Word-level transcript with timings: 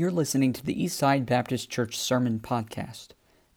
You're 0.00 0.10
listening 0.10 0.54
to 0.54 0.64
the 0.64 0.74
Eastside 0.74 1.26
Baptist 1.26 1.68
Church 1.68 1.98
Sermon 1.98 2.40
Podcast. 2.40 3.08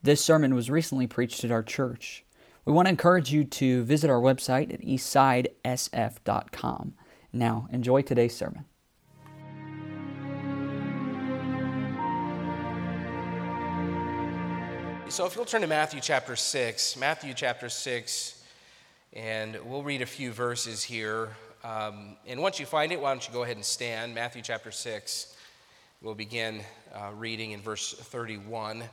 This 0.01 0.19
sermon 0.19 0.53
was 0.53 0.69
recently 0.69 1.07
preached 1.07 1.45
at 1.45 1.51
our 1.51 1.63
church. 1.63 2.25
We 2.65 2.73
want 2.73 2.87
to 2.87 2.89
encourage 2.89 3.31
you 3.31 3.45
to 3.45 3.85
visit 3.85 4.09
our 4.09 4.19
website 4.19 4.73
at 4.73 4.81
eastsidesf.com. 4.81 6.95
Now, 7.31 7.69
enjoy 7.71 8.01
today's 8.01 8.35
sermon. 8.35 8.65
So, 15.07 15.25
if 15.25 15.37
you'll 15.37 15.45
turn 15.45 15.61
to 15.61 15.67
Matthew 15.67 16.01
chapter 16.01 16.35
6, 16.35 16.97
Matthew 16.97 17.33
chapter 17.33 17.69
6, 17.69 18.43
and 19.13 19.57
we'll 19.63 19.83
read 19.83 20.01
a 20.01 20.05
few 20.05 20.33
verses 20.33 20.83
here. 20.83 21.29
Um, 21.63 22.17
and 22.27 22.41
once 22.41 22.59
you 22.59 22.65
find 22.65 22.91
it, 22.91 22.99
why 22.99 23.11
don't 23.11 23.25
you 23.25 23.33
go 23.33 23.43
ahead 23.43 23.55
and 23.55 23.63
stand? 23.63 24.13
Matthew 24.13 24.41
chapter 24.41 24.71
6. 24.71 25.32
We'll 26.03 26.15
begin 26.15 26.59
uh, 26.93 27.11
reading 27.15 27.51
in 27.51 27.61
verse 27.61 27.93
31. 27.93 28.83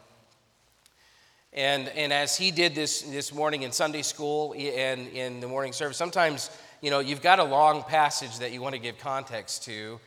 And, 1.52 1.88
and 1.88 2.12
as 2.12 2.36
he 2.36 2.52
did 2.52 2.76
this 2.76 3.02
this 3.02 3.34
morning 3.34 3.64
in 3.64 3.72
Sunday 3.72 4.02
school 4.02 4.54
and 4.56 5.08
in 5.08 5.40
the 5.40 5.48
morning 5.48 5.72
service, 5.72 5.96
sometimes 5.96 6.56
you 6.80 6.88
know 6.88 7.00
you've 7.00 7.20
got 7.20 7.40
a 7.40 7.44
long 7.44 7.82
passage 7.82 8.38
that 8.38 8.52
you 8.52 8.62
want 8.62 8.76
to 8.76 8.80
give 8.80 8.96
context 8.98 9.64
to, 9.64 9.98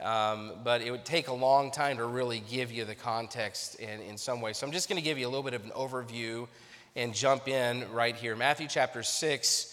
um, 0.00 0.52
but 0.62 0.82
it 0.82 0.92
would 0.92 1.04
take 1.04 1.26
a 1.26 1.32
long 1.32 1.72
time 1.72 1.96
to 1.96 2.04
really 2.04 2.38
give 2.48 2.70
you 2.70 2.84
the 2.84 2.94
context 2.94 3.74
in, 3.80 4.00
in 4.00 4.16
some 4.16 4.40
way. 4.40 4.52
So 4.52 4.64
I'm 4.64 4.72
just 4.72 4.88
going 4.88 5.02
to 5.02 5.04
give 5.04 5.18
you 5.18 5.26
a 5.26 5.30
little 5.30 5.42
bit 5.42 5.54
of 5.54 5.64
an 5.64 5.72
overview 5.72 6.46
and 6.94 7.12
jump 7.12 7.48
in 7.48 7.90
right 7.90 8.14
here. 8.14 8.36
Matthew 8.36 8.68
chapter 8.68 9.02
6 9.02 9.72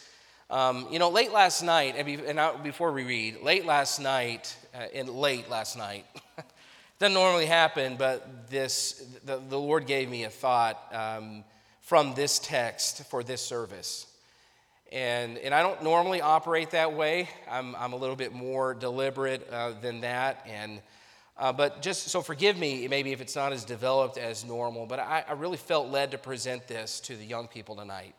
um, 0.51 0.87
you 0.89 0.97
know, 0.97 1.09
late 1.09 1.31
last 1.31 1.61
night, 1.61 1.93
and, 1.95 2.63
before 2.63 2.91
we 2.91 3.03
read, 3.03 3.43
late 3.43 3.67
last 3.67 3.99
night, 3.99 4.57
uh, 4.73 4.85
and 4.95 5.07
late 5.07 5.47
last 5.47 5.77
night, 5.77 6.07
doesn't 6.99 7.13
normally 7.13 7.45
happen, 7.45 7.95
but 7.97 8.49
this, 8.49 9.01
the, 9.23 9.37
the 9.37 9.57
Lord 9.57 9.87
gave 9.87 10.09
me 10.09 10.25
a 10.25 10.29
thought 10.29 10.77
um, 10.93 11.45
from 11.79 12.13
this 12.13 12.39
text 12.39 13.05
for 13.05 13.23
this 13.23 13.41
service. 13.41 14.05
And, 14.91 15.37
and 15.37 15.53
I 15.53 15.61
don't 15.61 15.81
normally 15.81 16.19
operate 16.19 16.71
that 16.71 16.93
way. 16.93 17.29
I'm, 17.49 17.73
I'm 17.75 17.93
a 17.93 17.95
little 17.95 18.17
bit 18.17 18.33
more 18.33 18.73
deliberate 18.73 19.47
uh, 19.49 19.71
than 19.81 20.01
that. 20.01 20.45
And, 20.45 20.81
uh, 21.37 21.53
but 21.53 21.81
just 21.81 22.09
so 22.09 22.21
forgive 22.21 22.57
me, 22.57 22.85
maybe 22.89 23.13
if 23.13 23.21
it's 23.21 23.35
not 23.35 23.53
as 23.53 23.63
developed 23.63 24.17
as 24.17 24.43
normal, 24.43 24.85
but 24.85 24.99
I, 24.99 25.23
I 25.25 25.33
really 25.33 25.57
felt 25.57 25.87
led 25.87 26.11
to 26.11 26.17
present 26.17 26.67
this 26.67 26.99
to 27.01 27.15
the 27.15 27.23
young 27.23 27.47
people 27.47 27.77
tonight. 27.77 28.13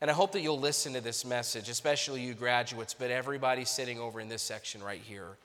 And 0.00 0.10
I 0.10 0.14
hope 0.14 0.32
that 0.32 0.40
you'll 0.40 0.58
listen 0.58 0.94
to 0.94 1.00
this 1.02 1.26
message, 1.26 1.68
especially 1.68 2.22
you 2.22 2.32
graduates, 2.32 2.94
but 2.94 3.10
everybody 3.10 3.66
sitting 3.66 3.98
over 3.98 4.18
in 4.18 4.28
this 4.28 4.42
section 4.42 4.82
right 4.82 5.00
here. 5.00 5.36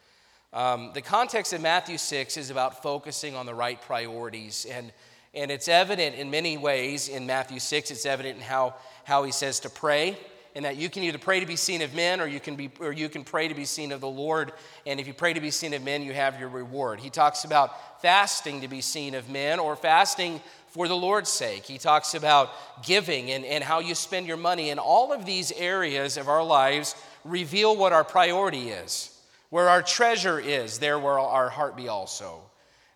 Um, 0.51 0.91
the 0.93 1.01
context 1.01 1.53
of 1.53 1.61
Matthew 1.61 1.97
6 1.97 2.35
is 2.37 2.49
about 2.49 2.81
focusing 2.81 3.35
on 3.35 3.45
the 3.45 3.53
right 3.53 3.79
priorities. 3.79 4.65
And, 4.69 4.91
and 5.35 5.51
it's 5.51 5.67
evident 5.67 6.15
in 6.15 6.31
many 6.31 6.57
ways 6.57 7.07
in 7.07 7.27
Matthew 7.27 7.59
6. 7.59 7.91
It's 7.91 8.05
evident 8.05 8.37
in 8.37 8.41
how, 8.41 8.75
how 9.03 9.23
he 9.23 9.31
says 9.31 9.59
to 9.61 9.69
pray, 9.69 10.17
and 10.55 10.65
that 10.65 10.75
you 10.75 10.89
can 10.89 11.03
either 11.03 11.19
pray 11.19 11.39
to 11.39 11.45
be 11.45 11.55
seen 11.55 11.83
of 11.83 11.93
men 11.93 12.19
or 12.19 12.25
you, 12.25 12.39
can 12.39 12.55
be, 12.55 12.71
or 12.79 12.91
you 12.91 13.09
can 13.09 13.23
pray 13.23 13.47
to 13.47 13.53
be 13.53 13.65
seen 13.65 13.91
of 13.91 14.01
the 14.01 14.09
Lord. 14.09 14.51
And 14.87 14.99
if 14.99 15.05
you 15.05 15.13
pray 15.13 15.33
to 15.33 15.39
be 15.39 15.51
seen 15.51 15.75
of 15.75 15.83
men, 15.83 16.01
you 16.01 16.13
have 16.13 16.39
your 16.39 16.49
reward. 16.49 16.99
He 16.99 17.11
talks 17.11 17.43
about 17.43 18.01
fasting 18.01 18.61
to 18.61 18.67
be 18.67 18.81
seen 18.81 19.13
of 19.13 19.29
men 19.29 19.59
or 19.59 19.75
fasting 19.75 20.41
for 20.69 20.87
the 20.87 20.97
Lord's 20.97 21.29
sake. 21.29 21.63
He 21.65 21.77
talks 21.77 22.15
about 22.15 22.49
giving 22.83 23.29
and, 23.29 23.45
and 23.45 23.63
how 23.63 23.81
you 23.81 23.93
spend 23.93 24.25
your 24.25 24.37
money. 24.37 24.71
And 24.71 24.79
all 24.79 25.13
of 25.13 25.25
these 25.25 25.51
areas 25.51 26.17
of 26.17 26.27
our 26.27 26.43
lives 26.43 26.95
reveal 27.23 27.77
what 27.77 27.93
our 27.93 28.03
priority 28.03 28.69
is. 28.69 29.15
Where 29.49 29.69
our 29.69 29.81
treasure 29.81 30.39
is, 30.39 30.79
there 30.79 30.99
will 30.99 31.17
our 31.17 31.49
heart 31.49 31.75
be 31.75 31.87
also. 31.87 32.41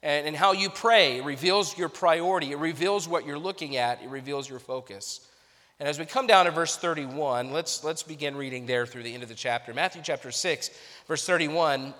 And, 0.03 0.27
and 0.27 0.35
how 0.35 0.51
you 0.51 0.69
pray 0.69 1.21
reveals 1.21 1.77
your 1.77 1.89
priority, 1.89 2.51
it 2.51 2.57
reveals 2.57 3.07
what 3.07 3.25
you're 3.25 3.39
looking 3.39 3.77
at, 3.77 4.01
it 4.03 4.09
reveals 4.09 4.49
your 4.49 4.59
focus. 4.59 5.27
And 5.79 5.89
as 5.89 5.97
we 5.97 6.05
come 6.05 6.27
down 6.27 6.45
to 6.45 6.51
verse 6.51 6.77
31, 6.77 7.51
let's, 7.51 7.83
let's 7.83 8.03
begin 8.03 8.35
reading 8.35 8.65
there 8.65 8.85
through 8.85 9.03
the 9.03 9.13
end 9.13 9.23
of 9.23 9.29
the 9.29 9.35
chapter. 9.35 9.73
Matthew 9.73 10.01
chapter 10.03 10.31
6, 10.31 10.69
verse 11.07 11.25
31, 11.25 11.93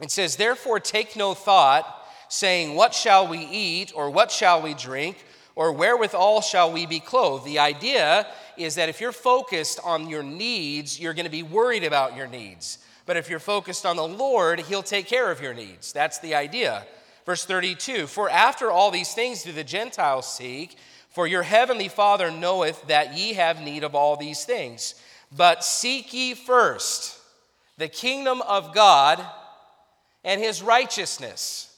it 0.00 0.10
says, 0.10 0.36
Therefore 0.36 0.80
take 0.80 1.14
no 1.14 1.34
thought 1.34 2.02
saying, 2.28 2.74
What 2.74 2.94
shall 2.94 3.28
we 3.28 3.38
eat, 3.38 3.92
or 3.94 4.08
what 4.08 4.30
shall 4.30 4.62
we 4.62 4.72
drink, 4.74 5.24
or 5.54 5.72
wherewithal 5.72 6.40
shall 6.40 6.72
we 6.72 6.86
be 6.86 7.00
clothed? 7.00 7.44
The 7.44 7.58
idea 7.58 8.26
is 8.56 8.76
that 8.76 8.88
if 8.88 9.00
you're 9.00 9.12
focused 9.12 9.78
on 9.84 10.08
your 10.08 10.22
needs, 10.22 10.98
you're 10.98 11.14
going 11.14 11.26
to 11.26 11.30
be 11.30 11.42
worried 11.42 11.84
about 11.84 12.16
your 12.16 12.26
needs. 12.26 12.78
But 13.06 13.16
if 13.16 13.28
you're 13.28 13.38
focused 13.38 13.84
on 13.84 13.96
the 13.96 14.06
Lord, 14.06 14.60
He'll 14.60 14.82
take 14.82 15.06
care 15.06 15.30
of 15.30 15.40
your 15.40 15.54
needs. 15.54 15.92
That's 15.92 16.18
the 16.18 16.34
idea. 16.34 16.86
Verse 17.26 17.44
32 17.44 18.06
For 18.06 18.30
after 18.30 18.70
all 18.70 18.90
these 18.90 19.14
things 19.14 19.42
do 19.42 19.52
the 19.52 19.64
Gentiles 19.64 20.30
seek, 20.32 20.76
for 21.10 21.26
your 21.26 21.42
heavenly 21.42 21.88
Father 21.88 22.30
knoweth 22.30 22.86
that 22.88 23.16
ye 23.16 23.34
have 23.34 23.60
need 23.60 23.84
of 23.84 23.94
all 23.94 24.16
these 24.16 24.44
things. 24.44 24.94
But 25.34 25.64
seek 25.64 26.12
ye 26.12 26.34
first 26.34 27.18
the 27.78 27.88
kingdom 27.88 28.42
of 28.42 28.74
God 28.74 29.24
and 30.24 30.40
His 30.40 30.62
righteousness 30.62 31.72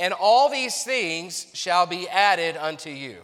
and 0.00 0.14
all 0.14 0.48
these 0.48 0.82
things 0.82 1.46
shall 1.52 1.86
be 1.86 2.08
added 2.08 2.56
unto 2.56 2.88
you. 2.88 3.18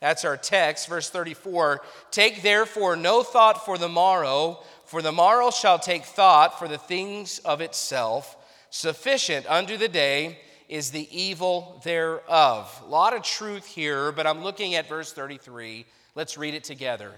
That's 0.00 0.24
our 0.24 0.38
text, 0.38 0.88
verse 0.88 1.10
34. 1.10 1.82
Take 2.10 2.42
therefore 2.42 2.96
no 2.96 3.22
thought 3.22 3.66
for 3.66 3.76
the 3.76 3.90
morrow, 3.90 4.62
for 4.88 5.02
the 5.02 5.12
morrow 5.12 5.50
shall 5.50 5.78
take 5.78 6.04
thought 6.04 6.58
for 6.58 6.66
the 6.66 6.78
things 6.78 7.40
of 7.40 7.60
itself. 7.60 8.36
Sufficient 8.70 9.44
unto 9.46 9.76
the 9.76 9.88
day 9.88 10.38
is 10.66 10.90
the 10.90 11.08
evil 11.10 11.80
thereof. 11.84 12.82
A 12.84 12.88
lot 12.88 13.14
of 13.14 13.22
truth 13.22 13.66
here, 13.66 14.12
but 14.12 14.26
I'm 14.26 14.42
looking 14.42 14.74
at 14.74 14.88
verse 14.88 15.12
33. 15.12 15.84
Let's 16.14 16.38
read 16.38 16.54
it 16.54 16.64
together. 16.64 17.12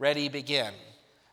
Ready, 0.00 0.28
begin. 0.28 0.74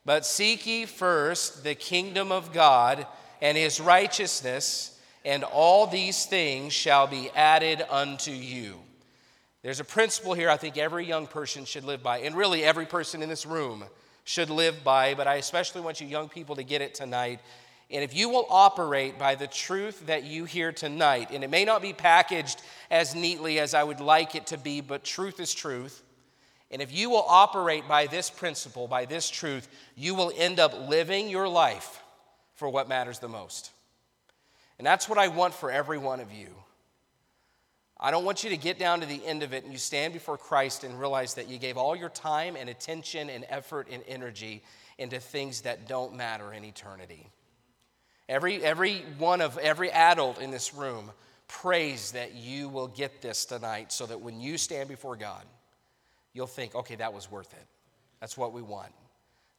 But 0.06 0.24
seek 0.24 0.68
ye 0.68 0.86
first 0.86 1.64
the 1.64 1.74
kingdom 1.74 2.32
of 2.32 2.54
God 2.54 3.08
and 3.42 3.58
his 3.58 3.82
righteousness 3.82 5.00
and 5.26 5.44
all 5.44 5.88
these 5.88 6.28
things 6.28 6.74
shall 6.74 7.08
be 7.08 7.32
added 7.36 7.84
unto 7.90 8.32
you. 8.32 8.76
There's 9.64 9.80
a 9.80 9.86
principle 9.86 10.34
here 10.34 10.50
I 10.50 10.58
think 10.58 10.78
every 10.78 11.08
young 11.08 11.26
person 11.26 11.66
should 11.66 11.86
live 11.86 12.04
by, 12.04 12.20
and 12.20 12.36
really 12.36 12.64
every 12.64 12.86
person 12.86 13.24
in 13.24 13.30
this 13.30 13.46
room 13.48 13.84
should 14.24 14.50
live 14.50 14.84
by, 14.84 15.14
but 15.14 15.28
I 15.28 15.36
especially 15.36 15.82
want 15.82 16.02
you 16.02 16.08
young 16.08 16.30
people 16.30 16.56
to 16.56 16.64
get 16.64 16.82
it 16.82 16.94
tonight. 16.94 17.40
And 17.90 18.04
if 18.04 18.16
you 18.16 18.30
will 18.30 18.46
operate 18.50 19.20
by 19.20 19.36
the 19.36 19.48
truth 19.48 20.06
that 20.08 20.24
you 20.24 20.46
hear 20.46 20.72
tonight, 20.72 21.30
and 21.32 21.44
it 21.44 21.50
may 21.50 21.66
not 21.66 21.82
be 21.82 21.92
packaged 21.92 22.62
as 22.90 23.16
neatly 23.16 23.60
as 23.60 23.74
I 23.74 23.84
would 23.84 24.00
like 24.00 24.36
it 24.36 24.48
to 24.48 24.58
be, 24.58 24.80
but 24.80 25.04
truth 25.04 25.40
is 25.40 25.54
truth. 25.54 26.02
And 26.72 26.82
if 26.82 26.94
you 26.94 27.10
will 27.10 27.26
operate 27.28 27.88
by 27.88 28.08
this 28.08 28.30
principle, 28.30 28.88
by 28.88 29.06
this 29.06 29.30
truth, 29.30 29.68
you 29.98 30.16
will 30.16 30.32
end 30.38 30.60
up 30.60 30.88
living 30.88 31.28
your 31.28 31.50
life 31.50 32.02
for 32.56 32.70
what 32.70 32.88
matters 32.88 33.20
the 33.20 33.28
most. 33.28 33.72
And 34.78 34.86
that's 34.86 35.10
what 35.10 35.18
I 35.18 35.28
want 35.28 35.54
for 35.54 35.70
every 35.70 35.98
one 35.98 36.22
of 36.22 36.32
you. 36.32 36.48
I 38.02 38.10
don't 38.10 38.26
want 38.26 38.44
you 38.44 38.50
to 38.50 38.58
get 38.58 38.80
down 38.80 39.02
to 39.02 39.06
the 39.06 39.24
end 39.26 39.44
of 39.44 39.54
it 39.54 39.64
and 39.64 39.72
you 39.72 39.78
stand 39.78 40.14
before 40.14 40.38
Christ 40.38 40.84
and 40.84 41.00
realize 41.00 41.36
that 41.36 41.48
you 41.48 41.60
gave 41.60 41.78
all 41.78 41.96
your 41.96 42.10
time 42.10 42.56
and 42.56 42.68
attention 42.68 43.30
and 43.30 43.46
effort 43.48 43.88
and 43.92 44.02
energy 44.08 44.64
into 44.98 45.20
things 45.20 45.62
that 45.62 45.88
don't 45.88 46.16
matter 46.16 46.52
in 46.52 46.66
eternity. 46.66 47.28
Every, 48.28 48.64
every 48.64 49.04
one 49.20 49.42
of 49.42 49.58
every 49.60 49.92
adult 49.92 50.42
in 50.42 50.50
this 50.50 50.74
room 50.74 51.12
prays 51.48 52.14
that 52.14 52.34
you 52.34 52.70
will 52.70 52.88
get 52.88 53.22
this 53.22 53.46
tonight 53.46 53.92
so 53.92 54.06
that 54.06 54.22
when 54.22 54.40
you 54.40 54.58
stand 54.58 54.90
before 54.90 55.16
God, 55.16 55.44
you'll 56.34 56.48
think, 56.48 56.74
okay, 56.74 56.96
that 56.96 57.14
was 57.14 57.30
worth 57.30 57.54
it. 57.54 57.66
That's 58.20 58.38
what 58.38 58.54
we 58.54 58.62
want. 58.62 58.92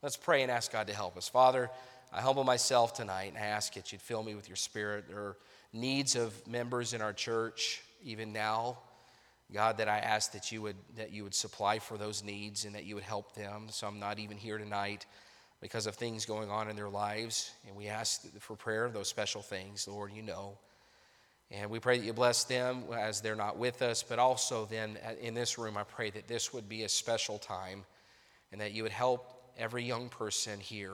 Let's 0.01 0.17
pray 0.17 0.41
and 0.41 0.51
ask 0.51 0.71
God 0.71 0.87
to 0.87 0.93
help 0.93 1.15
us. 1.15 1.29
Father, 1.29 1.69
I 2.11 2.21
humble 2.21 2.43
myself 2.43 2.93
tonight 2.93 3.31
and 3.33 3.37
I 3.37 3.47
ask 3.47 3.73
that 3.75 3.91
you'd 3.91 4.01
fill 4.01 4.23
me 4.23 4.35
with 4.35 4.49
your 4.49 4.55
spirit. 4.55 5.05
There 5.07 5.19
are 5.19 5.37
needs 5.71 6.15
of 6.15 6.45
members 6.47 6.93
in 6.93 7.01
our 7.01 7.13
church, 7.13 7.81
even 8.03 8.33
now. 8.33 8.77
God, 9.51 9.77
that 9.77 9.87
I 9.87 9.99
ask 9.99 10.31
that 10.31 10.51
you 10.51 10.61
would 10.63 10.77
that 10.95 11.11
you 11.11 11.23
would 11.23 11.35
supply 11.35 11.79
for 11.79 11.97
those 11.97 12.23
needs 12.23 12.65
and 12.65 12.73
that 12.75 12.85
you 12.85 12.95
would 12.95 13.03
help 13.03 13.35
them. 13.35 13.67
Some 13.69 13.99
not 13.99 14.17
even 14.17 14.37
here 14.37 14.57
tonight 14.57 15.05
because 15.61 15.85
of 15.85 15.95
things 15.95 16.25
going 16.25 16.49
on 16.49 16.69
in 16.69 16.75
their 16.75 16.89
lives. 16.89 17.51
And 17.67 17.75
we 17.75 17.87
ask 17.87 18.21
for 18.39 18.55
prayer 18.55 18.89
those 18.89 19.07
special 19.07 19.41
things, 19.41 19.87
Lord, 19.87 20.11
you 20.13 20.23
know. 20.23 20.57
And 21.51 21.69
we 21.69 21.79
pray 21.79 21.99
that 21.99 22.05
you 22.05 22.13
bless 22.13 22.45
them 22.45 22.83
as 22.97 23.21
they're 23.21 23.35
not 23.35 23.57
with 23.57 23.81
us, 23.81 24.01
but 24.01 24.17
also 24.17 24.65
then 24.65 24.97
in 25.21 25.35
this 25.35 25.57
room, 25.59 25.77
I 25.77 25.83
pray 25.83 26.09
that 26.09 26.27
this 26.27 26.51
would 26.51 26.67
be 26.67 26.83
a 26.83 26.89
special 26.89 27.37
time 27.37 27.85
and 28.51 28.59
that 28.59 28.71
you 28.71 28.81
would 28.83 28.91
help 28.91 29.53
every 29.57 29.83
young 29.83 30.09
person 30.09 30.59
here 30.59 30.93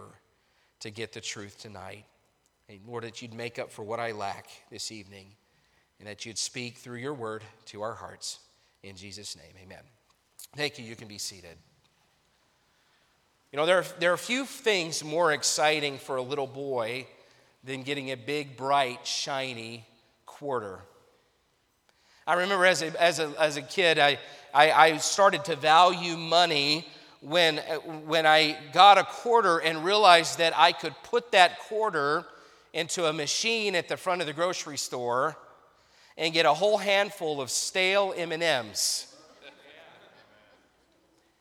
to 0.82 0.92
get 0.92 1.14
the 1.14 1.22
truth 1.22 1.60
tonight. 1.60 2.06
And 2.68 2.80
Lord, 2.86 3.06
that 3.06 3.22
you'd 3.22 3.34
make 3.34 3.58
up 3.58 3.72
for 3.72 3.84
what 3.84 4.00
I 4.00 4.12
lack 4.12 4.50
this 4.70 4.92
evening 4.92 5.28
and 6.00 6.08
that 6.08 6.26
you'd 6.26 6.38
speak 6.38 6.78
through 6.78 6.98
your 6.98 7.14
word 7.14 7.44
to 7.66 7.82
our 7.82 7.94
hearts. 7.94 8.40
In 8.84 8.96
Jesus' 8.96 9.36
name, 9.36 9.54
amen. 9.62 9.84
Thank 10.56 10.80
you. 10.80 10.86
You 10.86 10.96
can 10.96 11.08
be 11.08 11.18
seated. 11.18 11.58
You 13.52 13.58
know, 13.58 13.66
there 13.66 13.80
are, 13.80 13.86
there 14.00 14.14
are 14.14 14.18
few 14.18 14.46
things 14.46 15.04
more 15.04 15.34
exciting 15.34 15.98
for 15.98 16.16
a 16.16 16.22
little 16.22 16.48
boy 16.48 17.08
than 17.64 17.84
getting 17.84 18.12
a 18.12 18.18
big, 18.18 18.56
bright, 18.56 19.06
shiny 19.06 19.86
quarter. 20.26 20.80
I 22.26 22.34
remember 22.36 22.66
as 22.66 22.82
a, 22.82 23.02
as 23.02 23.20
a, 23.20 23.34
as 23.40 23.58
a 23.58 23.62
kid, 23.62 24.00
I, 24.00 24.20
I, 24.54 24.72
I 24.72 24.98
started 24.98 25.46
to 25.46 25.56
value 25.56 26.16
money 26.16 26.88
when, 27.22 27.58
when 28.06 28.26
I 28.26 28.56
got 28.72 28.98
a 28.98 29.04
quarter 29.04 29.58
and 29.58 29.84
realized 29.84 30.38
that 30.38 30.54
I 30.56 30.72
could 30.72 30.94
put 31.04 31.32
that 31.32 31.60
quarter 31.60 32.26
into 32.72 33.06
a 33.06 33.14
machine 33.14 33.76
at 33.76 33.90
the 33.90 33.98
front 33.98 34.22
of 34.22 34.28
the 34.28 34.34
grocery 34.34 34.78
store 34.78 35.36
and 36.20 36.34
get 36.34 36.46
a 36.46 36.54
whole 36.54 36.78
handful 36.78 37.40
of 37.42 37.50
stale 37.50 38.14
M&Ms. 38.16 39.08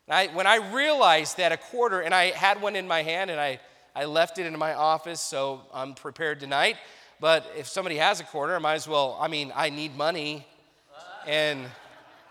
I, 0.07 0.27
when 0.27 0.47
I 0.47 0.73
realized 0.73 1.37
that 1.37 1.51
a 1.51 1.57
quarter, 1.57 1.99
and 1.99 2.15
I 2.15 2.31
had 2.31 2.59
one 2.59 2.75
in 2.75 2.87
my 2.87 3.03
hand 3.03 3.29
and 3.29 3.39
I, 3.39 3.59
I 3.95 4.05
left 4.05 4.39
it 4.39 4.47
in 4.47 4.57
my 4.57 4.73
office, 4.73 5.21
so 5.21 5.61
I'm 5.71 5.93
prepared 5.93 6.39
tonight. 6.39 6.77
But 7.19 7.45
if 7.55 7.67
somebody 7.67 7.97
has 7.97 8.19
a 8.19 8.23
quarter, 8.23 8.55
I 8.55 8.59
might 8.59 8.75
as 8.75 8.87
well, 8.87 9.17
I 9.21 9.27
mean, 9.27 9.51
I 9.55 9.69
need 9.69 9.95
money. 9.95 10.47
And 11.27 11.67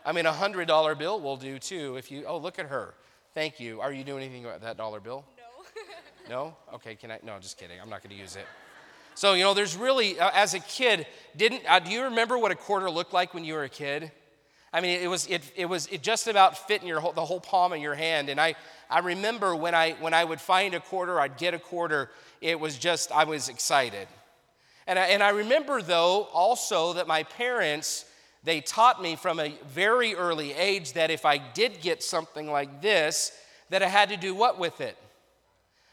I 0.05 0.11
mean, 0.13 0.27
a 0.27 0.33
$100 0.33 0.99
bill 0.99 1.21
will 1.21 1.37
do 1.37 1.61
too. 1.61 1.97
If 1.97 2.11
you, 2.11 2.25
oh, 2.27 2.39
look 2.39 2.59
at 2.59 2.67
her. 2.67 2.95
Thank 3.35 3.61
you. 3.61 3.81
Are 3.81 3.93
you 3.93 4.03
doing 4.03 4.25
anything 4.25 4.45
about 4.45 4.63
that 4.63 4.77
dollar 4.77 4.99
bill? 4.99 5.25
No. 6.29 6.47
no? 6.47 6.57
Okay, 6.75 6.97
can 6.97 7.13
I? 7.13 7.21
No, 7.23 7.39
just 7.39 7.59
kidding. 7.59 7.79
I'm 7.81 7.91
not 7.91 8.03
going 8.03 8.17
to 8.17 8.21
use 8.21 8.35
it. 8.35 8.47
So, 9.19 9.35
you 9.35 9.43
know, 9.43 9.53
there's 9.53 9.77
really, 9.77 10.21
uh, 10.21 10.31
as 10.33 10.55
a 10.55 10.61
kid, 10.61 11.05
didn't, 11.37 11.65
uh, 11.69 11.81
do 11.81 11.91
you 11.91 12.05
remember 12.05 12.39
what 12.39 12.53
a 12.53 12.55
quarter 12.55 12.89
looked 12.89 13.13
like 13.13 13.35
when 13.35 13.43
you 13.43 13.55
were 13.55 13.65
a 13.65 13.69
kid? 13.69 14.13
I 14.73 14.81
mean, 14.81 15.01
it 15.01 15.09
was, 15.09 15.27
it, 15.27 15.43
it 15.57 15.65
was 15.65 15.89
it 15.89 16.05
just 16.05 16.29
about 16.29 16.57
fit 16.57 16.83
in 16.83 16.87
your 16.87 17.01
whole, 17.01 17.11
the 17.11 17.25
whole 17.25 17.41
palm 17.41 17.73
of 17.73 17.81
your 17.81 17.97
hand. 17.97 18.29
And 18.29 18.41
I, 18.41 18.55
I 18.89 19.01
remember 19.01 19.57
when 19.57 19.75
I, 19.75 19.97
when 19.99 20.15
I 20.15 20.23
would 20.23 20.41
find 20.41 20.73
a 20.73 20.79
quarter, 20.79 21.19
I'd 21.19 21.37
get 21.37 21.53
a 21.53 21.59
quarter, 21.59 22.11
it 22.41 22.61
was 22.61 22.79
just, 22.79 23.11
I 23.11 23.25
was 23.25 23.49
excited. 23.49 24.07
And 24.87 25.01
I, 25.01 25.07
and 25.07 25.21
I 25.21 25.31
remember, 25.31 25.83
though, 25.83 26.29
also 26.33 26.93
that 26.93 27.09
my 27.09 27.25
parents, 27.25 28.05
they 28.45 28.61
taught 28.61 29.03
me 29.03 29.17
from 29.17 29.41
a 29.41 29.53
very 29.67 30.15
early 30.15 30.53
age 30.53 30.93
that 30.93 31.11
if 31.11 31.25
I 31.25 31.39
did 31.39 31.81
get 31.81 32.05
something 32.05 32.49
like 32.49 32.83
this, 32.83 33.33
that 33.71 33.83
I 33.83 33.89
had 33.89 34.11
to 34.11 34.17
do 34.17 34.33
what 34.33 34.61
with 34.61 34.81
it? 34.81 34.97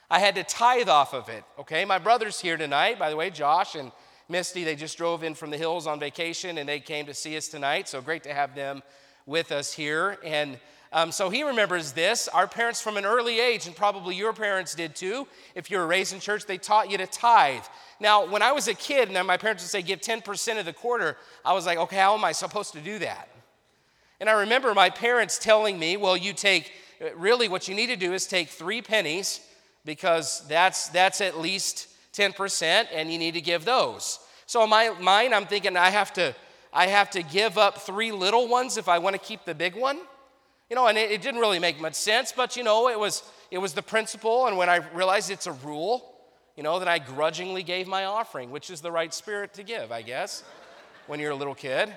I 0.10 0.20
had 0.20 0.36
to 0.36 0.44
tithe 0.44 0.90
off 0.90 1.14
of 1.14 1.30
it, 1.30 1.44
okay? 1.60 1.84
My 1.84 1.98
brother's 1.98 2.40
here 2.40 2.58
tonight, 2.58 3.00
by 3.00 3.10
the 3.10 3.16
way, 3.16 3.30
Josh 3.32 3.76
and 3.76 3.92
Misty, 4.30 4.64
they 4.64 4.76
just 4.76 4.98
drove 4.98 5.24
in 5.24 5.36
from 5.36 5.50
the 5.50 5.58
hills 5.58 5.88
on 5.88 6.00
vacation 6.00 6.58
and 6.58 6.68
they 6.68 6.80
came 6.80 7.06
to 7.06 7.14
see 7.14 7.38
us 7.38 7.48
tonight. 7.48 7.88
So 7.88 8.02
great 8.02 8.24
to 8.24 8.34
have 8.34 8.56
them 8.56 8.84
with 9.26 9.52
us 9.52 9.74
here. 9.74 10.18
And 10.24 10.60
um, 10.92 11.12
so 11.12 11.30
he 11.30 11.44
remembers 11.44 11.92
this. 11.92 12.28
Our 12.28 12.48
parents 12.48 12.82
from 12.82 12.98
an 12.98 13.06
early 13.06 13.40
age, 13.40 13.68
and 13.68 13.76
probably 13.76 14.16
your 14.16 14.34
parents 14.34 14.76
did 14.76 14.96
too, 14.96 15.28
if 15.54 15.70
you 15.70 15.78
were 15.78 15.88
raised 15.88 16.14
in 16.14 16.20
church, 16.20 16.46
they 16.46 16.58
taught 16.58 16.90
you 16.90 16.98
to 16.98 17.08
tithe. 17.08 17.64
Now, 18.00 18.26
when 18.26 18.42
I 18.42 18.52
was 18.52 18.68
a 18.68 18.74
kid 18.74 19.10
and 19.10 19.28
my 19.28 19.38
parents 19.38 19.64
would 19.64 19.70
say, 19.70 19.82
give 19.82 20.02
10% 20.02 20.60
of 20.60 20.66
the 20.66 20.74
quarter, 20.74 21.18
I 21.44 21.54
was 21.54 21.66
like, 21.66 21.78
okay, 21.78 21.98
how 21.98 22.16
am 22.16 22.24
I 22.24 22.32
supposed 22.32 22.74
to 22.74 22.80
do 22.80 23.00
that? 23.00 23.30
And 24.20 24.30
I 24.30 24.34
remember 24.42 24.74
my 24.74 24.90
parents 24.90 25.38
telling 25.38 25.78
me, 25.78 25.98
well, 25.98 26.16
you 26.16 26.32
take, 26.32 26.72
really 27.16 27.48
what 27.48 27.68
you 27.68 27.76
need 27.76 27.88
to 27.88 27.96
do 27.96 28.14
is 28.14 28.26
take 28.26 28.50
three 28.50 28.82
pennies 28.82 29.42
because 29.86 30.44
that's, 30.50 30.90
that's 30.90 31.22
at 31.22 31.40
least 31.40 31.88
10%, 32.14 32.88
and 32.94 33.12
you 33.12 33.18
need 33.18 33.36
to 33.36 33.42
give 33.42 33.64
those. 33.64 34.20
So 34.48 34.64
in 34.64 34.70
my 34.70 34.90
mind, 35.00 35.34
I'm 35.34 35.46
thinking 35.46 35.78
I 35.78 35.90
have 35.90 36.12
to, 36.14 36.36
I 36.74 36.88
have 36.88 37.10
to 37.12 37.24
give 37.24 37.58
up 37.58 37.80
three 37.80 38.12
little 38.12 38.48
ones 38.48 38.78
if 38.78 38.90
I 38.90 39.00
want 39.00 39.16
to 39.16 39.22
keep 39.22 39.46
the 39.46 39.56
big 39.56 39.76
one. 39.76 40.00
You 40.70 40.76
know, 40.76 40.88
and 40.88 40.98
it, 40.98 41.12
it 41.12 41.22
didn't 41.22 41.40
really 41.40 41.60
make 41.60 41.80
much 41.80 41.94
sense, 41.94 42.34
but 42.36 42.58
you 42.58 42.64
know, 42.64 42.90
it 42.90 43.00
was, 43.00 43.24
it 43.52 43.60
was 43.60 43.74
the 43.74 43.84
principle, 43.84 44.48
and 44.48 44.58
when 44.58 44.70
I 44.70 44.78
realized 44.94 45.30
it's 45.30 45.48
a 45.48 45.52
rule, 45.52 46.16
you 46.56 46.64
know, 46.64 46.80
then 46.80 46.88
I 46.88 47.00
grudgingly 47.00 47.64
gave 47.64 47.88
my 47.88 48.06
offering, 48.06 48.50
which 48.50 48.70
is 48.70 48.82
the 48.82 48.92
right 48.92 49.14
spirit 49.14 49.54
to 49.56 49.64
give, 49.64 49.92
I 49.92 50.02
guess, 50.02 50.44
when 51.08 51.20
you're 51.20 51.32
a 51.32 51.36
little 51.36 51.56
kid. 51.56 51.94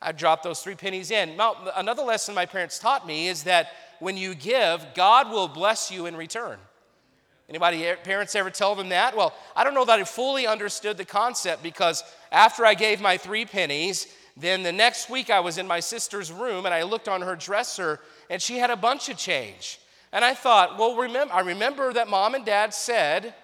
I 0.00 0.12
dropped 0.12 0.42
those 0.42 0.60
three 0.60 0.74
pennies 0.74 1.10
in. 1.10 1.36
Now, 1.36 1.56
another 1.76 2.02
lesson 2.02 2.34
my 2.34 2.46
parents 2.46 2.78
taught 2.78 3.06
me 3.06 3.28
is 3.28 3.44
that 3.44 3.68
when 4.00 4.16
you 4.16 4.34
give, 4.34 4.84
God 4.94 5.30
will 5.30 5.48
bless 5.48 5.90
you 5.90 6.06
in 6.06 6.16
return. 6.16 6.58
Anybody 7.48 7.84
parents 8.04 8.34
ever 8.34 8.50
tell 8.50 8.74
them 8.74 8.88
that? 8.88 9.16
Well, 9.16 9.34
I 9.54 9.64
don't 9.64 9.74
know 9.74 9.84
that 9.84 9.98
I 9.98 10.04
fully 10.04 10.46
understood 10.46 10.96
the 10.96 11.04
concept 11.04 11.62
because 11.62 12.02
after 12.32 12.64
I 12.64 12.74
gave 12.74 13.00
my 13.00 13.18
three 13.18 13.44
pennies, 13.44 14.06
then 14.36 14.62
the 14.62 14.72
next 14.72 15.10
week 15.10 15.30
I 15.30 15.40
was 15.40 15.58
in 15.58 15.66
my 15.66 15.80
sister's 15.80 16.32
room 16.32 16.64
and 16.64 16.74
I 16.74 16.82
looked 16.82 17.08
on 17.08 17.20
her 17.20 17.36
dresser 17.36 18.00
and 18.30 18.40
she 18.40 18.56
had 18.56 18.70
a 18.70 18.76
bunch 18.76 19.08
of 19.08 19.18
change. 19.18 19.78
And 20.12 20.24
I 20.24 20.32
thought, 20.32 20.78
well, 20.78 20.96
remember, 20.96 21.34
I 21.34 21.40
remember 21.40 21.92
that 21.92 22.08
mom 22.08 22.34
and 22.34 22.44
dad 22.44 22.72
said, 22.72 23.34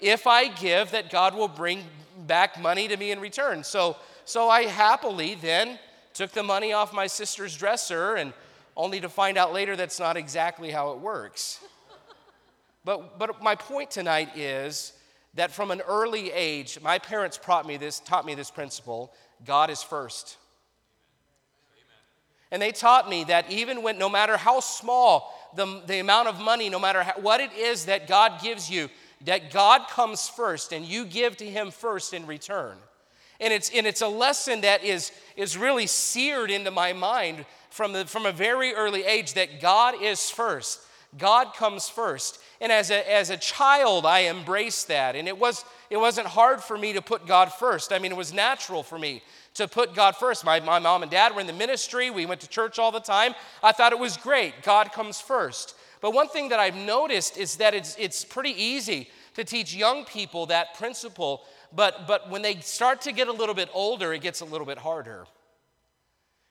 if 0.00 0.26
I 0.26 0.48
give, 0.48 0.90
that 0.90 1.10
God 1.10 1.34
will 1.34 1.48
bring 1.48 1.84
back 2.26 2.60
money 2.60 2.88
to 2.88 2.96
me 2.96 3.12
in 3.12 3.20
return. 3.20 3.62
So, 3.62 3.96
so 4.24 4.48
I 4.48 4.62
happily 4.62 5.36
then 5.36 5.78
took 6.12 6.32
the 6.32 6.42
money 6.42 6.72
off 6.72 6.92
my 6.92 7.06
sister's 7.06 7.56
dresser 7.56 8.14
and 8.14 8.32
only 8.76 9.00
to 9.00 9.08
find 9.08 9.38
out 9.38 9.52
later 9.52 9.76
that's 9.76 10.00
not 10.00 10.16
exactly 10.16 10.70
how 10.70 10.92
it 10.92 10.98
works. 10.98 11.60
But, 12.84 13.18
but 13.18 13.42
my 13.42 13.54
point 13.54 13.90
tonight 13.90 14.36
is 14.36 14.92
that 15.34 15.50
from 15.50 15.70
an 15.70 15.80
early 15.82 16.30
age, 16.30 16.78
my 16.82 16.98
parents 16.98 17.38
taught 17.42 17.66
me 17.66 17.76
this, 17.76 18.00
taught 18.00 18.26
me 18.26 18.34
this 18.34 18.50
principle 18.50 19.12
God 19.44 19.70
is 19.70 19.82
first. 19.82 20.36
And 22.50 22.62
they 22.62 22.70
taught 22.70 23.08
me 23.08 23.24
that 23.24 23.50
even 23.50 23.82
when, 23.82 23.98
no 23.98 24.08
matter 24.08 24.36
how 24.36 24.60
small 24.60 25.34
the, 25.56 25.82
the 25.86 25.98
amount 25.98 26.28
of 26.28 26.40
money, 26.40 26.68
no 26.68 26.78
matter 26.78 27.02
how, 27.02 27.14
what 27.14 27.40
it 27.40 27.52
is 27.52 27.86
that 27.86 28.06
God 28.06 28.40
gives 28.40 28.70
you, 28.70 28.88
that 29.24 29.50
God 29.50 29.88
comes 29.88 30.28
first 30.28 30.72
and 30.72 30.84
you 30.84 31.04
give 31.04 31.36
to 31.38 31.44
Him 31.44 31.70
first 31.70 32.14
in 32.14 32.26
return. 32.26 32.76
And 33.40 33.52
it's, 33.52 33.70
and 33.74 33.86
it's 33.86 34.02
a 34.02 34.08
lesson 34.08 34.60
that 34.60 34.84
is, 34.84 35.10
is 35.36 35.56
really 35.56 35.86
seared 35.86 36.50
into 36.50 36.70
my 36.70 36.92
mind 36.92 37.44
from, 37.70 37.92
the, 37.92 38.04
from 38.04 38.26
a 38.26 38.32
very 38.32 38.72
early 38.72 39.04
age 39.04 39.34
that 39.34 39.60
God 39.60 40.00
is 40.00 40.30
first. 40.30 40.80
God 41.18 41.54
comes 41.54 41.88
first. 41.88 42.40
And 42.60 42.72
as 42.72 42.90
a, 42.90 43.12
as 43.12 43.30
a 43.30 43.36
child, 43.36 44.06
I 44.06 44.26
embraced 44.26 44.88
that. 44.88 45.16
And 45.16 45.28
it, 45.28 45.38
was, 45.38 45.64
it 45.90 45.96
wasn't 45.96 46.26
hard 46.26 46.62
for 46.62 46.76
me 46.76 46.92
to 46.94 47.02
put 47.02 47.26
God 47.26 47.52
first. 47.52 47.92
I 47.92 47.98
mean, 47.98 48.10
it 48.10 48.16
was 48.16 48.32
natural 48.32 48.82
for 48.82 48.98
me 48.98 49.22
to 49.54 49.68
put 49.68 49.94
God 49.94 50.16
first. 50.16 50.44
My, 50.44 50.60
my 50.60 50.78
mom 50.78 51.02
and 51.02 51.10
dad 51.10 51.34
were 51.34 51.40
in 51.40 51.46
the 51.46 51.52
ministry, 51.52 52.10
we 52.10 52.26
went 52.26 52.40
to 52.40 52.48
church 52.48 52.78
all 52.78 52.90
the 52.90 53.00
time. 53.00 53.34
I 53.62 53.72
thought 53.72 53.92
it 53.92 53.98
was 53.98 54.16
great. 54.16 54.62
God 54.62 54.92
comes 54.92 55.20
first. 55.20 55.76
But 56.00 56.12
one 56.12 56.28
thing 56.28 56.48
that 56.50 56.60
I've 56.60 56.76
noticed 56.76 57.38
is 57.38 57.56
that 57.56 57.72
it's, 57.72 57.96
it's 57.98 58.24
pretty 58.24 58.50
easy 58.50 59.08
to 59.34 59.44
teach 59.44 59.74
young 59.74 60.04
people 60.04 60.46
that 60.46 60.74
principle, 60.74 61.42
but, 61.72 62.06
but 62.06 62.30
when 62.30 62.42
they 62.42 62.56
start 62.56 63.00
to 63.02 63.12
get 63.12 63.28
a 63.28 63.32
little 63.32 63.54
bit 63.54 63.68
older, 63.72 64.12
it 64.12 64.20
gets 64.20 64.40
a 64.40 64.44
little 64.44 64.66
bit 64.66 64.78
harder. 64.78 65.26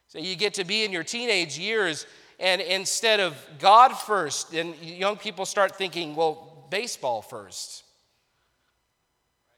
So 0.08 0.20
you 0.20 0.36
get 0.36 0.56
to 0.56 0.64
be 0.64 0.84
in 0.84 0.92
your 0.92 1.04
teenage 1.04 1.58
years, 1.58 2.06
and 2.40 2.62
instead 2.62 3.20
of 3.20 3.36
God 3.60 3.94
first, 3.94 4.52
then 4.52 4.74
young 4.82 5.18
people 5.18 5.46
start 5.46 5.76
thinking, 5.76 6.16
well, 6.16 6.66
baseball 6.70 7.22
first. 7.22 7.84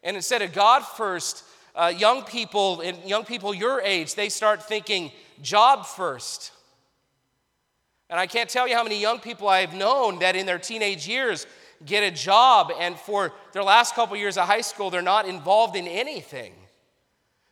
And 0.04 0.16
instead 0.16 0.42
of 0.42 0.54
God 0.54 0.82
first, 0.82 1.44
uh, 1.76 1.92
young 1.96 2.24
people 2.24 2.82
and 2.82 2.98
young 3.06 3.26
people 3.26 3.54
your 3.54 3.82
age, 3.82 4.16
they 4.16 4.30
start 4.30 4.64
thinking 4.64 5.12
job 5.42 5.86
first. 5.86 6.52
And 8.10 8.20
I 8.20 8.28
can't 8.28 8.50
tell 8.50 8.68
you 8.68 8.76
how 8.76 8.84
many 8.84 9.00
young 9.00 9.20
people 9.20 9.48
I've 9.48 9.74
known 9.74 10.20
that 10.20 10.36
in 10.36 10.46
their 10.46 10.60
teenage 10.60 11.08
years 11.08 11.48
get 11.86 12.04
a 12.04 12.12
job, 12.12 12.72
and 12.80 12.98
for 12.98 13.34
their 13.52 13.64
last 13.64 13.96
couple 13.96 14.16
years 14.16 14.38
of 14.38 14.46
high 14.48 14.62
school, 14.62 14.90
they're 14.90 15.02
not 15.02 15.28
involved 15.28 15.76
in 15.76 15.88
anything 15.88 16.54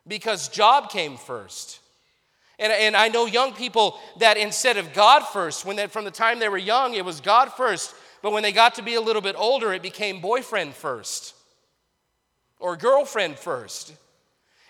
because 0.08 0.48
job 0.48 0.90
came 0.90 1.18
first. 1.18 1.80
And, 2.60 2.72
and 2.72 2.96
I 2.96 3.08
know 3.08 3.26
young 3.26 3.54
people 3.54 4.00
that 4.20 4.38
instead 4.38 4.78
of 4.78 4.94
God 4.94 5.22
first, 5.22 5.66
when 5.66 5.76
they, 5.76 5.88
from 5.88 6.06
the 6.06 6.12
time 6.12 6.40
they 6.40 6.50
were 6.50 6.58
young, 6.58 6.94
it 6.94 7.04
was 7.04 7.20
God 7.20 7.52
first, 7.54 7.96
but 8.22 8.32
when 8.32 8.44
they 8.44 8.52
got 8.52 8.76
to 8.76 8.82
be 8.82 8.96
a 8.96 9.02
little 9.02 9.22
bit 9.22 9.36
older, 9.38 9.74
it 9.74 9.82
became 9.82 10.22
boyfriend 10.22 10.74
first 10.74 11.36
or 12.60 12.78
girlfriend 12.78 13.38
first. 13.38 13.94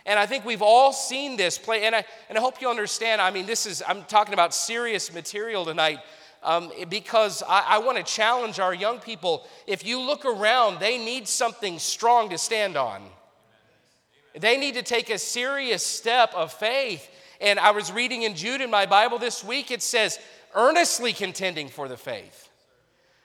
And 0.06 0.20
I 0.20 0.26
think 0.26 0.44
we've 0.44 0.62
all 0.62 0.92
seen 0.92 1.38
this 1.38 1.58
play, 1.58 1.86
and 1.86 1.96
I, 1.96 2.04
and 2.28 2.38
I 2.38 2.42
hope 2.42 2.60
you 2.60 2.70
understand. 2.70 3.22
I 3.22 3.32
mean, 3.32 3.46
this 3.46 3.66
is, 3.66 3.84
I'm 3.88 4.04
talking 4.04 4.34
about 4.34 4.54
serious 4.54 5.14
material 5.14 5.64
tonight 5.64 6.00
um, 6.42 6.72
because 6.90 7.44
I, 7.48 7.64
I 7.68 7.78
want 7.80 7.98
to 7.98 8.04
challenge 8.04 8.60
our 8.60 8.74
young 8.74 9.00
people. 9.00 9.48
If 9.68 9.86
you 9.86 10.02
look 10.02 10.26
around, 10.26 10.80
they 10.80 10.98
need 10.98 11.28
something 11.28 11.80
strong 11.80 12.30
to 12.30 12.38
stand 12.38 12.76
on. 12.76 13.04
They 14.38 14.58
need 14.58 14.74
to 14.74 14.84
take 14.84 15.10
a 15.10 15.18
serious 15.18 15.86
step 15.86 16.34
of 16.34 16.52
faith 16.52 17.08
and 17.44 17.60
I 17.60 17.72
was 17.72 17.92
reading 17.92 18.24
in 18.24 18.36
Jude 18.36 18.62
in 18.62 18.72
my 18.72 18.86
Bible 18.86 19.20
this 19.20 19.44
week, 19.44 19.70
it 19.70 19.84
says, 19.84 20.18
earnestly 20.56 21.12
contending 21.12 21.68
for 21.68 21.90
the 21.90 21.98
faith. 21.98 22.50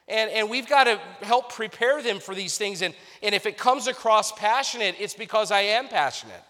And, 0.09 0.29
and 0.31 0.49
we've 0.49 0.67
got 0.67 0.85
to 0.85 0.99
help 1.21 1.53
prepare 1.53 2.01
them 2.01 2.19
for 2.19 2.35
these 2.35 2.57
things. 2.57 2.81
And, 2.81 2.93
and 3.23 3.33
if 3.33 3.45
it 3.45 3.57
comes 3.57 3.87
across 3.87 4.31
passionate, 4.33 4.95
it's 4.99 5.13
because 5.13 5.51
I 5.51 5.61
am 5.61 5.87
passionate. 5.87 6.43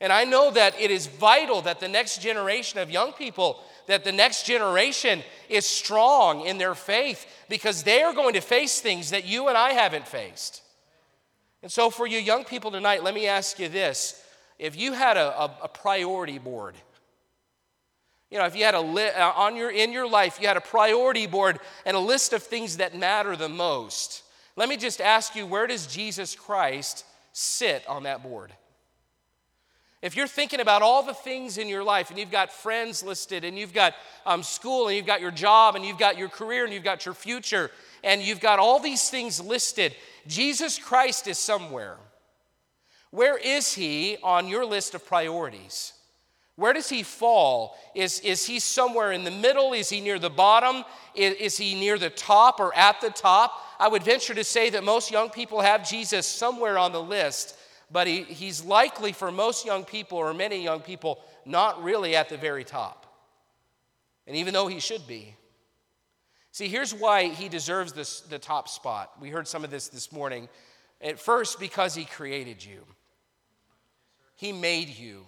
And 0.00 0.12
I 0.12 0.24
know 0.24 0.50
that 0.50 0.80
it 0.80 0.90
is 0.90 1.06
vital 1.06 1.60
that 1.62 1.78
the 1.78 1.88
next 1.88 2.22
generation 2.22 2.80
of 2.80 2.90
young 2.90 3.12
people, 3.12 3.62
that 3.86 4.02
the 4.02 4.12
next 4.12 4.46
generation 4.46 5.22
is 5.48 5.66
strong 5.66 6.46
in 6.46 6.56
their 6.56 6.74
faith 6.74 7.26
because 7.48 7.82
they 7.82 8.02
are 8.02 8.14
going 8.14 8.34
to 8.34 8.40
face 8.40 8.80
things 8.80 9.10
that 9.10 9.26
you 9.26 9.48
and 9.48 9.58
I 9.58 9.72
haven't 9.72 10.08
faced. 10.08 10.62
And 11.62 11.70
so, 11.70 11.90
for 11.90 12.06
you 12.06 12.18
young 12.18 12.44
people 12.44 12.70
tonight, 12.70 13.04
let 13.04 13.14
me 13.14 13.28
ask 13.28 13.60
you 13.60 13.68
this 13.68 14.21
if 14.62 14.76
you 14.76 14.92
had 14.94 15.16
a, 15.16 15.28
a, 15.42 15.56
a 15.64 15.68
priority 15.68 16.38
board, 16.38 16.74
You 18.32 18.38
know, 18.38 18.46
if 18.46 18.56
you 18.56 18.64
had 18.64 18.74
a 18.74 18.80
li- 18.80 19.10
uh, 19.14 19.32
on 19.32 19.56
your 19.56 19.70
in 19.70 19.92
your 19.92 20.08
life, 20.08 20.40
you 20.40 20.48
had 20.48 20.56
a 20.56 20.62
priority 20.62 21.26
board 21.26 21.58
and 21.84 21.94
a 21.94 22.00
list 22.00 22.32
of 22.32 22.42
things 22.42 22.78
that 22.78 22.96
matter 22.96 23.36
the 23.36 23.48
most. 23.48 24.22
Let 24.56 24.70
me 24.70 24.78
just 24.78 25.02
ask 25.02 25.36
you, 25.36 25.46
where 25.46 25.66
does 25.66 25.86
Jesus 25.86 26.34
Christ 26.34 27.04
sit 27.32 27.86
on 27.86 28.04
that 28.04 28.22
board? 28.22 28.50
If 30.00 30.16
you're 30.16 30.26
thinking 30.26 30.60
about 30.60 30.80
all 30.82 31.02
the 31.02 31.14
things 31.14 31.58
in 31.58 31.68
your 31.68 31.84
life 31.84 32.08
and 32.10 32.18
you've 32.18 32.30
got 32.30 32.50
friends 32.50 33.02
listed 33.02 33.44
and 33.44 33.58
you've 33.58 33.74
got 33.74 33.92
um, 34.24 34.42
school 34.42 34.88
and 34.88 34.96
you've 34.96 35.06
got 35.06 35.20
your 35.20 35.30
job 35.30 35.76
and 35.76 35.84
you've 35.84 35.98
got 35.98 36.16
your 36.16 36.30
career 36.30 36.64
and 36.64 36.72
you've 36.72 36.84
got 36.84 37.04
your 37.04 37.14
future 37.14 37.70
and 38.02 38.22
you've 38.22 38.40
got 38.40 38.58
all 38.58 38.80
these 38.80 39.10
things 39.10 39.40
listed, 39.40 39.94
Jesus 40.26 40.78
Christ 40.78 41.28
is 41.28 41.38
somewhere. 41.38 41.98
Where 43.12 43.38
is 43.38 43.72
he 43.72 44.16
on 44.22 44.48
your 44.48 44.66
list 44.66 44.94
of 44.94 45.06
priorities? 45.06 45.92
Where 46.56 46.72
does 46.72 46.88
he 46.88 47.04
fall? 47.04 47.78
Is, 47.94 48.18
is 48.20 48.44
he 48.44 48.58
somewhere 48.58 49.12
in 49.12 49.22
the 49.22 49.30
middle? 49.30 49.72
Is 49.72 49.88
he 49.88 50.00
near 50.00 50.18
the 50.18 50.30
bottom? 50.30 50.84
Is, 51.14 51.34
is 51.34 51.56
he 51.56 51.78
near 51.78 51.96
the 51.96 52.10
top 52.10 52.58
or 52.58 52.74
at 52.74 53.00
the 53.00 53.10
top? 53.10 53.54
I 53.78 53.86
would 53.86 54.02
venture 54.02 54.34
to 54.34 54.44
say 54.44 54.70
that 54.70 54.82
most 54.82 55.12
young 55.12 55.30
people 55.30 55.60
have 55.60 55.88
Jesus 55.88 56.26
somewhere 56.26 56.76
on 56.76 56.92
the 56.92 57.02
list 57.02 57.56
but 57.92 58.06
he, 58.06 58.22
he's 58.22 58.64
likely 58.64 59.12
for 59.12 59.30
most 59.30 59.66
young 59.66 59.84
people 59.84 60.18
or 60.18 60.32
many 60.32 60.62
young 60.62 60.80
people 60.80 61.20
not 61.44 61.82
really 61.82 62.16
at 62.16 62.28
the 62.28 62.38
very 62.38 62.64
top. 62.64 63.06
And 64.26 64.36
even 64.36 64.54
though 64.54 64.66
he 64.66 64.80
should 64.80 65.06
be. 65.06 65.36
See, 66.52 66.68
here's 66.68 66.94
why 66.94 67.28
he 67.28 67.48
deserves 67.48 67.92
this, 67.92 68.20
the 68.20 68.38
top 68.38 68.68
spot. 68.68 69.12
We 69.20 69.28
heard 69.28 69.46
some 69.46 69.64
of 69.64 69.70
this 69.70 69.88
this 69.88 70.10
morning. 70.10 70.48
At 71.00 71.18
first, 71.18 71.60
because 71.60 71.94
he 71.94 72.04
created 72.04 72.64
you, 72.64 72.84
he 74.42 74.50
made 74.50 74.88
you. 74.88 75.24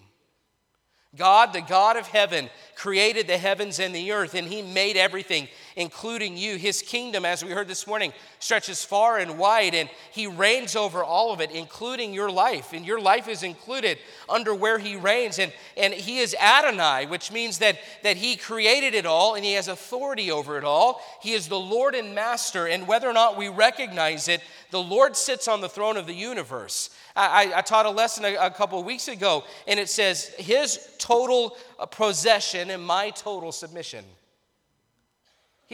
God, 1.14 1.52
the 1.52 1.60
God 1.60 1.96
of 1.96 2.08
heaven, 2.08 2.50
created 2.74 3.28
the 3.28 3.38
heavens 3.38 3.78
and 3.78 3.94
the 3.94 4.10
earth, 4.10 4.34
and 4.34 4.48
He 4.48 4.60
made 4.60 4.96
everything, 4.96 5.46
including 5.76 6.36
you. 6.36 6.56
His 6.56 6.82
kingdom, 6.82 7.24
as 7.24 7.44
we 7.44 7.50
heard 7.50 7.68
this 7.68 7.86
morning, 7.86 8.12
stretches 8.38 8.84
far 8.84 9.18
and 9.18 9.38
wide, 9.38 9.74
and 9.74 9.88
He 10.12 10.26
reigns 10.26 10.76
over 10.76 11.02
all 11.02 11.32
of 11.32 11.40
it, 11.40 11.50
including 11.50 12.12
your 12.12 12.30
life. 12.30 12.72
And 12.72 12.84
your 12.86 13.00
life 13.00 13.28
is 13.28 13.42
included 13.42 13.98
under 14.28 14.54
where 14.54 14.78
He 14.78 14.96
reigns. 14.96 15.38
And, 15.38 15.52
and 15.76 15.92
He 15.92 16.18
is 16.18 16.34
Adonai, 16.40 17.06
which 17.06 17.32
means 17.32 17.58
that, 17.58 17.78
that 18.02 18.16
He 18.16 18.36
created 18.36 18.94
it 18.94 19.06
all 19.06 19.34
and 19.34 19.44
He 19.44 19.54
has 19.54 19.68
authority 19.68 20.30
over 20.30 20.58
it 20.58 20.64
all. 20.64 21.00
He 21.20 21.32
is 21.32 21.48
the 21.48 21.58
Lord 21.58 21.94
and 21.94 22.14
Master, 22.14 22.66
and 22.66 22.86
whether 22.86 23.08
or 23.08 23.12
not 23.12 23.36
we 23.36 23.48
recognize 23.48 24.28
it, 24.28 24.40
the 24.70 24.82
Lord 24.82 25.16
sits 25.16 25.48
on 25.48 25.60
the 25.60 25.68
throne 25.68 25.96
of 25.96 26.06
the 26.06 26.14
universe. 26.14 26.90
I, 27.16 27.52
I 27.54 27.60
taught 27.60 27.86
a 27.86 27.90
lesson 27.90 28.24
a, 28.24 28.34
a 28.34 28.50
couple 28.50 28.78
of 28.80 28.84
weeks 28.84 29.06
ago, 29.06 29.44
and 29.68 29.78
it 29.78 29.88
says, 29.88 30.28
His 30.36 30.88
total 30.98 31.56
uh, 31.78 31.86
possession 31.86 32.70
and 32.70 32.84
my 32.84 33.10
total 33.10 33.52
submission. 33.52 34.04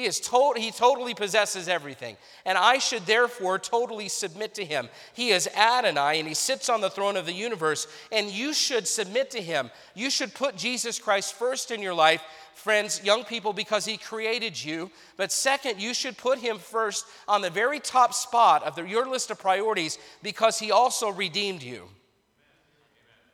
He 0.01 0.07
is 0.07 0.19
to- 0.21 0.55
he 0.57 0.71
totally 0.71 1.13
possesses 1.13 1.69
everything. 1.69 2.17
And 2.47 2.57
I 2.57 2.79
should 2.79 3.05
therefore 3.05 3.59
totally 3.59 4.09
submit 4.09 4.55
to 4.55 4.65
him. 4.65 4.89
He 5.13 5.29
is 5.31 5.47
Adonai 5.49 6.19
and 6.19 6.27
he 6.27 6.33
sits 6.33 6.71
on 6.71 6.81
the 6.81 6.89
throne 6.89 7.19
of 7.19 7.27
the 7.27 7.35
universe. 7.35 7.87
And 8.11 8.31
you 8.31 8.55
should 8.55 8.89
submit 8.89 9.31
to 9.33 9.43
him. 9.43 9.71
You 9.95 10.09
should 10.09 10.33
put 10.33 10.57
Jesus 10.57 10.99
Christ 10.99 11.35
first 11.35 11.71
in 11.71 11.83
your 11.83 11.93
life 11.93 12.23
friends, 12.55 13.03
young 13.05 13.25
people, 13.25 13.53
because 13.53 13.87
He 13.87 13.97
created 13.97 14.63
you. 14.63 14.91
But 15.17 15.33
second, 15.33 15.81
you 15.81 15.95
should 15.95 16.19
put 16.19 16.39
Him 16.39 16.59
first 16.59 17.07
on 17.27 17.41
the 17.41 17.49
very 17.49 17.81
top 17.81 18.13
spot 18.13 18.63
of 18.65 18.75
the, 18.75 18.83
your 18.83 19.07
list 19.07 19.31
of 19.31 19.39
priorities 19.39 19.99
because 20.23 20.59
He 20.59 20.71
also 20.71 21.11
redeemed 21.11 21.63
you. 21.63 21.89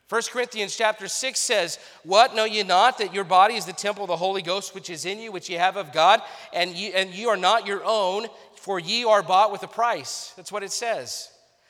1 0.08 0.22
Corinthians 0.30 0.76
chapter 0.76 1.08
6 1.08 1.38
says, 1.38 1.78
What 2.04 2.36
know 2.36 2.44
ye 2.44 2.62
not 2.62 2.98
that 2.98 3.12
your 3.12 3.24
body 3.24 3.54
is 3.54 3.66
the 3.66 3.72
temple 3.72 4.04
of 4.04 4.08
the 4.08 4.16
Holy 4.16 4.42
Ghost 4.42 4.72
which 4.72 4.88
is 4.88 5.04
in 5.04 5.18
you, 5.18 5.32
which 5.32 5.50
ye 5.50 5.56
have 5.56 5.76
of 5.76 5.92
God, 5.92 6.22
and 6.52 6.70
ye, 6.76 6.92
and 6.92 7.10
ye 7.10 7.26
are 7.26 7.36
not 7.36 7.66
your 7.66 7.82
own, 7.84 8.28
for 8.54 8.78
ye 8.78 9.04
are 9.04 9.22
bought 9.22 9.50
with 9.50 9.64
a 9.64 9.68
price. 9.68 10.32
That's 10.36 10.52
what 10.52 10.62
it 10.62 10.70
says. 10.70 11.28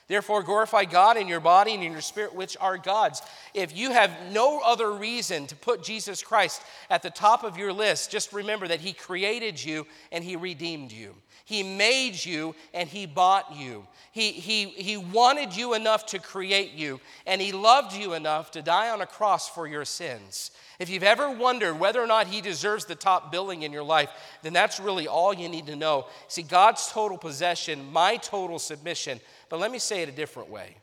Therefore, 0.09 0.43
glorify 0.43 0.85
God 0.85 1.17
in 1.17 1.27
your 1.27 1.41
body 1.41 1.75
and 1.75 1.83
in 1.83 1.93
your 1.93 2.01
spirit, 2.01 2.35
which 2.35 2.57
are 2.61 2.79
God's. 2.79 3.23
If 3.55 3.77
you 3.77 3.91
have 3.91 4.15
no 4.31 4.61
other 4.61 4.93
reason 4.93 5.47
to 5.49 5.57
put 5.57 5.83
Jesus 5.83 6.23
Christ 6.23 6.63
at 6.91 7.03
the 7.03 7.11
top 7.11 7.43
of 7.43 7.57
your 7.57 7.73
list, 7.73 8.13
just 8.13 8.33
remember 8.33 8.69
that 8.69 8.81
He 8.81 8.93
created 8.93 9.63
you 9.63 9.87
and 10.13 10.23
He 10.23 10.37
redeemed 10.37 10.93
you. 10.93 11.15
He 11.47 11.63
made 11.63 12.23
you 12.25 12.57
and 12.75 12.89
He 12.89 13.07
bought 13.07 13.55
you. 13.57 13.87
He, 14.11 14.33
he, 14.33 14.65
he 14.65 14.97
wanted 14.97 15.55
you 15.55 15.75
enough 15.75 16.07
to 16.07 16.19
create 16.19 16.73
you, 16.73 17.01
and 17.25 17.41
He 17.41 17.53
loved 17.53 17.95
you 17.95 18.15
enough 18.15 18.51
to 18.51 18.63
die 18.63 18.91
on 18.91 19.01
a 19.01 19.07
cross 19.07 19.49
for 19.49 19.69
your 19.69 19.85
sins. 19.85 20.51
If 20.81 20.91
you've 20.91 21.05
ever 21.05 21.31
wondered 21.31 21.79
whether 21.79 22.03
or 22.03 22.07
not 22.09 22.27
He 22.27 22.41
deserves 22.41 22.85
the 22.85 22.97
top 22.97 23.31
billing 23.31 23.63
in 23.63 23.73
your 23.73 23.85
life, 23.85 24.11
then 24.43 24.53
that's 24.53 24.81
really 24.81 25.07
all 25.07 25.33
you 25.33 25.49
need 25.49 25.67
to 25.67 25.77
know. 25.77 26.07
See, 26.27 26.43
God's 26.43 26.89
total 26.89 27.17
possession, 27.17 27.93
my 27.93 28.17
total 28.17 28.59
submission, 28.59 29.21
but 29.49 29.61
let 29.61 29.71
me 29.71 29.79
say 29.79 30.03
it 30.03 30.09
a 30.09 30.13
different 30.13 30.51
way. 30.51 30.75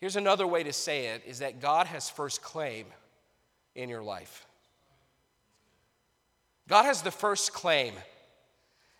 Here's 0.00 0.16
another 0.16 0.46
way 0.46 0.62
to 0.64 0.72
say 0.72 1.06
it 1.06 1.22
is 1.26 1.38
that 1.38 1.62
God 1.62 1.86
has 1.86 2.10
first 2.10 2.42
claim 2.42 2.84
in 3.74 3.88
your 3.88 4.02
life. 4.02 4.46
God 6.68 6.84
has 6.84 7.00
the 7.00 7.10
first 7.10 7.54
claim 7.54 7.94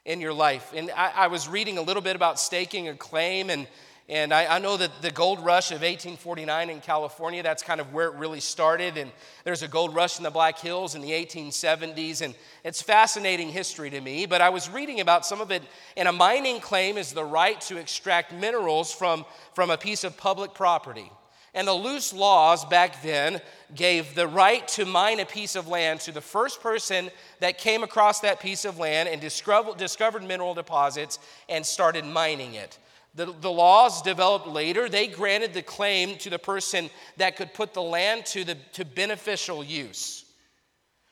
in 0.08 0.20
your 0.20 0.32
life. 0.32 0.72
And 0.74 0.90
I, 0.90 1.12
I 1.14 1.26
was 1.28 1.46
reading 1.46 1.78
a 1.78 1.82
little 1.82 2.02
bit 2.02 2.16
about 2.16 2.40
staking 2.40 2.88
a 2.88 2.94
claim, 2.94 3.50
and 3.50 3.68
and 4.10 4.32
I, 4.32 4.56
I, 4.56 4.58
know 4.58 4.74
that 4.74 5.02
the 5.02 5.10
gold 5.10 5.38
rush 5.44 5.70
of 5.70 5.82
1849 5.82 6.70
in 6.70 6.80
California, 6.80 7.42
that's 7.42 7.62
kind 7.62 7.78
of 7.78 7.92
where 7.92 8.06
it 8.06 8.14
really 8.14 8.40
started. 8.40 8.96
And 8.96 9.10
there's 9.44 9.62
a 9.62 9.68
gold 9.68 9.94
rush 9.94 10.16
in 10.16 10.24
the 10.24 10.30
Black 10.30 10.58
Hills 10.58 10.94
in 10.94 11.02
the 11.02 11.10
1870s. 11.10 12.22
And 12.22 12.34
it's 12.64 12.80
fascinating 12.80 13.50
history 13.50 13.90
to 13.90 14.00
me. 14.00 14.24
But 14.24 14.40
I 14.40 14.48
was 14.48 14.70
reading 14.70 15.00
about 15.00 15.26
some 15.26 15.42
of 15.42 15.50
it. 15.50 15.62
And 15.94 16.08
a 16.08 16.12
mining 16.12 16.60
claim 16.60 16.96
is 16.96 17.12
the 17.12 17.22
right 17.22 17.60
to 17.62 17.76
extract 17.76 18.32
minerals 18.32 18.90
from, 18.90 19.26
from 19.52 19.68
a 19.68 19.76
piece 19.76 20.04
of 20.04 20.16
public 20.16 20.54
property. 20.54 21.12
And 21.54 21.66
the 21.66 21.72
loose 21.72 22.12
laws 22.12 22.64
back 22.64 23.02
then 23.02 23.40
gave 23.74 24.14
the 24.14 24.26
right 24.26 24.66
to 24.68 24.84
mine 24.84 25.20
a 25.20 25.26
piece 25.26 25.56
of 25.56 25.68
land 25.68 26.00
to 26.00 26.12
the 26.12 26.20
first 26.20 26.60
person 26.60 27.10
that 27.40 27.58
came 27.58 27.82
across 27.82 28.20
that 28.20 28.40
piece 28.40 28.64
of 28.64 28.78
land 28.78 29.08
and 29.08 29.20
discovered 29.20 30.22
mineral 30.22 30.54
deposits 30.54 31.18
and 31.48 31.64
started 31.64 32.04
mining 32.04 32.54
it. 32.54 32.78
The, 33.14 33.34
the 33.40 33.50
laws 33.50 34.02
developed 34.02 34.46
later, 34.46 34.88
they 34.88 35.06
granted 35.06 35.54
the 35.54 35.62
claim 35.62 36.18
to 36.18 36.30
the 36.30 36.38
person 36.38 36.90
that 37.16 37.36
could 37.36 37.54
put 37.54 37.74
the 37.74 37.82
land 37.82 38.26
to, 38.26 38.44
the, 38.44 38.54
to 38.74 38.84
beneficial 38.84 39.64
use. 39.64 40.24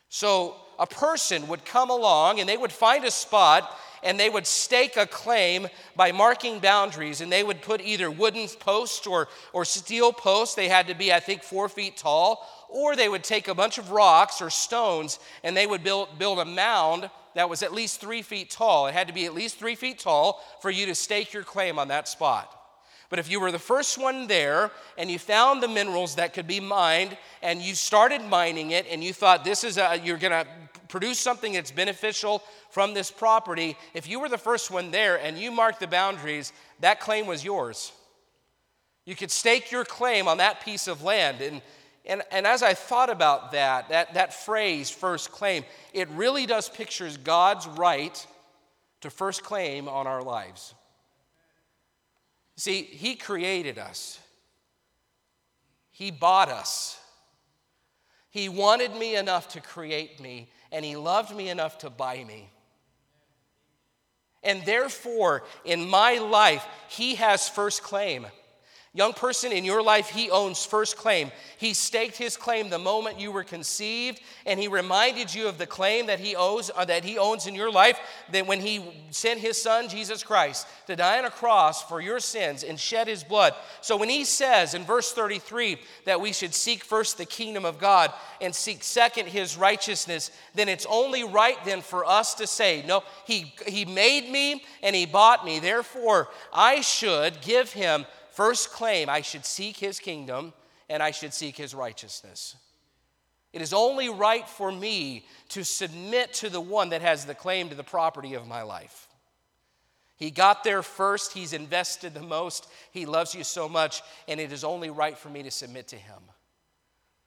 So 0.09 0.57
a 0.79 0.87
person 0.87 1.49
would 1.49 1.65
come 1.65 1.91
along 1.91 2.39
and 2.39 2.49
they 2.49 2.57
would 2.57 2.73
find 2.73 3.05
a 3.05 3.11
spot 3.11 3.77
and 4.07 4.19
they 4.19 4.31
would 4.31 4.47
stake 4.47 4.97
a 4.97 5.07
claim 5.07 5.69
by 5.97 6.13
marking 6.13 6.61
boundaries 6.61 7.21
and 7.21 7.31
they 7.31 7.43
would 7.43 7.61
put 7.61 7.81
either 7.81 8.11
wooden 8.11 8.49
posts 8.61 9.07
or, 9.07 9.29
or 9.53 9.65
steel 9.65 10.13
posts 10.13 10.55
they 10.55 10.69
had 10.69 10.87
to 10.87 10.95
be 10.95 11.13
i 11.13 11.21
think 11.21 11.43
four 11.43 11.69
feet 11.69 11.97
tall 11.97 12.47
or 12.69 12.97
they 12.97 13.09
would 13.09 13.25
take 13.25 13.49
a 13.49 13.55
bunch 13.55 13.79
of 13.79 13.91
rocks 13.91 14.41
or 14.41 14.51
stones 14.51 15.19
and 15.45 15.57
they 15.57 15.67
would 15.67 15.83
build, 15.83 16.19
build 16.19 16.39
a 16.39 16.45
mound 16.45 17.11
that 17.35 17.49
was 17.49 17.63
at 17.63 17.73
least 17.73 18.01
three 18.01 18.23
feet 18.23 18.51
tall. 18.51 18.87
It 18.87 18.95
had 18.95 19.09
to 19.09 19.15
be 19.15 19.27
at 19.27 19.35
least 19.35 19.59
three 19.59 19.75
feet 19.75 19.99
tall 19.99 20.43
for 20.61 20.71
you 20.71 20.87
to 20.87 20.95
stake 20.95 21.33
your 21.33 21.43
claim 21.43 21.79
on 21.79 21.89
that 21.89 22.09
spot. 22.09 22.53
But 23.09 23.19
if 23.19 23.31
you 23.31 23.41
were 23.41 23.53
the 23.53 23.59
first 23.59 23.99
one 23.99 24.27
there 24.27 24.71
and 24.99 25.11
you 25.11 25.19
found 25.19 25.63
the 25.63 25.69
minerals 25.69 26.17
that 26.17 26.35
could 26.35 26.47
be 26.47 26.61
mined 26.61 27.17
and 27.43 27.61
you 27.61 27.75
started 27.75 28.23
mining 28.23 28.73
it 28.73 28.87
and 28.91 29.05
you 29.05 29.13
thought 29.13 29.45
this 29.45 29.63
is 29.63 29.79
a, 29.79 30.01
you're 30.03 30.17
going 30.17 30.33
to 30.33 30.47
produce 30.89 31.19
something 31.19 31.53
that's 31.53 31.71
beneficial 31.71 32.43
from 32.71 32.95
this 32.95 33.11
property, 33.11 33.77
if 33.95 34.09
you 34.09 34.21
were 34.21 34.29
the 34.29 34.39
first 34.39 34.71
one 34.71 34.91
there 34.91 35.17
and 35.17 35.39
you 35.39 35.51
marked 35.51 35.81
the 35.81 35.87
boundaries, 35.87 36.53
that 36.81 37.01
claim 37.01 37.27
was 37.27 37.45
yours. 37.45 37.93
You 39.05 39.15
could 39.15 39.31
stake 39.31 39.71
your 39.71 39.85
claim 39.85 40.29
on 40.29 40.39
that 40.39 40.65
piece 40.65 40.89
of 40.89 41.03
land. 41.03 41.41
And 41.41 41.63
and, 42.07 42.23
and 42.31 42.47
as 42.47 42.63
I 42.63 42.75
thought 42.75 43.11
about 43.11 43.53
that, 43.53 43.89
that, 43.89 44.15
that 44.15 44.33
phrase, 44.33 44.91
first 44.91 45.33
claim, 45.33 45.65
it 45.93 46.09
really 46.11 46.47
does 46.47 46.69
pictures 46.69 47.17
God's 47.17 47.67
right 47.67 48.27
to 49.01 49.11
first 49.11 49.43
claim 49.43 49.89
on 49.89 50.07
our 50.07 50.23
lives. 50.23 50.75
See, 52.57 52.83
He 52.83 53.17
created 53.17 53.79
us, 53.79 54.21
He 55.91 56.11
bought 56.11 56.49
us. 56.49 57.01
He 58.31 58.51
wanted 58.51 58.95
me 58.95 59.17
enough 59.17 59.49
to 59.53 59.63
create 59.63 60.21
me, 60.21 60.51
and 60.73 60.85
He 60.85 60.97
loved 60.97 61.35
me 61.35 61.49
enough 61.49 61.79
to 61.79 61.91
buy 61.91 62.23
me. 62.25 62.51
And 64.43 64.65
therefore, 64.65 65.45
in 65.65 65.89
my 65.89 66.19
life, 66.19 66.65
He 66.89 67.17
has 67.17 67.49
first 67.49 67.83
claim. 67.83 68.27
Young 68.97 69.13
person 69.13 69.53
in 69.53 69.67
your 69.67 69.83
life, 69.83 70.09
he 70.09 70.31
owns 70.31 70.65
first 70.65 70.97
claim. 70.97 71.31
He 71.59 71.75
staked 71.75 72.17
his 72.17 72.39
claim 72.39 72.71
the 72.71 72.79
moment 72.79 73.21
you 73.21 73.31
were 73.31 73.45
conceived, 73.45 74.23
and 74.47 74.59
he 74.59 74.69
reminded 74.69 75.35
you 75.35 75.49
of 75.49 75.59
the 75.59 75.67
claim 75.67 76.07
that 76.07 76.19
he 76.19 76.35
owes 76.35 76.71
uh, 76.75 76.87
that 76.87 77.05
he 77.05 77.19
owns 77.19 77.47
in 77.47 77.55
your 77.55 77.71
life. 77.71 77.99
That 78.33 78.47
when 78.47 78.59
he 78.59 78.83
sent 79.11 79.41
his 79.41 79.61
son 79.61 79.91
Jesus 79.91 80.23
Christ 80.23 80.67
to 80.87 80.97
die 80.97 81.19
on 81.19 81.27
a 81.27 81.31
cross 81.31 81.83
for 81.83 82.01
your 82.01 82.21
sins 82.21 82.65
and 82.65 82.81
shed 82.81 83.07
his 83.07 83.23
blood. 83.23 83.53
So 83.83 83.99
when 83.99 84.09
he 84.09 84.25
says 84.25 84.73
in 84.73 84.85
verse 84.85 85.13
33 85.13 85.77
that 86.07 86.23
we 86.23 86.33
should 86.33 86.55
seek 86.55 86.83
first 86.83 87.19
the 87.19 87.27
kingdom 87.27 87.67
of 87.67 87.79
God 87.79 88.15
and 88.41 88.55
seek 88.55 88.83
second 88.83 89.27
his 89.27 89.59
righteousness, 89.59 90.31
then 90.55 90.71
it's 90.71 90.87
only 90.89 91.23
right 91.23 91.63
then 91.67 91.83
for 91.83 92.07
us 92.07 92.33
to 92.37 92.47
say, 92.47 92.83
no, 92.87 93.05
he 93.27 93.53
he 93.67 93.85
made 93.85 94.31
me 94.31 94.65
and 94.83 94.97
he 94.97 95.05
bought 95.05 95.45
me. 95.45 95.59
Therefore, 95.59 96.29
I 96.51 96.81
should 96.81 97.43
give 97.43 97.75
him 97.75 98.07
First 98.37 98.71
claim 98.71 99.09
I 99.09 99.23
should 99.23 99.47
seek 99.47 99.79
his 99.79 99.99
kingdom 99.99 100.53
and 100.91 101.03
I 101.03 101.11
should 101.11 101.33
seek 101.33 101.57
his 101.57 101.75
righteousness. 101.75 102.55
It 103.55 103.63
is 103.63 103.73
only 103.73 104.11
right 104.11 104.47
for 104.47 104.71
me 104.71 105.25
to 105.49 105.65
submit 105.65 106.35
to 106.35 106.51
the 106.51 106.61
one 106.61 106.91
that 106.91 107.01
has 107.01 107.25
the 107.25 107.35
claim 107.35 107.71
to 107.71 107.75
the 107.75 107.83
property 107.83 108.35
of 108.35 108.47
my 108.47 108.61
life. 108.61 109.09
He 110.17 110.31
got 110.31 110.65
there 110.65 110.83
first, 110.83 111.33
he's 111.33 111.55
invested 111.55 112.13
the 112.13 112.21
most, 112.21 112.69
he 112.93 113.07
loves 113.07 113.35
you 113.35 113.43
so 113.43 113.71
much, 113.71 114.03
and 114.29 114.39
it 114.39 114.53
is 114.53 114.65
only 114.65 114.91
right 114.91 115.17
for 115.17 115.31
me 115.31 115.43
to 115.43 115.51
submit 115.51 115.89
to 115.89 115.97
him. 115.97 116.21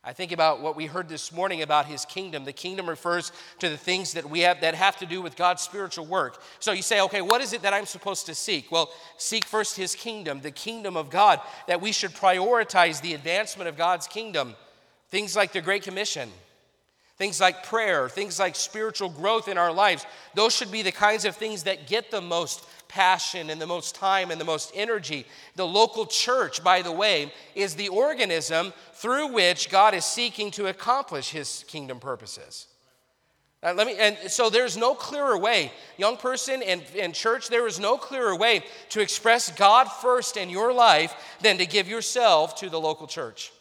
I 0.02 0.14
think 0.14 0.32
about 0.32 0.62
what 0.62 0.78
we 0.78 0.86
heard 0.86 1.10
this 1.10 1.34
morning 1.34 1.62
about 1.62 1.86
his 1.86 2.06
kingdom. 2.06 2.46
The 2.46 2.54
kingdom 2.54 2.88
refers 2.88 3.34
to 3.60 3.68
the 3.68 3.76
things 3.76 4.14
that 4.14 4.30
we 4.30 4.40
have 4.42 4.62
that 4.62 4.74
have 4.74 4.96
to 5.00 5.06
do 5.06 5.22
with 5.22 5.36
God's 5.36 5.62
spiritual 5.62 6.06
work. 6.06 6.42
So 6.60 6.72
you 6.72 6.82
say, 6.82 7.02
okay, 7.02 7.22
what 7.22 7.42
is 7.42 7.52
it 7.52 7.64
that 7.64 7.74
I'm 7.74 7.86
supposed 7.86 8.26
to 8.28 8.36
seek? 8.36 8.72
Well, 8.72 8.90
seek 9.18 9.44
first 9.44 9.76
his 9.76 9.96
kingdom, 9.96 10.40
the 10.40 10.52
kingdom 10.52 10.96
of 10.96 11.10
God, 11.10 11.42
that 11.68 11.82
we 11.82 11.92
should 11.92 12.12
prioritize 12.12 13.02
the 13.02 13.14
advancement 13.14 13.68
of 13.68 13.76
God's 13.76 14.08
kingdom. 14.08 14.56
Things 15.10 15.36
like 15.36 15.52
the 15.52 15.62
Great 15.62 15.84
Commission, 15.84 16.30
things 17.20 17.42
like 17.42 17.64
prayer, 17.66 18.08
things 18.08 18.40
like 18.40 18.56
spiritual 18.56 19.10
growth 19.10 19.50
in 19.50 19.58
our 19.58 19.74
lives. 19.74 20.06
Those 20.36 20.56
should 20.56 20.72
be 20.72 20.82
the 20.82 20.92
kinds 20.92 21.26
of 21.26 21.36
things 21.36 21.64
that 21.64 21.86
get 21.86 22.10
the 22.10 22.22
most 22.22 22.66
passion 22.88 23.50
and 23.50 23.62
the 23.62 23.68
most 23.68 23.94
time 23.94 24.32
and 24.32 24.40
the 24.40 24.46
most 24.46 24.72
energy. 24.74 25.26
The 25.58 25.68
local 25.68 26.06
church, 26.06 26.64
by 26.64 26.82
the 26.82 26.94
way, 26.94 27.32
is 27.56 27.76
the 27.76 27.90
organism 27.90 28.74
through 28.94 29.34
which 29.34 29.70
God 29.70 29.94
is 29.94 30.06
seeking 30.06 30.50
to 30.52 30.68
accomplish 30.68 31.30
his 31.30 31.66
kingdom 31.68 32.00
purposes. 32.00 32.68
Let 33.62 33.86
me, 33.86 33.98
and 34.00 34.18
so 34.32 34.50
there's 34.50 34.78
no 34.78 34.96
clearer 34.96 35.38
way, 35.38 35.74
young 35.98 36.16
person 36.16 36.64
and, 36.64 36.82
and 36.98 37.14
church, 37.14 37.50
there 37.50 37.68
is 37.68 37.78
no 37.78 37.98
clearer 37.98 38.34
way 38.34 38.64
to 38.92 39.02
express 39.02 39.52
God 39.52 39.90
first 39.90 40.38
in 40.38 40.50
your 40.50 40.72
life 40.72 41.14
than 41.42 41.58
to 41.58 41.66
give 41.66 41.90
yourself 41.90 42.56
to 42.56 42.70
the 42.70 42.80
local 42.80 43.06
church. 43.06 43.52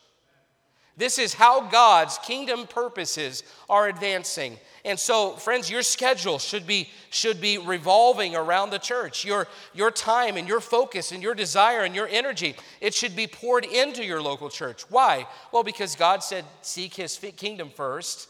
This 0.99 1.19
is 1.19 1.33
how 1.33 1.69
God's 1.69 2.19
kingdom 2.19 2.67
purposes 2.67 3.45
are 3.71 3.87
advancing. 3.87 4.59
And 4.85 4.99
so, 4.99 5.33
friends, 5.33 5.71
your 5.71 5.83
schedule 5.83 6.41
should 6.41 6.67
be, 6.67 6.89
should 7.11 7.41
be 7.41 7.57
revolving 7.57 8.35
around 8.35 8.71
the 8.71 8.79
church. 8.79 9.25
Your, 9.25 9.47
your 9.73 9.93
time 9.93 10.37
and 10.37 10.49
your 10.49 10.61
focus 10.61 11.13
and 11.13 11.23
your 11.23 11.37
desire 11.37 11.85
and 11.85 11.95
your 11.95 12.09
energy, 12.09 12.57
it 12.81 12.95
should 12.95 13.15
be 13.15 13.29
poured 13.29 13.65
into 13.65 14.05
your 14.05 14.21
local 14.21 14.51
church. 14.51 14.91
Why? 14.91 15.29
Well, 15.53 15.63
because 15.63 15.95
God 15.95 16.25
said, 16.25 16.45
seek 16.63 16.95
his 16.95 17.17
kingdom 17.37 17.71
first, 17.71 18.29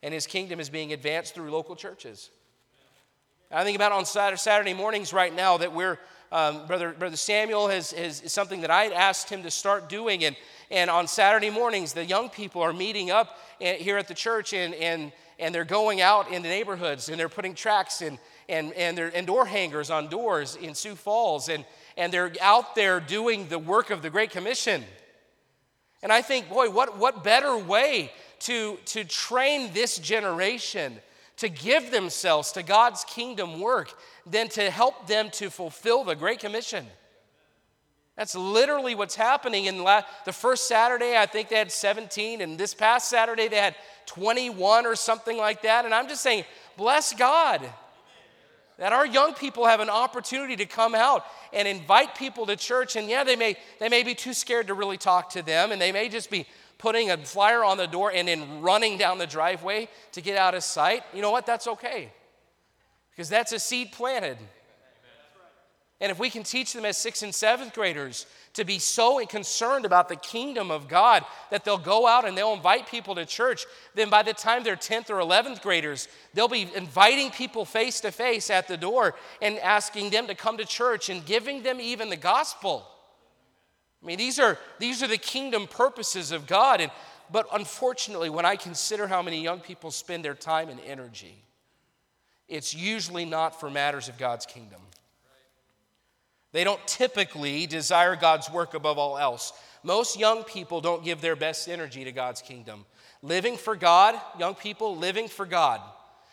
and 0.00 0.14
his 0.14 0.26
kingdom 0.26 0.60
is 0.60 0.70
being 0.70 0.92
advanced 0.92 1.34
through 1.34 1.50
local 1.50 1.74
churches. 1.74 2.30
I 3.50 3.64
think 3.64 3.76
about 3.76 3.90
on 3.90 4.06
Saturday 4.06 4.74
mornings 4.74 5.12
right 5.12 5.34
now 5.34 5.56
that 5.58 5.72
we're, 5.72 5.98
um, 6.30 6.66
Brother, 6.66 6.92
Brother 6.92 7.16
Samuel 7.16 7.68
has, 7.68 7.92
has, 7.92 8.20
is 8.20 8.32
something 8.32 8.60
that 8.60 8.70
I 8.70 8.84
had 8.84 8.92
asked 8.92 9.30
him 9.30 9.42
to 9.42 9.50
start 9.50 9.88
doing. 9.88 10.24
And 10.24 10.36
and 10.74 10.90
on 10.90 11.06
Saturday 11.06 11.50
mornings, 11.50 11.92
the 11.92 12.04
young 12.04 12.28
people 12.28 12.60
are 12.60 12.72
meeting 12.72 13.08
up 13.12 13.38
eh, 13.60 13.76
here 13.76 13.96
at 13.96 14.08
the 14.08 14.14
church 14.14 14.52
and, 14.52 14.74
and, 14.74 15.12
and 15.38 15.54
they're 15.54 15.64
going 15.64 16.00
out 16.00 16.32
in 16.32 16.42
the 16.42 16.48
neighborhoods 16.48 17.08
and 17.08 17.18
they're 17.18 17.28
putting 17.28 17.54
tracks 17.54 18.02
and, 18.02 18.18
and, 18.48 18.72
and, 18.72 18.98
they're, 18.98 19.12
and 19.14 19.24
door 19.24 19.46
hangers 19.46 19.88
on 19.88 20.08
doors 20.08 20.56
in 20.56 20.74
Sioux 20.74 20.96
Falls. 20.96 21.48
And, 21.48 21.64
and 21.96 22.12
they're 22.12 22.32
out 22.40 22.74
there 22.74 22.98
doing 22.98 23.46
the 23.46 23.58
work 23.58 23.90
of 23.90 24.02
the 24.02 24.10
Great 24.10 24.30
Commission. 24.30 24.82
And 26.02 26.12
I 26.12 26.22
think, 26.22 26.48
boy, 26.48 26.68
what, 26.70 26.98
what 26.98 27.22
better 27.22 27.56
way 27.56 28.10
to, 28.40 28.76
to 28.86 29.04
train 29.04 29.72
this 29.72 29.98
generation 29.98 30.98
to 31.36 31.48
give 31.48 31.92
themselves 31.92 32.50
to 32.52 32.64
God's 32.64 33.04
kingdom 33.04 33.60
work 33.60 33.96
than 34.26 34.48
to 34.48 34.70
help 34.70 35.06
them 35.06 35.30
to 35.34 35.50
fulfill 35.50 36.02
the 36.02 36.16
Great 36.16 36.40
Commission? 36.40 36.84
That's 38.16 38.36
literally 38.36 38.94
what's 38.94 39.16
happening. 39.16 39.64
In 39.64 39.78
the 39.78 40.32
first 40.32 40.68
Saturday, 40.68 41.16
I 41.16 41.26
think 41.26 41.48
they 41.48 41.56
had 41.56 41.72
17, 41.72 42.40
and 42.40 42.56
this 42.56 42.72
past 42.72 43.08
Saturday, 43.08 43.48
they 43.48 43.56
had 43.56 43.74
21 44.06 44.86
or 44.86 44.94
something 44.94 45.36
like 45.36 45.62
that. 45.62 45.84
And 45.84 45.92
I'm 45.92 46.08
just 46.08 46.22
saying, 46.22 46.44
bless 46.76 47.12
God 47.12 47.60
that 48.78 48.92
our 48.92 49.06
young 49.06 49.34
people 49.34 49.66
have 49.66 49.80
an 49.80 49.90
opportunity 49.90 50.56
to 50.56 50.66
come 50.66 50.94
out 50.94 51.24
and 51.52 51.68
invite 51.68 52.16
people 52.16 52.46
to 52.46 52.56
church. 52.56 52.96
And 52.96 53.08
yeah, 53.08 53.24
they 53.24 53.36
may, 53.36 53.56
they 53.78 53.88
may 53.88 54.02
be 54.02 54.14
too 54.14 54.34
scared 54.34 54.66
to 54.66 54.74
really 54.74 54.96
talk 54.96 55.30
to 55.30 55.42
them, 55.42 55.72
and 55.72 55.80
they 55.80 55.92
may 55.92 56.08
just 56.08 56.30
be 56.30 56.46
putting 56.78 57.10
a 57.10 57.16
flyer 57.16 57.64
on 57.64 57.76
the 57.76 57.86
door 57.86 58.12
and 58.12 58.26
then 58.26 58.60
running 58.60 58.98
down 58.98 59.18
the 59.18 59.26
driveway 59.26 59.88
to 60.12 60.20
get 60.20 60.36
out 60.36 60.54
of 60.54 60.64
sight. 60.64 61.02
You 61.14 61.22
know 61.22 61.30
what? 61.30 61.46
That's 61.46 61.66
okay. 61.66 62.12
Because 63.10 63.28
that's 63.28 63.52
a 63.52 63.60
seed 63.60 63.92
planted. 63.92 64.38
And 66.04 66.10
if 66.10 66.18
we 66.18 66.28
can 66.28 66.42
teach 66.42 66.74
them 66.74 66.84
as 66.84 66.98
sixth 66.98 67.22
and 67.22 67.34
seventh 67.34 67.72
graders 67.72 68.26
to 68.52 68.64
be 68.66 68.78
so 68.78 69.24
concerned 69.24 69.86
about 69.86 70.10
the 70.10 70.16
kingdom 70.16 70.70
of 70.70 70.86
God 70.86 71.24
that 71.50 71.64
they'll 71.64 71.78
go 71.78 72.06
out 72.06 72.28
and 72.28 72.36
they'll 72.36 72.52
invite 72.52 72.86
people 72.86 73.14
to 73.14 73.24
church, 73.24 73.64
then 73.94 74.10
by 74.10 74.22
the 74.22 74.34
time 74.34 74.62
they're 74.62 74.76
10th 74.76 75.08
or 75.08 75.14
11th 75.14 75.62
graders, 75.62 76.08
they'll 76.34 76.46
be 76.46 76.68
inviting 76.76 77.30
people 77.30 77.64
face 77.64 78.00
to 78.00 78.12
face 78.12 78.50
at 78.50 78.68
the 78.68 78.76
door 78.76 79.14
and 79.40 79.58
asking 79.60 80.10
them 80.10 80.26
to 80.26 80.34
come 80.34 80.58
to 80.58 80.66
church 80.66 81.08
and 81.08 81.24
giving 81.24 81.62
them 81.62 81.80
even 81.80 82.10
the 82.10 82.16
gospel. 82.16 82.86
I 84.02 84.06
mean, 84.06 84.18
these 84.18 84.38
are, 84.38 84.58
these 84.78 85.02
are 85.02 85.08
the 85.08 85.16
kingdom 85.16 85.66
purposes 85.66 86.32
of 86.32 86.46
God. 86.46 86.82
And, 86.82 86.92
but 87.32 87.46
unfortunately, 87.50 88.28
when 88.28 88.44
I 88.44 88.56
consider 88.56 89.06
how 89.06 89.22
many 89.22 89.42
young 89.42 89.60
people 89.60 89.90
spend 89.90 90.22
their 90.22 90.34
time 90.34 90.68
and 90.68 90.80
energy, 90.80 91.42
it's 92.46 92.74
usually 92.74 93.24
not 93.24 93.58
for 93.58 93.70
matters 93.70 94.10
of 94.10 94.18
God's 94.18 94.44
kingdom. 94.44 94.82
They 96.54 96.62
don't 96.62 96.84
typically 96.86 97.66
desire 97.66 98.14
God's 98.14 98.48
work 98.48 98.74
above 98.74 98.96
all 98.96 99.18
else. 99.18 99.52
Most 99.82 100.16
young 100.16 100.44
people 100.44 100.80
don't 100.80 101.04
give 101.04 101.20
their 101.20 101.34
best 101.34 101.68
energy 101.68 102.04
to 102.04 102.12
God's 102.12 102.40
kingdom. 102.40 102.86
Living 103.22 103.56
for 103.56 103.74
God, 103.74 104.14
young 104.38 104.54
people, 104.54 104.96
living 104.96 105.26
for 105.26 105.46
God 105.46 105.80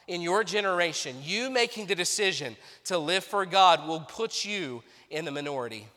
in 0.08 0.22
your 0.22 0.44
generation, 0.44 1.16
you 1.24 1.50
making 1.50 1.88
the 1.88 1.96
decision 1.96 2.56
to 2.84 3.00
live 3.00 3.24
for 3.24 3.48
God 3.48 3.88
will 3.88 4.02
put 4.02 4.46
you 4.46 4.84
in 5.10 5.26
the 5.26 5.32
minority. 5.32 5.88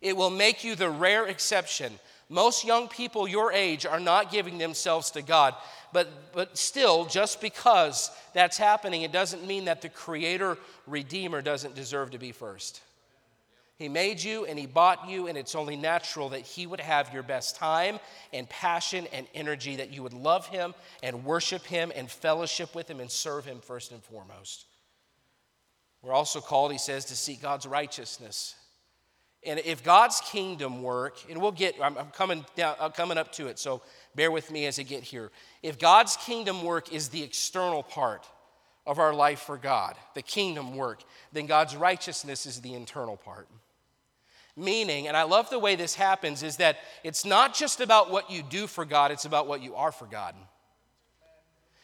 It 0.00 0.16
will 0.16 0.30
make 0.30 0.62
you 0.62 0.76
the 0.76 0.90
rare 0.90 1.26
exception. 1.26 1.92
Most 2.28 2.64
young 2.64 2.86
people 2.86 3.26
your 3.26 3.50
age 3.52 3.84
are 3.84 3.98
not 3.98 4.30
giving 4.30 4.58
themselves 4.58 5.10
to 5.12 5.22
God. 5.22 5.54
But, 5.92 6.32
but 6.32 6.56
still, 6.56 7.06
just 7.06 7.40
because 7.40 8.12
that's 8.32 8.58
happening, 8.58 9.02
it 9.02 9.10
doesn't 9.10 9.44
mean 9.44 9.64
that 9.64 9.82
the 9.82 9.88
Creator, 9.88 10.56
Redeemer 10.86 11.42
doesn't 11.42 11.74
deserve 11.74 12.12
to 12.12 12.18
be 12.18 12.30
first. 12.30 12.80
He 13.76 13.88
made 13.88 14.22
you 14.22 14.44
and 14.44 14.58
He 14.58 14.66
bought 14.66 15.08
you, 15.08 15.26
and 15.26 15.36
it's 15.36 15.54
only 15.54 15.76
natural 15.76 16.28
that 16.30 16.42
He 16.42 16.66
would 16.66 16.80
have 16.80 17.12
your 17.12 17.24
best 17.24 17.56
time 17.56 17.98
and 18.32 18.48
passion 18.48 19.06
and 19.12 19.26
energy, 19.34 19.76
that 19.76 19.92
you 19.92 20.02
would 20.02 20.12
love 20.12 20.46
Him 20.46 20.74
and 21.02 21.24
worship 21.24 21.64
Him 21.64 21.92
and 21.94 22.10
fellowship 22.10 22.74
with 22.74 22.88
Him 22.88 23.00
and 23.00 23.10
serve 23.10 23.44
Him 23.44 23.60
first 23.60 23.90
and 23.90 24.02
foremost. 24.02 24.66
We're 26.02 26.12
also 26.12 26.40
called, 26.40 26.70
He 26.70 26.78
says, 26.78 27.06
to 27.06 27.16
seek 27.16 27.42
God's 27.42 27.66
righteousness. 27.66 28.54
And 29.46 29.58
if 29.60 29.82
God's 29.84 30.20
kingdom 30.20 30.82
work, 30.82 31.18
and 31.28 31.40
we'll 31.40 31.52
get, 31.52 31.74
I'm, 31.82 31.98
I'm 31.98 32.10
coming, 32.10 32.46
down, 32.56 32.76
I'm 32.80 32.92
coming 32.92 33.18
up 33.18 33.32
to 33.32 33.48
it, 33.48 33.58
so 33.58 33.82
bear 34.14 34.30
with 34.30 34.50
me 34.50 34.66
as 34.66 34.78
I 34.78 34.84
get 34.84 35.02
here. 35.02 35.30
If 35.62 35.78
God's 35.78 36.16
kingdom 36.16 36.62
work 36.62 36.92
is 36.92 37.08
the 37.08 37.22
external 37.22 37.82
part 37.82 38.26
of 38.86 38.98
our 38.98 39.12
life 39.12 39.40
for 39.40 39.58
God, 39.58 39.96
the 40.14 40.22
kingdom 40.22 40.76
work, 40.76 41.02
then 41.32 41.46
God's 41.46 41.76
righteousness 41.76 42.46
is 42.46 42.60
the 42.60 42.74
internal 42.74 43.16
part. 43.16 43.48
Meaning, 44.56 45.08
and 45.08 45.16
I 45.16 45.24
love 45.24 45.50
the 45.50 45.58
way 45.58 45.74
this 45.74 45.94
happens, 45.94 46.42
is 46.42 46.58
that 46.58 46.78
it's 47.02 47.24
not 47.24 47.54
just 47.54 47.80
about 47.80 48.10
what 48.10 48.30
you 48.30 48.42
do 48.42 48.66
for 48.66 48.84
God, 48.84 49.10
it's 49.10 49.24
about 49.24 49.48
what 49.48 49.62
you 49.62 49.74
are 49.74 49.90
for 49.90 50.06
God. 50.06 50.34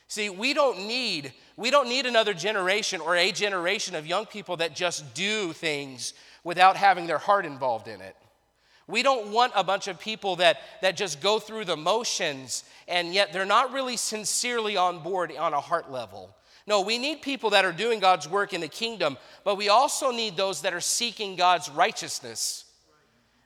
See, 0.06 0.28
we 0.28 0.54
don't 0.54 0.86
need 0.88 1.32
we 1.56 1.70
don't 1.70 1.88
need 1.88 2.06
another 2.06 2.34
generation 2.34 3.00
or 3.00 3.16
a 3.16 3.30
generation 3.30 3.94
of 3.94 4.06
young 4.06 4.26
people 4.26 4.56
that 4.56 4.74
just 4.74 5.14
do 5.14 5.52
things 5.52 6.14
without 6.42 6.76
having 6.76 7.06
their 7.06 7.18
heart 7.18 7.44
involved 7.44 7.86
in 7.86 8.00
it. 8.00 8.16
We 8.86 9.02
don't 9.02 9.30
want 9.30 9.52
a 9.54 9.62
bunch 9.62 9.86
of 9.86 10.00
people 10.00 10.36
that, 10.36 10.58
that 10.82 10.96
just 10.96 11.20
go 11.20 11.38
through 11.38 11.66
the 11.66 11.76
motions 11.76 12.64
and 12.88 13.14
yet 13.14 13.32
they're 13.32 13.44
not 13.44 13.72
really 13.72 13.96
sincerely 13.96 14.76
on 14.76 15.02
board 15.02 15.34
on 15.36 15.54
a 15.54 15.60
heart 15.60 15.92
level. 15.92 16.34
No, 16.70 16.82
we 16.82 16.98
need 16.98 17.20
people 17.20 17.50
that 17.50 17.64
are 17.64 17.72
doing 17.72 17.98
God's 17.98 18.28
work 18.28 18.52
in 18.52 18.60
the 18.60 18.68
kingdom, 18.68 19.18
but 19.42 19.56
we 19.56 19.68
also 19.68 20.12
need 20.12 20.36
those 20.36 20.62
that 20.62 20.72
are 20.72 20.80
seeking 20.80 21.34
God's 21.34 21.68
righteousness. 21.68 22.64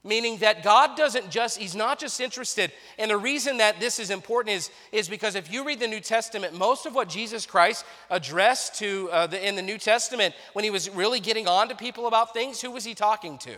Meaning 0.04 0.36
that 0.40 0.62
God 0.62 0.94
doesn't 0.94 1.30
just, 1.30 1.56
He's 1.56 1.74
not 1.74 1.98
just 1.98 2.20
interested. 2.20 2.70
And 2.98 3.10
the 3.10 3.16
reason 3.16 3.56
that 3.56 3.80
this 3.80 3.98
is 3.98 4.10
important 4.10 4.54
is, 4.54 4.70
is 4.92 5.08
because 5.08 5.36
if 5.36 5.50
you 5.50 5.64
read 5.64 5.80
the 5.80 5.88
New 5.88 6.00
Testament, 6.00 6.52
most 6.52 6.84
of 6.84 6.94
what 6.94 7.08
Jesus 7.08 7.46
Christ 7.46 7.86
addressed 8.10 8.74
to 8.80 9.08
uh, 9.10 9.26
the, 9.26 9.48
in 9.48 9.56
the 9.56 9.62
New 9.62 9.78
Testament, 9.78 10.34
when 10.52 10.62
He 10.62 10.70
was 10.70 10.90
really 10.90 11.18
getting 11.18 11.48
on 11.48 11.70
to 11.70 11.74
people 11.74 12.06
about 12.06 12.34
things, 12.34 12.60
who 12.60 12.72
was 12.72 12.84
He 12.84 12.92
talking 12.94 13.38
to? 13.38 13.56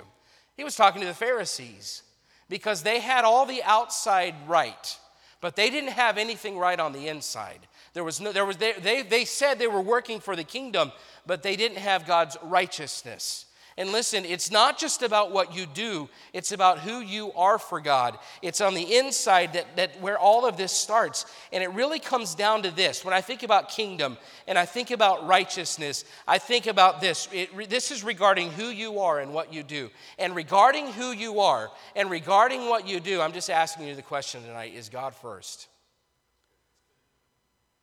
He 0.56 0.62
was 0.62 0.76
talking 0.76 1.00
to 1.00 1.08
the 1.08 1.12
Pharisees 1.12 2.02
because 2.48 2.84
they 2.84 3.00
had 3.00 3.24
all 3.24 3.44
the 3.46 3.64
outside 3.64 4.36
right, 4.46 4.96
but 5.40 5.56
they 5.56 5.70
didn't 5.70 5.90
have 5.90 6.18
anything 6.18 6.56
right 6.56 6.78
on 6.78 6.92
the 6.92 7.08
inside. 7.08 7.66
There 7.96 8.04
was 8.04 8.20
no, 8.20 8.30
there 8.30 8.44
was, 8.44 8.58
they, 8.58 8.74
they, 8.74 9.00
they 9.00 9.24
said 9.24 9.58
they 9.58 9.68
were 9.68 9.80
working 9.80 10.20
for 10.20 10.36
the 10.36 10.44
kingdom, 10.44 10.92
but 11.24 11.42
they 11.42 11.56
didn't 11.56 11.78
have 11.78 12.06
God's 12.06 12.36
righteousness. 12.42 13.46
And 13.78 13.90
listen, 13.90 14.26
it's 14.26 14.50
not 14.50 14.78
just 14.78 15.02
about 15.02 15.32
what 15.32 15.56
you 15.56 15.64
do, 15.64 16.10
it's 16.34 16.52
about 16.52 16.80
who 16.80 17.00
you 17.00 17.32
are 17.32 17.58
for 17.58 17.80
God. 17.80 18.18
It's 18.42 18.60
on 18.60 18.74
the 18.74 18.98
inside 18.98 19.54
that, 19.54 19.76
that 19.76 19.98
where 20.02 20.18
all 20.18 20.44
of 20.44 20.58
this 20.58 20.72
starts. 20.72 21.24
And 21.54 21.62
it 21.62 21.68
really 21.68 21.98
comes 21.98 22.34
down 22.34 22.64
to 22.64 22.70
this. 22.70 23.02
When 23.02 23.14
I 23.14 23.22
think 23.22 23.42
about 23.42 23.70
kingdom 23.70 24.18
and 24.46 24.58
I 24.58 24.66
think 24.66 24.90
about 24.90 25.26
righteousness, 25.26 26.04
I 26.28 26.36
think 26.36 26.66
about 26.66 27.00
this. 27.00 27.30
It, 27.32 27.70
this 27.70 27.90
is 27.90 28.04
regarding 28.04 28.50
who 28.50 28.66
you 28.66 28.98
are 28.98 29.20
and 29.20 29.32
what 29.32 29.54
you 29.54 29.62
do. 29.62 29.88
And 30.18 30.36
regarding 30.36 30.88
who 30.92 31.12
you 31.12 31.40
are 31.40 31.70
and 31.94 32.10
regarding 32.10 32.68
what 32.68 32.86
you 32.86 33.00
do, 33.00 33.22
I'm 33.22 33.32
just 33.32 33.48
asking 33.48 33.88
you 33.88 33.94
the 33.94 34.02
question 34.02 34.42
tonight 34.42 34.74
is 34.74 34.90
God 34.90 35.14
first? 35.14 35.68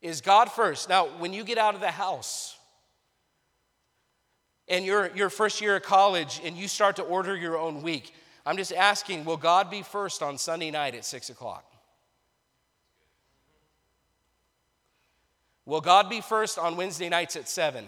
Is 0.04 0.20
God 0.20 0.52
first? 0.52 0.90
Now, 0.90 1.08
when 1.18 1.32
you 1.32 1.46
get 1.46 1.58
out 1.58 1.76
of 1.76 1.82
the 1.82 1.90
house, 1.90 2.58
and 4.68 4.86
you're 4.86 5.10
your 5.16 5.30
first 5.30 5.62
year 5.62 5.78
of 5.78 5.84
college 5.84 6.42
and 6.44 6.58
you 6.58 6.68
start 6.68 6.98
to 6.98 7.04
order 7.04 7.36
your 7.36 7.58
own 7.58 7.82
week, 7.82 8.14
I'm 8.46 8.58
just 8.58 8.74
asking, 8.74 9.24
will 9.24 9.38
God 9.38 9.72
be 9.72 9.82
first 9.82 10.22
on 10.22 10.38
Sunday 10.38 10.72
night 10.72 10.94
at 10.94 11.06
6 11.06 11.30
o'clock? 11.30 11.64
Will 15.66 15.80
God 15.80 16.10
be 16.10 16.20
first 16.20 16.60
on 16.60 16.76
Wednesday 16.76 17.08
nights 17.08 17.38
at 17.38 17.48
7? 17.48 17.86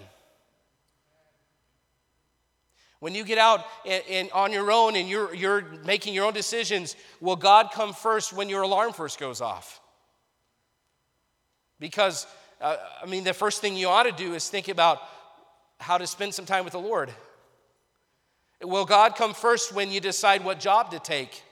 When 3.00 3.14
you 3.14 3.26
get 3.26 3.38
out 3.38 3.66
and, 3.86 4.04
and, 4.10 4.32
on 4.32 4.54
your 4.54 4.72
own 4.72 4.96
and 4.96 5.10
you're, 5.10 5.36
you're 5.36 5.64
making 5.84 6.14
your 6.14 6.26
own 6.26 6.34
decisions, 6.34 6.96
will 7.20 7.36
God 7.36 7.72
come 7.74 7.92
first 7.92 8.32
when 8.32 8.48
your 8.48 8.62
alarm 8.62 8.94
first 8.94 9.20
goes 9.20 9.42
off? 9.42 9.82
Because, 11.80 12.28
uh, 12.62 12.78
I 13.02 13.06
mean, 13.06 13.24
the 13.24 13.34
first 13.34 13.62
thing 13.62 13.76
you 13.76 13.88
ought 13.88 14.04
to 14.04 14.12
do 14.12 14.34
is 14.34 14.50
think 14.50 14.68
about 14.68 15.00
how 15.80 15.98
to 15.98 16.08
spend 16.08 16.34
some 16.34 16.46
time 16.46 16.64
with 16.64 16.74
the 16.74 16.80
Lord? 16.80 17.12
Will 18.62 18.86
God 18.86 19.16
come 19.16 19.34
first 19.34 19.74
when 19.74 19.92
you 19.92 20.00
decide 20.00 20.44
what 20.44 20.60
job 20.60 20.92
to 20.92 21.00
take? 21.00 21.44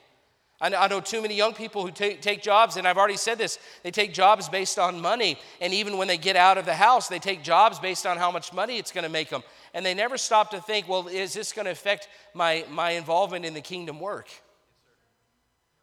I 0.60 0.88
know 0.88 1.00
too 1.00 1.20
many 1.20 1.34
young 1.34 1.52
people 1.52 1.84
who 1.84 1.90
take, 1.90 2.22
take, 2.22 2.40
jobs, 2.40 2.76
and 2.76 2.88
I've 2.88 2.96
already 2.96 3.18
said 3.18 3.36
this, 3.36 3.58
they 3.82 3.90
take 3.90 4.14
jobs 4.14 4.48
based 4.48 4.78
on 4.78 4.98
money. 5.00 5.36
And 5.60 5.74
even 5.74 5.98
when 5.98 6.08
they 6.08 6.16
get 6.16 6.36
out 6.36 6.56
of 6.56 6.64
the 6.64 6.74
house, 6.74 7.08
they 7.08 7.18
take 7.18 7.42
jobs 7.42 7.78
based 7.78 8.06
on 8.06 8.16
how 8.16 8.30
much 8.30 8.52
money 8.52 8.78
it's 8.78 8.90
going 8.92 9.04
to 9.04 9.10
make 9.10 9.28
them. 9.28 9.42
And 9.74 9.84
they 9.84 9.92
never 9.92 10.16
stop 10.16 10.52
to 10.52 10.60
think, 10.60 10.88
well, 10.88 11.08
is 11.08 11.34
this 11.34 11.52
going 11.52 11.66
to 11.66 11.72
affect 11.72 12.08
my, 12.32 12.64
my 12.70 12.92
involvement 12.92 13.44
in 13.44 13.52
the 13.52 13.60
kingdom 13.60 14.00
work? 14.00 14.28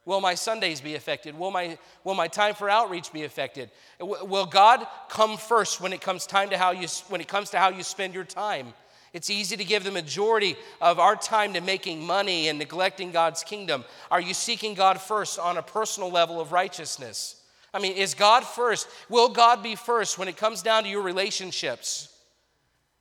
Will 0.05 0.19
my 0.19 0.33
Sundays 0.33 0.81
be 0.81 0.95
affected? 0.95 1.37
Will 1.37 1.51
my, 1.51 1.77
will 2.03 2.15
my 2.15 2.27
time 2.27 2.55
for 2.55 2.69
outreach 2.69 3.13
be 3.13 3.23
affected? 3.23 3.69
Will 3.99 4.47
God 4.47 4.85
come 5.09 5.37
first 5.37 5.79
when 5.79 5.93
it 5.93 6.01
comes 6.01 6.25
time 6.25 6.49
to 6.49 6.57
how 6.57 6.71
you 6.71 6.87
when 7.09 7.21
it 7.21 7.27
comes 7.27 7.51
to 7.51 7.59
how 7.59 7.69
you 7.69 7.83
spend 7.83 8.13
your 8.13 8.23
time? 8.23 8.73
It's 9.13 9.29
easy 9.29 9.57
to 9.57 9.65
give 9.65 9.83
the 9.83 9.91
majority 9.91 10.55
of 10.79 10.97
our 10.97 11.15
time 11.15 11.53
to 11.53 11.61
making 11.61 12.03
money 12.03 12.47
and 12.47 12.57
neglecting 12.57 13.11
God's 13.11 13.43
kingdom. 13.43 13.83
Are 14.09 14.21
you 14.21 14.33
seeking 14.33 14.73
God 14.73 15.01
first 15.01 15.37
on 15.37 15.57
a 15.57 15.61
personal 15.61 16.09
level 16.09 16.39
of 16.39 16.51
righteousness? 16.51 17.41
I 17.73 17.79
mean, 17.79 17.93
is 17.93 18.13
God 18.13 18.45
first? 18.45 18.87
Will 19.09 19.29
God 19.29 19.61
be 19.61 19.75
first 19.75 20.17
when 20.17 20.27
it 20.27 20.37
comes 20.37 20.61
down 20.61 20.83
to 20.83 20.89
your 20.89 21.01
relationships? 21.01 22.07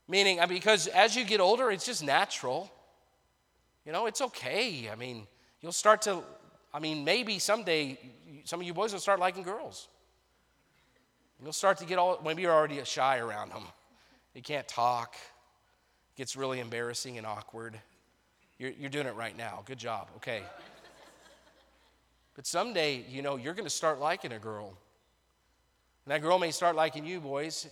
Meaning, 0.08 0.40
I 0.40 0.46
mean, 0.46 0.58
because 0.58 0.88
as 0.88 1.14
you 1.14 1.24
get 1.24 1.40
older, 1.40 1.70
it's 1.70 1.86
just 1.86 2.02
natural. 2.02 2.70
You 3.86 3.92
know, 3.92 4.06
it's 4.06 4.20
okay. 4.20 4.90
I 4.90 4.96
mean, 4.96 5.28
you'll 5.60 5.72
start 5.72 6.02
to 6.02 6.24
I 6.72 6.78
mean, 6.78 7.04
maybe 7.04 7.38
someday 7.38 7.98
some 8.44 8.60
of 8.60 8.66
you 8.66 8.74
boys 8.74 8.92
will 8.92 9.00
start 9.00 9.20
liking 9.20 9.42
girls. 9.42 9.88
You'll 11.42 11.52
start 11.52 11.78
to 11.78 11.84
get 11.84 11.98
all, 11.98 12.20
maybe 12.24 12.42
you're 12.42 12.52
already 12.52 12.82
shy 12.84 13.18
around 13.18 13.50
them. 13.50 13.64
You 14.34 14.42
can't 14.42 14.68
talk. 14.68 15.14
It 16.14 16.18
gets 16.18 16.36
really 16.36 16.60
embarrassing 16.60 17.18
and 17.18 17.26
awkward. 17.26 17.78
You're, 18.58 18.72
you're 18.72 18.90
doing 18.90 19.06
it 19.06 19.14
right 19.14 19.36
now. 19.36 19.62
Good 19.64 19.78
job. 19.78 20.08
Okay. 20.16 20.42
But 22.36 22.46
someday, 22.46 23.04
you 23.08 23.22
know, 23.22 23.36
you're 23.36 23.54
going 23.54 23.64
to 23.64 23.70
start 23.70 24.00
liking 24.00 24.32
a 24.32 24.38
girl. 24.38 24.74
And 26.04 26.12
that 26.12 26.22
girl 26.22 26.38
may 26.38 26.50
start 26.50 26.76
liking 26.76 27.06
you, 27.06 27.20
boys. 27.20 27.68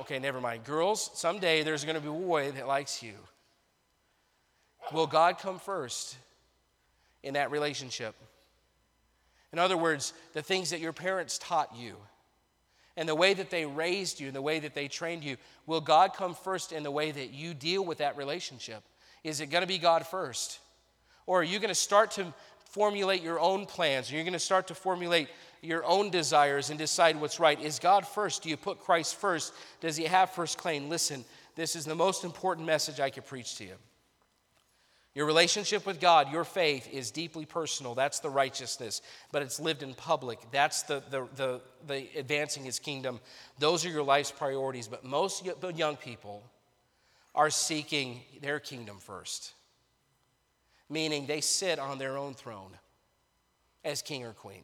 Okay, 0.00 0.18
never 0.18 0.40
mind. 0.40 0.64
Girls, 0.64 1.10
someday 1.14 1.62
there's 1.62 1.84
going 1.84 1.96
to 1.96 2.00
be 2.00 2.08
a 2.08 2.12
boy 2.12 2.52
that 2.52 2.66
likes 2.68 3.02
you. 3.02 3.14
Will 4.92 5.06
God 5.06 5.38
come 5.38 5.58
first? 5.58 6.16
In 7.22 7.34
that 7.34 7.50
relationship. 7.50 8.14
In 9.52 9.58
other 9.58 9.76
words, 9.76 10.12
the 10.32 10.42
things 10.42 10.70
that 10.70 10.80
your 10.80 10.92
parents 10.92 11.38
taught 11.38 11.74
you 11.76 11.96
and 12.96 13.08
the 13.08 13.14
way 13.14 13.34
that 13.34 13.50
they 13.50 13.66
raised 13.66 14.20
you 14.20 14.28
and 14.28 14.36
the 14.36 14.42
way 14.42 14.58
that 14.60 14.74
they 14.74 14.88
trained 14.88 15.24
you, 15.24 15.36
will 15.66 15.80
God 15.80 16.14
come 16.14 16.34
first 16.34 16.72
in 16.72 16.82
the 16.82 16.90
way 16.90 17.10
that 17.10 17.32
you 17.32 17.54
deal 17.54 17.84
with 17.84 17.98
that 17.98 18.16
relationship? 18.16 18.82
Is 19.24 19.40
it 19.40 19.46
going 19.46 19.62
to 19.62 19.68
be 19.68 19.78
God 19.78 20.06
first? 20.06 20.60
Or 21.26 21.40
are 21.40 21.44
you 21.44 21.58
going 21.58 21.68
to 21.68 21.74
start 21.74 22.12
to 22.12 22.32
formulate 22.70 23.22
your 23.22 23.40
own 23.40 23.66
plans? 23.66 24.12
Are 24.12 24.16
you 24.16 24.22
going 24.22 24.32
to 24.32 24.38
start 24.38 24.68
to 24.68 24.74
formulate 24.74 25.28
your 25.62 25.84
own 25.84 26.10
desires 26.10 26.70
and 26.70 26.78
decide 26.78 27.20
what's 27.20 27.40
right? 27.40 27.60
Is 27.60 27.78
God 27.78 28.06
first? 28.06 28.42
Do 28.42 28.48
you 28.48 28.56
put 28.56 28.80
Christ 28.80 29.16
first? 29.16 29.52
Does 29.80 29.96
he 29.96 30.04
have 30.04 30.30
first 30.30 30.58
claim? 30.58 30.88
Listen, 30.88 31.24
this 31.56 31.76
is 31.76 31.84
the 31.84 31.94
most 31.94 32.24
important 32.24 32.66
message 32.66 33.00
I 33.00 33.10
could 33.10 33.26
preach 33.26 33.56
to 33.56 33.64
you. 33.64 33.74
Your 35.14 35.26
relationship 35.26 35.86
with 35.86 36.00
God, 36.00 36.30
your 36.30 36.44
faith 36.44 36.88
is 36.92 37.10
deeply 37.10 37.44
personal. 37.44 37.96
That's 37.96 38.20
the 38.20 38.30
righteousness, 38.30 39.02
but 39.32 39.42
it's 39.42 39.58
lived 39.58 39.82
in 39.82 39.94
public. 39.94 40.38
That's 40.52 40.82
the, 40.82 41.02
the, 41.10 41.26
the, 41.34 41.60
the 41.88 42.06
advancing 42.16 42.64
his 42.64 42.78
kingdom. 42.78 43.18
Those 43.58 43.84
are 43.84 43.90
your 43.90 44.04
life's 44.04 44.30
priorities. 44.30 44.86
But 44.86 45.04
most 45.04 45.44
young 45.74 45.96
people 45.96 46.44
are 47.34 47.50
seeking 47.50 48.20
their 48.40 48.60
kingdom 48.60 48.98
first, 48.98 49.54
meaning 50.88 51.26
they 51.26 51.40
sit 51.40 51.80
on 51.80 51.98
their 51.98 52.16
own 52.16 52.34
throne 52.34 52.70
as 53.84 54.02
king 54.02 54.24
or 54.24 54.32
queen. 54.32 54.62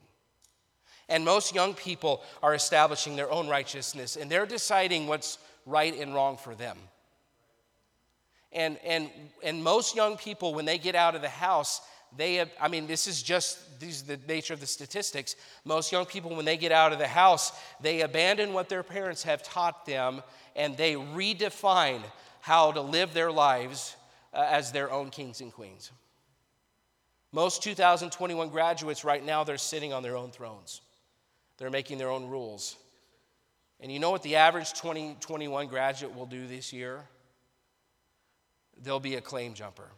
And 1.09 1.25
most 1.25 1.55
young 1.55 1.75
people 1.75 2.23
are 2.43 2.55
establishing 2.55 3.17
their 3.17 3.31
own 3.31 3.49
righteousness 3.49 4.17
and 4.17 4.31
they're 4.31 4.47
deciding 4.47 5.07
what's 5.07 5.39
right 5.65 5.97
and 5.99 6.15
wrong 6.15 6.37
for 6.37 6.55
them. 6.55 6.77
And, 8.53 8.79
and, 8.85 9.11
and 9.43 9.63
most 9.63 9.95
young 9.95 10.17
people, 10.17 10.55
when 10.55 10.65
they 10.65 10.79
get 10.79 10.95
out 10.95 11.15
of 11.15 11.23
the 11.23 11.29
house, 11.29 11.81
they 12.17 12.37
have, 12.37 12.51
I 12.61 12.69
mean, 12.69 12.87
this 12.87 13.07
is 13.07 13.23
just 13.23 13.81
this 13.81 13.91
is 13.91 14.03
the 14.05 14.19
nature 14.29 14.55
of 14.55 14.61
the 14.61 14.67
statistics. 14.67 15.37
Most 15.65 15.93
young 15.93 16.07
people, 16.07 16.35
when 16.35 16.45
they 16.45 16.57
get 16.57 16.73
out 16.73 16.93
of 16.93 16.99
the 16.99 17.09
house, 17.09 17.53
they 17.81 18.01
abandon 18.01 18.53
what 18.53 18.69
their 18.69 18.83
parents 18.83 19.23
have 19.25 19.43
taught 19.43 19.85
them 19.85 20.23
and 20.55 20.77
they 20.77 20.95
redefine 20.95 22.03
how 22.41 22.73
to 22.73 22.81
live 22.81 23.13
their 23.13 23.31
lives 23.31 23.97
uh, 24.33 24.47
as 24.49 24.73
their 24.73 24.91
own 24.91 25.11
kings 25.11 25.41
and 25.41 25.53
queens. 25.53 25.91
Most 27.33 27.63
2021 27.63 28.49
graduates 28.49 29.05
right 29.05 29.25
now, 29.25 29.45
they're 29.45 29.59
sitting 29.59 29.93
on 29.93 30.03
their 30.03 30.17
own 30.17 30.31
thrones. 30.31 30.81
They're 31.59 31.71
making 31.71 31.99
their 31.99 32.11
own 32.11 32.27
rules. 32.29 32.77
And 33.81 33.93
you 33.93 33.99
know 33.99 34.11
what 34.11 34.23
the 34.23 34.37
average 34.37 34.73
2021 34.73 35.67
graduate 35.67 36.15
will 36.15 36.27
do 36.27 36.47
this 36.47 36.73
year? 36.73 37.05
They'll 38.83 39.01
be 39.01 39.17
a 39.17 39.21
claim 39.21 39.55
jumper. 39.55 39.89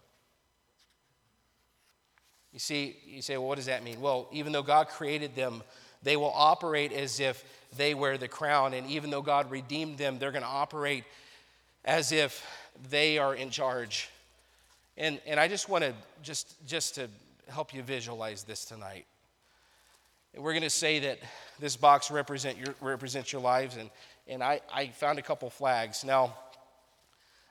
You 2.53 2.59
see, 2.59 2.97
you 3.07 3.23
say, 3.23 3.37
well, 3.37 3.49
what 3.49 3.57
does 3.57 3.67
that 3.67 3.85
mean? 3.85 4.01
Well, 4.01 4.29
even 4.33 4.53
though 4.53 4.62
God 4.62 4.88
created 4.88 5.37
them, 5.37 5.62
they 6.03 6.17
will 6.17 6.33
operate 6.35 6.93
as 6.93 7.21
if 7.21 7.45
they 7.77 7.95
wear 7.95 8.17
the 8.17 8.29
crown. 8.29 8.75
And 8.75 8.87
even 8.88 9.11
though 9.11 9.23
God 9.23 9.51
redeemed 9.51 9.99
them, 9.99 10.19
they're 10.19 10.33
going 10.33 10.43
to 10.43 10.49
operate 10.49 11.05
as 11.85 12.12
if 12.12 12.45
they 12.91 13.19
are 13.19 13.35
in 13.35 13.51
charge. 13.51 14.09
And, 14.97 15.21
and 15.27 15.38
I 15.38 15.49
just 15.49 15.69
want 15.69 15.85
to, 15.85 15.93
just, 16.23 16.55
just 16.67 16.95
to 16.97 17.09
help 17.49 17.75
you 17.75 17.83
visualize 17.83 18.45
this 18.45 18.64
tonight. 18.64 19.07
we're 20.37 20.53
going 20.53 20.62
to 20.62 20.71
say 20.71 20.99
that 21.01 21.19
this 21.59 21.77
box 21.77 22.11
represent 22.11 22.59
your, 22.59 22.75
represents 22.81 23.33
your 23.33 23.43
lives. 23.43 23.77
And, 23.77 23.91
and 24.27 24.43
I, 24.43 24.61
I 24.73 24.88
found 24.88 25.19
a 25.19 25.23
couple 25.23 25.51
flags. 25.51 26.05
Now, 26.05 26.35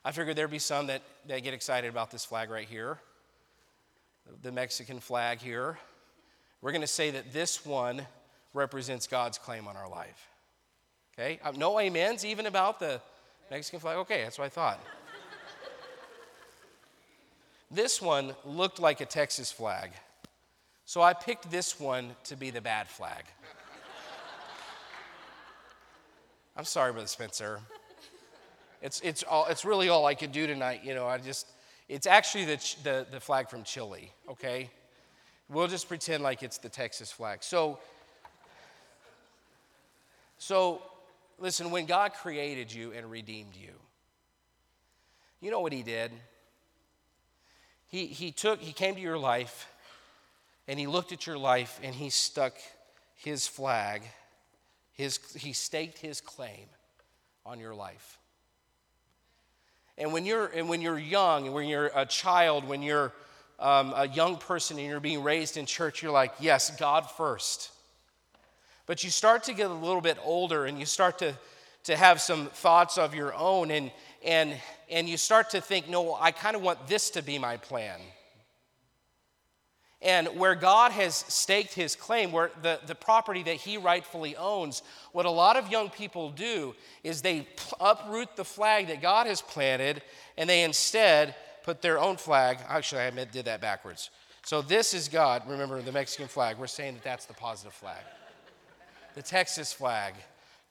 I 0.05 0.11
figured 0.11 0.35
there'd 0.35 0.51
be 0.51 0.59
some 0.59 0.87
that, 0.87 1.01
that 1.27 1.43
get 1.43 1.53
excited 1.53 1.89
about 1.89 2.11
this 2.11 2.23
flag 2.23 2.49
right 2.49 2.67
here, 2.67 2.99
the 4.41 4.51
Mexican 4.51 4.99
flag 4.99 5.39
here. 5.39 5.77
We're 6.61 6.71
going 6.71 6.81
to 6.81 6.87
say 6.87 7.11
that 7.11 7.33
this 7.33 7.65
one 7.65 8.05
represents 8.53 9.07
God's 9.07 9.37
claim 9.37 9.67
on 9.67 9.75
our 9.75 9.89
life. 9.89 10.29
Okay? 11.13 11.39
Uh, 11.43 11.51
no 11.51 11.79
amens 11.79 12.25
even 12.25 12.45
about 12.45 12.79
the 12.79 13.01
Mexican 13.51 13.79
flag? 13.79 13.97
Okay, 13.97 14.23
that's 14.23 14.37
what 14.37 14.45
I 14.45 14.49
thought. 14.49 14.79
This 17.69 18.01
one 18.01 18.33
looked 18.45 18.79
like 18.79 19.01
a 19.01 19.05
Texas 19.05 19.51
flag. 19.51 19.91
So 20.85 21.01
I 21.01 21.13
picked 21.13 21.51
this 21.51 21.79
one 21.79 22.15
to 22.25 22.37
be 22.37 22.49
the 22.49 22.61
bad 22.61 22.87
flag. 22.87 23.25
I'm 26.55 26.63
sorry, 26.63 26.93
Brother 26.93 27.07
Spencer. 27.07 27.59
It's, 28.81 29.01
it's, 29.01 29.23
all, 29.23 29.47
it's 29.49 29.65
really 29.65 29.89
all 29.89 30.05
I 30.05 30.13
could 30.13 30.31
do 30.31 30.47
tonight. 30.47 30.81
You 30.83 30.93
know, 30.93 31.07
I 31.07 31.17
just, 31.17 31.47
it's 31.89 32.05
actually 32.05 32.45
the, 32.45 32.75
the, 32.83 33.07
the 33.11 33.19
flag 33.19 33.49
from 33.49 33.63
Chile, 33.63 34.11
okay? 34.29 34.69
We'll 35.49 35.67
just 35.67 35.87
pretend 35.87 36.23
like 36.23 36.43
it's 36.43 36.57
the 36.57 36.69
Texas 36.69 37.11
flag. 37.11 37.39
So, 37.41 37.79
so 40.37 40.81
listen, 41.39 41.71
when 41.71 41.85
God 41.85 42.13
created 42.13 42.71
you 42.71 42.91
and 42.91 43.09
redeemed 43.09 43.55
you, 43.55 43.71
you 45.41 45.51
know 45.51 45.59
what 45.59 45.73
He 45.73 45.83
did? 45.83 46.11
He, 47.87 48.07
he 48.07 48.31
took, 48.31 48.59
He 48.59 48.73
came 48.73 48.95
to 48.95 49.01
your 49.01 49.17
life 49.17 49.71
and 50.67 50.79
He 50.79 50.87
looked 50.87 51.11
at 51.11 51.25
your 51.25 51.37
life 51.37 51.79
and 51.81 51.95
He 51.95 52.09
stuck 52.09 52.53
His 53.15 53.47
flag, 53.47 54.03
his, 54.93 55.19
He 55.35 55.53
staked 55.53 55.99
His 55.99 56.21
claim 56.21 56.67
on 57.45 57.59
your 57.59 57.73
life. 57.73 58.19
And 59.97 60.13
when 60.13 60.25
you're, 60.25 60.47
and 60.47 60.69
when 60.69 60.81
you're 60.81 60.99
young, 60.99 61.51
when 61.51 61.67
you're 61.67 61.91
a 61.95 62.05
child, 62.05 62.67
when 62.67 62.81
you're 62.81 63.11
um, 63.59 63.93
a 63.95 64.07
young 64.07 64.37
person 64.37 64.77
and 64.77 64.87
you're 64.87 64.99
being 64.99 65.23
raised 65.23 65.57
in 65.57 65.65
church, 65.65 66.03
you're 66.03 66.11
like, 66.11 66.33
yes, 66.39 66.75
God 66.77 67.09
first. 67.09 67.71
But 68.85 69.03
you 69.03 69.09
start 69.09 69.43
to 69.45 69.53
get 69.53 69.69
a 69.69 69.73
little 69.73 70.01
bit 70.01 70.17
older 70.23 70.65
and 70.65 70.79
you 70.79 70.85
start 70.85 71.19
to, 71.19 71.33
to 71.85 71.95
have 71.95 72.21
some 72.21 72.47
thoughts 72.47 72.97
of 72.97 73.15
your 73.15 73.33
own, 73.33 73.71
and, 73.71 73.91
and, 74.23 74.55
and 74.89 75.09
you 75.09 75.17
start 75.17 75.49
to 75.51 75.61
think, 75.61 75.89
no, 75.89 76.15
I 76.15 76.31
kind 76.31 76.55
of 76.55 76.61
want 76.61 76.87
this 76.87 77.09
to 77.11 77.23
be 77.23 77.39
my 77.39 77.57
plan. 77.57 77.99
And 80.01 80.27
where 80.37 80.53
God 80.53 80.91
has 80.91 81.15
staked 81.15 81.73
his 81.73 81.95
claim, 81.95 82.31
where 82.31 82.51
the, 82.61 82.79
the 82.85 82.93
property 82.93 83.41
that 83.43 83.55
he 83.55 83.77
rightfully 83.77 84.35
owns, 84.35 84.83
what 85.11 85.25
a 85.25 85.31
lot 85.31 85.57
of 85.57 85.71
young 85.71 85.89
people 85.89 86.29
do 86.29 86.75
is 87.03 87.21
they 87.21 87.47
uproot 87.79 88.35
the 88.35 88.45
flag 88.45 88.87
that 88.87 89.01
God 89.01 89.25
has 89.25 89.41
planted 89.41 90.03
and 90.37 90.47
they 90.47 90.63
instead 90.63 91.35
put 91.63 91.81
their 91.81 91.99
own 91.99 92.17
flag. 92.17 92.59
Actually, 92.69 93.01
I 93.01 93.09
did 93.09 93.45
that 93.45 93.59
backwards. 93.59 94.11
So 94.45 94.61
this 94.61 94.93
is 94.93 95.09
God. 95.09 95.43
Remember 95.47 95.81
the 95.81 95.91
Mexican 95.91 96.27
flag. 96.27 96.57
We're 96.57 96.67
saying 96.67 96.93
that 96.93 97.03
that's 97.03 97.25
the 97.25 97.33
positive 97.33 97.73
flag. 97.73 98.03
The 99.15 99.23
Texas 99.23 99.73
flag 99.73 100.13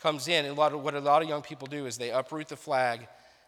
comes 0.01 0.29
in, 0.29 0.45
and 0.47 0.57
a 0.57 0.63
of, 0.63 0.83
what 0.83 0.95
a 0.95 1.01
lot 1.01 1.21
of 1.21 1.29
young 1.29 1.43
people 1.43 1.67
do 1.67 1.85
is 1.85 1.99
they 1.99 2.11
uproot 2.11 2.49
the 2.49 2.57
flag 2.57 3.07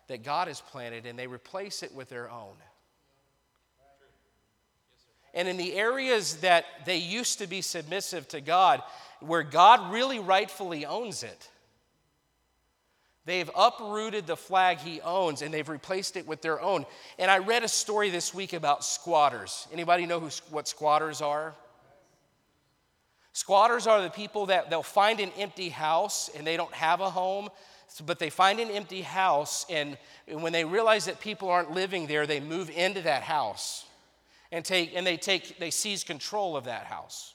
that 0.09 0.25
God 0.25 0.49
has 0.49 0.61
planted 0.61 1.07
and 1.07 1.19
they 1.19 1.27
replace 1.27 1.83
it 1.83 1.95
with 1.95 2.09
their 2.09 2.29
own. 2.31 2.55
And 5.35 5.49
in 5.49 5.57
the 5.57 5.75
areas 5.75 6.37
that 6.39 6.65
they 6.87 6.97
used 6.97 7.39
to 7.39 7.47
be 7.47 7.61
submissive 7.61 8.29
to 8.29 8.41
God, 8.41 8.83
where 9.21 9.43
God 9.43 9.93
really 9.93 10.19
rightfully 10.19 10.87
owns 10.87 11.23
it, 11.23 11.49
They've 13.29 13.51
uprooted 13.55 14.27
the 14.27 14.39
flag 14.39 14.79
he 14.79 15.03
owns 15.03 15.43
and 15.43 15.53
they've 15.53 15.69
replaced 15.69 16.17
it 16.17 16.27
with 16.27 16.41
their 16.41 16.63
own. 16.63 16.87
And 17.19 17.31
I 17.31 17.37
read 17.37 17.63
a 17.63 17.69
story 17.69 18.09
this 18.09 18.33
week 18.33 18.55
about 18.55 18.83
squatters. 18.83 19.69
Anybody 19.71 20.07
know 20.07 20.19
who, 20.19 20.31
what 20.49 20.67
squatters 20.67 21.21
are? 21.21 21.55
Squatters 23.35 23.87
are 23.87 24.01
the 24.01 24.09
people 24.09 24.47
that 24.47 24.71
they'll 24.71 24.83
find 24.83 25.21
an 25.21 25.31
empty 25.37 25.69
house 25.69 26.31
and 26.35 26.47
they 26.47 26.57
don't 26.57 26.73
have 26.73 27.03
a 27.03 27.11
home, 27.11 27.51
but 28.07 28.19
they 28.19 28.31
find 28.31 28.61
an 28.61 28.71
empty 28.71 29.03
house 29.03 29.67
and 29.69 29.99
when 30.27 30.55
they 30.55 30.65
realize 30.65 31.05
that 31.05 31.21
people 31.21 31.51
aren't 31.51 31.73
living 31.73 32.07
there, 32.07 32.27
they 32.27 32.41
move 32.41 32.71
into 32.71 33.03
that 33.03 33.23
house 33.23 33.85
and 34.53 34.65
take 34.65 34.95
and 34.95 35.07
they 35.07 35.17
take 35.17 35.59
they 35.59 35.71
seize 35.71 36.05
control 36.05 36.57
of 36.57 36.65
that 36.65 36.85
house. 36.85 37.35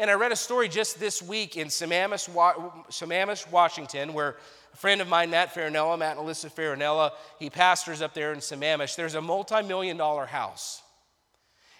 And 0.00 0.08
I 0.08 0.14
read 0.14 0.30
a 0.30 0.36
story 0.36 0.68
just 0.68 1.00
this 1.00 1.20
week 1.20 1.56
in 1.56 1.66
Sammamish, 1.68 2.28
Washington, 3.50 4.14
where 4.14 4.36
a 4.72 4.76
friend 4.76 5.00
of 5.00 5.08
mine, 5.08 5.30
Matt 5.30 5.52
Farinella, 5.52 5.98
Matt 5.98 6.16
and 6.16 6.24
Alyssa 6.24 6.52
Farinella, 6.54 7.10
he 7.40 7.50
pastors 7.50 8.00
up 8.00 8.14
there 8.14 8.32
in 8.32 8.38
Sammamish. 8.38 8.94
There's 8.94 9.16
a 9.16 9.20
multi 9.20 9.60
million 9.62 9.96
dollar 9.96 10.26
house. 10.26 10.82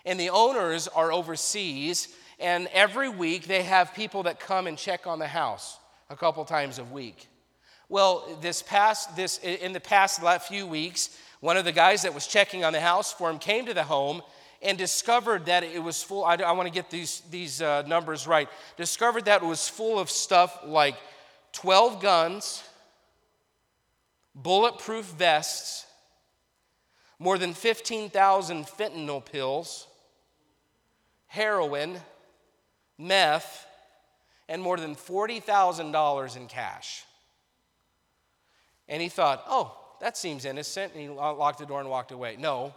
And 0.05 0.19
the 0.19 0.31
owners 0.31 0.89
are 0.89 1.13
overseas, 1.13 2.09
and 2.41 2.69
every 2.73 3.09
week 3.09 3.47
they 3.47 3.63
have 3.63 3.95
people 3.95 4.25
that 4.25 4.41
come 4.41 4.67
and 4.67 4.77
check 4.77 5.07
on 5.07 5.19
the 5.19 5.27
house 5.29 5.79
a 6.11 6.17
couple 6.17 6.45
times 6.45 6.79
a 6.79 6.85
week. 6.85 7.29
Well, 7.89 8.39
this 8.41 8.63
past, 8.63 9.17
this, 9.17 9.39
in 9.39 9.73
the 9.73 9.81
past 9.81 10.21
few 10.47 10.67
weeks, 10.67 11.17
one 11.41 11.57
of 11.57 11.65
the 11.65 11.73
guys 11.73 12.03
that 12.03 12.15
was 12.15 12.27
checking 12.27 12.65
on 12.65 12.73
the 12.73 12.81
house 12.81 13.13
for 13.13 13.31
him 13.31 13.39
came 13.39 13.67
to 13.67 13.75
the 13.75 13.85
home 13.85 14.23
and 14.63 14.77
discovered 14.77 15.47
that 15.47 15.63
it 15.63 15.83
was 15.83 16.03
full. 16.03 16.25
I, 16.25 16.35
I 16.35 16.53
want 16.53 16.67
to 16.67 16.73
get 16.73 16.91
these, 16.91 17.23
these 17.31 17.63
uh, 17.63 17.83
numbers 17.83 18.27
right. 18.27 18.49
Discovered 18.77 19.27
that 19.27 19.43
it 19.43 19.47
was 19.47 19.69
full 19.69 19.99
of 19.99 20.11
stuff 20.11 20.61
like 20.65 20.97
12 21.53 22.03
guns, 22.03 22.65
bulletproof 24.35 25.05
vests, 25.07 25.87
more 27.19 27.39
than 27.39 27.55
15,000 27.55 28.67
fentanyl 28.67 29.25
pills, 29.25 29.87
heroin, 31.27 32.01
meth, 32.97 33.67
and 34.49 34.63
more 34.63 34.77
than 34.77 34.95
$40,000 34.95 36.37
in 36.37 36.47
cash. 36.47 37.05
And 38.89 39.03
he 39.03 39.09
thought, 39.09 39.45
oh, 39.49 39.77
that 40.01 40.17
seems 40.17 40.45
innocent. 40.45 40.95
And 40.95 41.03
he 41.03 41.09
locked 41.09 41.59
the 41.59 41.67
door 41.67 41.81
and 41.81 41.91
walked 41.91 42.13
away. 42.13 42.37
No, 42.39 42.73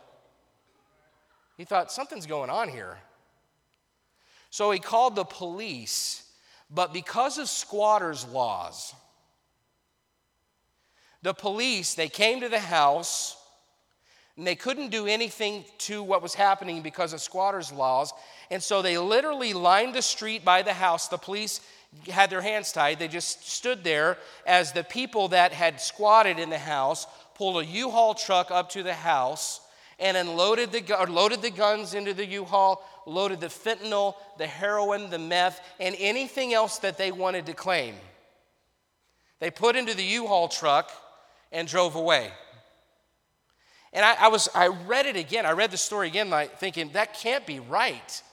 he 1.57 1.65
thought, 1.65 1.91
something's 1.91 2.25
going 2.25 2.49
on 2.49 2.69
here. 2.69 2.97
So 4.49 4.71
he 4.71 4.79
called 4.79 5.15
the 5.15 5.23
police, 5.23 6.29
but 6.69 6.93
because 6.93 7.37
of 7.37 7.47
squatters' 7.47 8.27
laws, 8.27 8.93
the 11.21 11.33
police, 11.33 11.93
they 11.93 12.09
came 12.09 12.41
to 12.41 12.49
the 12.49 12.59
house 12.59 13.37
and 14.37 14.47
they 14.47 14.55
couldn't 14.55 14.89
do 14.89 15.07
anything 15.07 15.63
to 15.77 16.01
what 16.01 16.21
was 16.21 16.33
happening 16.33 16.81
because 16.81 17.13
of 17.13 17.21
squatters' 17.21 17.71
laws. 17.71 18.11
And 18.49 18.61
so 18.61 18.81
they 18.81 18.97
literally 18.97 19.53
lined 19.53 19.93
the 19.93 20.01
street 20.01 20.43
by 20.43 20.63
the 20.63 20.73
house. 20.73 21.07
The 21.07 21.17
police 21.17 21.61
had 22.09 22.29
their 22.29 22.41
hands 22.41 22.71
tied. 22.71 22.99
They 22.99 23.07
just 23.07 23.47
stood 23.47 23.83
there 23.83 24.17
as 24.45 24.71
the 24.71 24.83
people 24.83 25.29
that 25.29 25.53
had 25.53 25.79
squatted 25.79 26.39
in 26.39 26.49
the 26.49 26.57
house 26.57 27.07
pulled 27.35 27.63
a 27.63 27.65
U 27.65 27.89
Haul 27.89 28.15
truck 28.15 28.51
up 28.51 28.69
to 28.71 28.83
the 28.83 28.93
house 28.93 29.60
and 30.01 30.17
unloaded 30.17 30.71
the, 30.71 30.99
or 30.99 31.05
loaded 31.05 31.43
the 31.43 31.51
guns 31.51 31.93
into 31.93 32.13
the 32.13 32.25
U-Haul, 32.25 32.83
loaded 33.05 33.39
the 33.39 33.47
fentanyl, 33.47 34.15
the 34.39 34.47
heroin, 34.47 35.11
the 35.11 35.19
meth, 35.19 35.61
and 35.79 35.95
anything 35.99 36.53
else 36.53 36.79
that 36.79 36.97
they 36.97 37.11
wanted 37.11 37.45
to 37.45 37.53
claim. 37.53 37.95
They 39.39 39.51
put 39.51 39.75
into 39.75 39.93
the 39.93 40.03
U-Haul 40.03 40.47
truck 40.47 40.91
and 41.51 41.67
drove 41.67 41.95
away. 41.95 42.31
And 43.93 44.03
I, 44.03 44.25
I, 44.25 44.27
was, 44.29 44.49
I 44.55 44.67
read 44.67 45.05
it 45.05 45.15
again. 45.15 45.45
I 45.45 45.51
read 45.51 45.69
the 45.69 45.77
story 45.77 46.07
again, 46.07 46.31
like, 46.31 46.57
thinking 46.57 46.89
that 46.93 47.13
can't 47.13 47.45
be 47.45 47.59
right. 47.59 48.23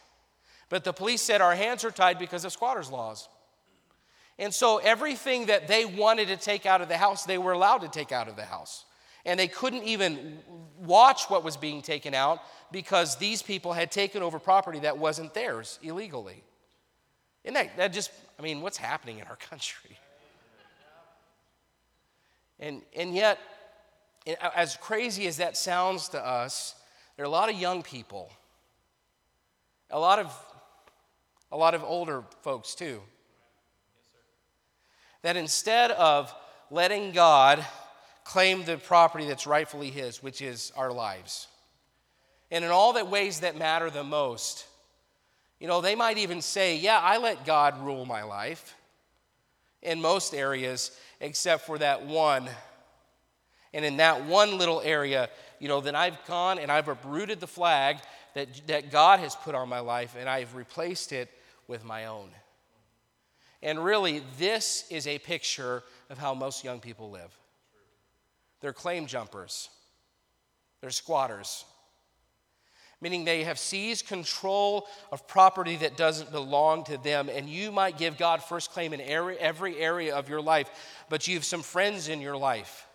But 0.71 0.85
the 0.85 0.93
police 0.93 1.21
said 1.21 1.43
our 1.43 1.55
hands 1.55 1.85
are 1.85 1.91
tied 1.91 2.19
because 2.19 2.47
of 2.47 2.53
squatters' 2.53 2.91
laws. 2.91 3.29
And 4.39 4.55
so 4.55 4.79
everything 4.79 5.47
that 5.47 5.69
they 5.69 5.85
wanted 5.85 6.29
to 6.29 6.37
take 6.37 6.65
out 6.65 6.81
of 6.81 6.89
the 6.89 6.97
house, 6.97 7.25
they 7.25 7.39
were 7.39 7.53
allowed 7.53 7.79
to 7.79 7.89
take 7.89 8.13
out 8.13 8.29
of 8.29 8.37
the 8.37 8.45
house 8.45 8.85
and 9.25 9.39
they 9.39 9.49
couldn't 9.49 9.85
even 9.85 10.39
watch 10.79 11.29
what 11.29 11.45
was 11.45 11.57
being 11.57 11.83
taken 11.83 12.15
out 12.15 12.41
because 12.71 13.17
these 13.17 13.43
people 13.43 13.73
had 13.73 13.91
taken 13.91 14.23
over 14.23 14.39
property 14.39 14.81
that 14.81 14.99
wasn't 14.99 15.35
theirs 15.35 15.79
illegally. 15.83 16.43
And 17.45 17.57
that, 17.57 17.77
that 17.77 17.93
just, 17.93 18.11
I 18.39 18.43
mean, 18.43 18.61
what's 18.61 18.77
happening 18.77 19.19
in 19.19 19.27
our 19.27 19.37
country? 19.51 19.99
And, 22.61 22.83
and 22.97 23.15
yet, 23.15 23.39
as 24.55 24.77
crazy 24.77 25.27
as 25.27 25.37
that 25.37 25.57
sounds 25.57 26.09
to 26.11 26.25
us, 26.25 26.75
there 27.17 27.25
are 27.25 27.27
a 27.27 27.31
lot 27.31 27.49
of 27.49 27.59
young 27.59 27.83
people, 27.83 28.31
a 29.91 29.99
lot 29.99 30.19
of, 30.19 30.35
a 31.53 31.57
lot 31.57 31.75
of 31.75 31.85
older 31.85 32.25
folks 32.43 32.75
too, 32.75 33.01
that 35.23 35.37
instead 35.37 35.91
of 35.93 36.35
letting 36.71 37.13
God 37.13 37.65
claim 38.29 38.63
the 38.65 38.77
property 38.77 39.25
that's 39.25 39.47
rightfully 39.47 39.89
his, 39.89 40.23
which 40.23 40.43
is 40.43 40.71
our 40.77 40.93
lives. 40.93 41.49
And 42.51 42.63
in 42.63 42.71
all 42.71 42.93
the 42.93 43.05
ways 43.05 43.41
that 43.41 43.57
matter 43.57 43.89
the 43.89 44.05
most, 44.05 44.67
you 45.59 45.67
know, 45.67 45.81
they 45.81 45.95
might 45.95 46.19
even 46.19 46.43
say, 46.43 46.77
Yeah, 46.77 46.99
I 46.99 47.17
let 47.17 47.47
God 47.47 47.83
rule 47.83 48.05
my 48.05 48.23
life 48.23 48.75
in 49.81 50.03
most 50.03 50.35
areas, 50.35 50.91
except 51.21 51.65
for 51.65 51.79
that 51.79 52.05
one. 52.05 52.49
And 53.73 53.85
in 53.85 53.97
that 53.97 54.25
one 54.27 54.59
little 54.59 54.83
area, 54.83 55.31
you 55.59 55.69
know, 55.69 55.81
then 55.81 55.95
I've 55.95 56.23
gone 56.27 56.59
and 56.59 56.71
I've 56.71 56.89
uprooted 56.89 57.41
the 57.41 57.47
flag 57.47 57.97
that, 58.35 58.49
that 58.67 58.91
God 58.91 59.21
has 59.21 59.37
put 59.37 59.55
on 59.55 59.71
my 59.71 59.81
life 59.81 60.17
and 60.19 60.29
I've 60.29 60.55
replaced 60.55 61.13
it 61.13 61.31
with 61.67 61.83
my 61.83 62.07
own. 62.07 62.29
And 63.63 63.83
really, 63.83 64.23
this 64.39 64.85
is 64.91 65.07
a 65.07 65.19
picture 65.19 65.83
of 66.11 66.19
how 66.19 66.35
most 66.35 66.63
young 66.63 66.79
people 66.79 67.11
live. 67.11 67.38
They're 68.61 68.73
claim 68.73 69.07
jumpers, 69.07 69.69
they're 70.81 70.91
squatters. 70.91 71.65
meaning 73.01 73.25
they 73.25 73.45
have 73.45 73.59
seized 73.61 74.09
control 74.09 74.89
of 75.13 75.29
property 75.29 75.77
that 75.77 75.97
doesn't 75.97 76.33
belong 76.33 76.83
to 76.85 76.99
them. 76.99 77.29
And 77.29 77.49
you 77.49 77.71
might 77.71 77.97
give 77.97 78.19
God 78.19 78.43
first 78.43 78.73
claim 78.73 78.93
in 78.93 79.01
every 79.01 79.77
area 79.79 80.17
of 80.17 80.29
your 80.29 80.41
life, 80.41 80.69
but 81.09 81.29
you 81.29 81.35
have 81.35 81.45
some 81.45 81.63
friends 81.63 82.09
in 82.09 82.21
your 82.21 82.37
life. 82.37 82.87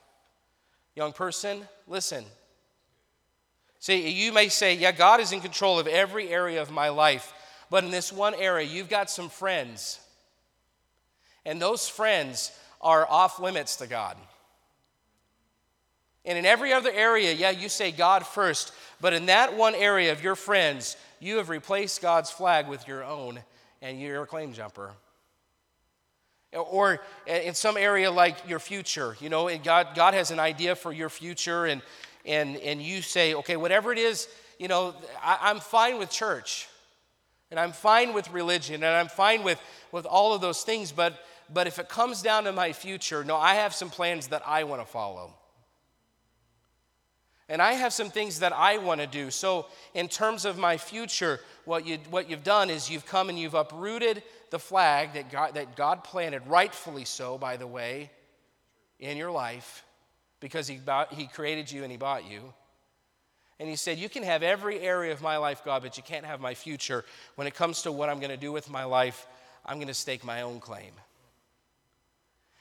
Young 0.95 1.13
person, 1.13 1.61
listen. 1.87 2.25
See, 3.79 4.09
you 4.09 4.31
may 4.31 4.49
say, 4.49 4.75
Yeah, 4.75 4.91
God 4.91 5.19
is 5.19 5.31
in 5.31 5.41
control 5.41 5.79
of 5.79 5.87
every 5.87 6.29
area 6.29 6.61
of 6.61 6.71
my 6.71 6.89
life, 6.89 7.33
but 7.69 7.83
in 7.83 7.91
this 7.91 8.13
one 8.13 8.35
area, 8.35 8.67
you've 8.67 8.89
got 8.89 9.09
some 9.09 9.29
friends. 9.29 9.99
And 11.45 11.61
those 11.61 11.89
friends 11.89 12.51
are 12.79 13.05
off 13.09 13.39
limits 13.39 13.77
to 13.77 13.87
God. 13.87 14.17
And 16.25 16.37
in 16.37 16.45
every 16.45 16.71
other 16.71 16.91
area, 16.91 17.33
yeah, 17.33 17.49
you 17.49 17.67
say 17.67 17.91
God 17.91 18.25
first, 18.25 18.73
but 19.01 19.13
in 19.13 19.25
that 19.25 19.57
one 19.57 19.75
area 19.75 20.11
of 20.11 20.23
your 20.23 20.35
friends, 20.35 20.95
you 21.19 21.37
have 21.37 21.49
replaced 21.49 22.01
God's 22.01 22.31
flag 22.31 22.67
with 22.67 22.87
your 22.87 23.03
own, 23.03 23.39
and 23.81 23.99
you're 23.99 24.23
a 24.23 24.27
claim 24.27 24.53
jumper. 24.53 24.93
Or 26.53 27.01
in 27.27 27.55
some 27.55 27.75
area 27.75 28.09
like 28.09 28.47
your 28.47 28.59
future, 28.59 29.17
you 29.19 29.27
know, 29.27 29.49
God, 29.57 29.89
God 29.95 30.13
has 30.13 30.31
an 30.31 30.39
idea 30.39 30.75
for 30.75 30.93
your 30.93 31.09
future, 31.09 31.65
and, 31.65 31.81
and, 32.25 32.55
and 32.57 32.81
you 32.81 33.01
say, 33.01 33.33
okay, 33.33 33.57
whatever 33.57 33.91
it 33.91 33.97
is, 33.97 34.29
you 34.59 34.69
know, 34.69 34.95
I, 35.21 35.39
I'm 35.41 35.59
fine 35.59 35.97
with 35.97 36.09
church, 36.09 36.69
and 37.51 37.59
I'm 37.59 37.73
fine 37.73 38.13
with 38.13 38.31
religion, 38.31 38.75
and 38.75 38.85
I'm 38.85 39.09
fine 39.09 39.43
with, 39.43 39.59
with 39.91 40.05
all 40.05 40.33
of 40.33 40.39
those 40.39 40.63
things, 40.63 40.93
but, 40.93 41.19
but 41.51 41.67
if 41.67 41.79
it 41.79 41.89
comes 41.89 42.21
down 42.21 42.45
to 42.45 42.53
my 42.53 42.71
future, 42.71 43.25
no, 43.25 43.35
I 43.35 43.55
have 43.55 43.73
some 43.73 43.89
plans 43.89 44.27
that 44.27 44.43
I 44.45 44.63
want 44.63 44.81
to 44.81 44.87
follow. 44.87 45.33
And 47.53 47.61
I 47.61 47.73
have 47.73 47.93
some 47.93 48.09
things 48.09 48.39
that 48.39 48.51
I 48.51 48.79
want 48.79 48.99
to 48.99 49.05
do. 49.05 49.29
So, 49.29 49.67
in 49.93 50.07
terms 50.07 50.43
of 50.43 50.57
my 50.57 50.75
future, 50.75 51.39
what, 51.65 51.85
you, 51.85 51.99
what 52.09 52.27
you've 52.27 52.43
done 52.43 52.71
is 52.71 52.89
you've 52.89 53.05
come 53.05 53.29
and 53.29 53.37
you've 53.37 53.53
uprooted 53.53 54.23
the 54.49 54.57
flag 54.57 55.13
that 55.13 55.29
God, 55.29 55.53
that 55.53 55.75
God 55.75 56.03
planted, 56.03 56.47
rightfully 56.47 57.05
so, 57.05 57.37
by 57.37 57.57
the 57.57 57.67
way, 57.67 58.09
in 58.99 59.17
your 59.17 59.29
life, 59.29 59.85
because 60.39 60.67
he, 60.67 60.77
bought, 60.77 61.13
he 61.13 61.27
created 61.27 61.71
you 61.71 61.83
and 61.83 61.91
He 61.91 61.97
bought 61.97 62.27
you. 62.27 62.41
And 63.59 63.69
He 63.69 63.75
said, 63.75 63.99
You 63.99 64.09
can 64.09 64.23
have 64.23 64.41
every 64.41 64.79
area 64.79 65.11
of 65.11 65.21
my 65.21 65.37
life, 65.37 65.63
God, 65.63 65.83
but 65.83 65.95
you 65.95 66.01
can't 66.01 66.25
have 66.25 66.41
my 66.41 66.55
future. 66.55 67.05
When 67.35 67.45
it 67.45 67.53
comes 67.53 67.83
to 67.83 67.91
what 67.91 68.09
I'm 68.09 68.17
going 68.17 68.31
to 68.31 68.35
do 68.35 68.51
with 68.51 68.67
my 68.67 68.85
life, 68.85 69.27
I'm 69.63 69.75
going 69.75 69.89
to 69.89 69.93
stake 69.93 70.25
my 70.25 70.41
own 70.41 70.59
claim. 70.59 70.93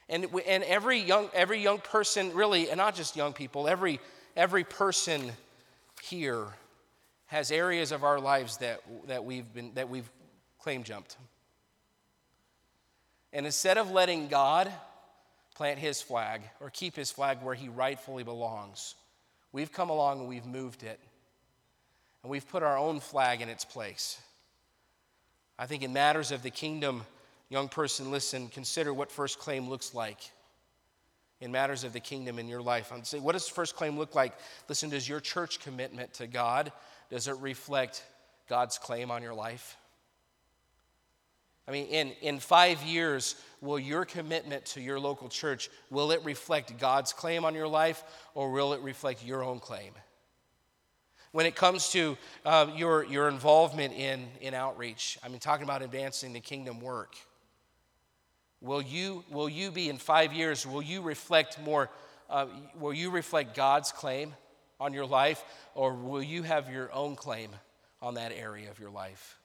And, 0.07 0.27
and 0.47 0.63
every, 0.65 0.99
young, 0.99 1.29
every 1.33 1.59
young 1.63 1.79
person, 1.79 2.31
really, 2.35 2.69
and 2.69 2.77
not 2.77 2.93
just 2.93 3.15
young 3.15 3.33
people, 3.33 3.67
every 3.67 3.99
every 4.35 4.63
person 4.63 5.31
here 6.01 6.47
has 7.27 7.51
areas 7.51 7.91
of 7.91 8.03
our 8.03 8.19
lives 8.19 8.57
that, 8.57 8.81
that, 9.07 9.23
we've, 9.25 9.51
been, 9.53 9.71
that 9.75 9.89
we've 9.89 10.09
claim 10.59 10.83
jumped. 10.83 11.17
And 13.31 13.45
instead 13.45 13.77
of 13.77 13.89
letting 13.91 14.27
God 14.27 14.71
plant 15.55 15.79
his 15.79 16.01
flag 16.01 16.41
or 16.59 16.69
keep 16.69 16.95
his 16.95 17.11
flag 17.11 17.39
where 17.41 17.55
he 17.55 17.69
rightfully 17.69 18.23
belongs, 18.23 18.95
we've 19.51 19.71
come 19.71 19.89
along 19.89 20.19
and 20.19 20.29
we've 20.29 20.45
moved 20.45 20.83
it. 20.83 20.99
And 22.21 22.29
we've 22.29 22.47
put 22.47 22.63
our 22.63 22.77
own 22.77 22.99
flag 22.99 23.41
in 23.41 23.49
its 23.49 23.65
place. 23.65 24.19
I 25.57 25.65
think 25.65 25.83
in 25.83 25.93
matters 25.93 26.31
of 26.31 26.41
the 26.41 26.49
kingdom, 26.49 27.03
young 27.49 27.67
person, 27.67 28.11
listen, 28.11 28.47
consider 28.47 28.93
what 28.93 29.11
first 29.11 29.39
claim 29.39 29.69
looks 29.69 29.93
like 29.93 30.19
in 31.43 31.51
matters 31.51 31.83
of 31.83 31.91
the 31.91 31.99
kingdom 31.99 32.39
in 32.39 32.47
your 32.47 32.61
life. 32.61 32.91
I'm 32.93 33.03
saying, 33.03 33.21
what 33.21 33.33
does 33.33 33.49
first 33.49 33.75
claim 33.75 33.97
look 33.97 34.15
like? 34.15 34.33
Listen, 34.69 34.89
does 34.89 35.07
your 35.09 35.19
church 35.19 35.59
commitment 35.59 36.13
to 36.13 36.27
God, 36.27 36.71
does 37.09 37.27
it 37.27 37.35
reflect 37.39 38.01
God's 38.47 38.77
claim 38.77 39.11
on 39.11 39.21
your 39.21 39.33
life? 39.33 39.75
I 41.67 41.71
mean, 41.71 41.87
in, 41.87 42.11
in 42.21 42.39
five 42.39 42.81
years, 42.83 43.35
will 43.59 43.77
your 43.77 44.05
commitment 44.05 44.65
to 44.67 44.81
your 44.81 45.01
local 45.01 45.27
church, 45.27 45.69
will 45.89 46.11
it 46.11 46.23
reflect 46.23 46.77
God's 46.79 47.11
claim 47.11 47.43
on 47.43 47.55
your 47.55 47.67
life 47.67 48.03
or 48.35 48.49
will 48.51 48.71
it 48.71 48.81
reflect 48.81 49.25
your 49.25 49.43
own 49.43 49.59
claim? 49.59 49.91
When 51.33 51.45
it 51.45 51.55
comes 51.57 51.89
to 51.89 52.17
uh, 52.45 52.67
your, 52.73 53.03
your 53.03 53.27
involvement 53.27 53.93
in, 53.93 54.27
in 54.39 54.53
outreach, 54.53 55.17
I 55.21 55.27
mean, 55.27 55.39
talking 55.39 55.65
about 55.65 55.81
advancing 55.81 56.31
the 56.31 56.39
kingdom 56.39 56.79
work, 56.79 57.15
Will 58.63 58.81
you, 58.81 59.25
will 59.29 59.49
you 59.49 59.71
be 59.71 59.89
in 59.89 59.97
five 59.97 60.31
years, 60.31 60.65
will 60.65 60.81
you 60.81 61.01
reflect 61.01 61.59
more, 61.59 61.89
uh, 62.29 62.45
will 62.79 62.93
you 62.93 63.11
reflect 63.11 63.55
God's 63.55 63.91
claim 63.91 64.33
on 64.79 64.93
your 64.93 65.05
life, 65.05 65.43
or 65.75 65.93
will 65.93 66.23
you 66.23 66.43
have 66.43 66.71
your 66.71 66.91
own 66.93 67.17
claim 67.17 67.49
on 68.01 68.13
that 68.13 68.31
area 68.31 68.71
of 68.71 68.79
your 68.79 68.89
life? 68.89 69.37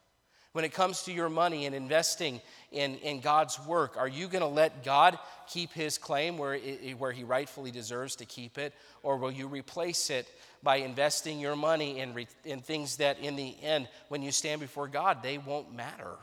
When 0.52 0.64
it 0.64 0.72
comes 0.72 1.02
to 1.02 1.12
your 1.12 1.28
money 1.28 1.66
and 1.66 1.74
investing 1.74 2.40
in, 2.70 2.94
in 2.98 3.18
God's 3.18 3.58
work, 3.66 3.96
are 3.96 4.06
you 4.06 4.28
going 4.28 4.42
to 4.42 4.46
let 4.46 4.84
God 4.84 5.18
keep 5.48 5.72
his 5.72 5.98
claim 5.98 6.38
where, 6.38 6.54
it, 6.54 6.96
where 6.96 7.12
he 7.12 7.24
rightfully 7.24 7.72
deserves 7.72 8.14
to 8.16 8.24
keep 8.24 8.56
it? 8.56 8.72
Or 9.02 9.16
will 9.16 9.32
you 9.32 9.48
replace 9.48 10.10
it 10.10 10.28
by 10.62 10.76
investing 10.76 11.40
your 11.40 11.56
money 11.56 11.98
in, 11.98 12.26
in 12.44 12.60
things 12.60 12.98
that, 12.98 13.18
in 13.18 13.34
the 13.34 13.56
end, 13.62 13.88
when 14.10 14.22
you 14.22 14.30
stand 14.30 14.60
before 14.60 14.86
God, 14.86 15.24
they 15.24 15.38
won't 15.38 15.74
matter? 15.74 16.16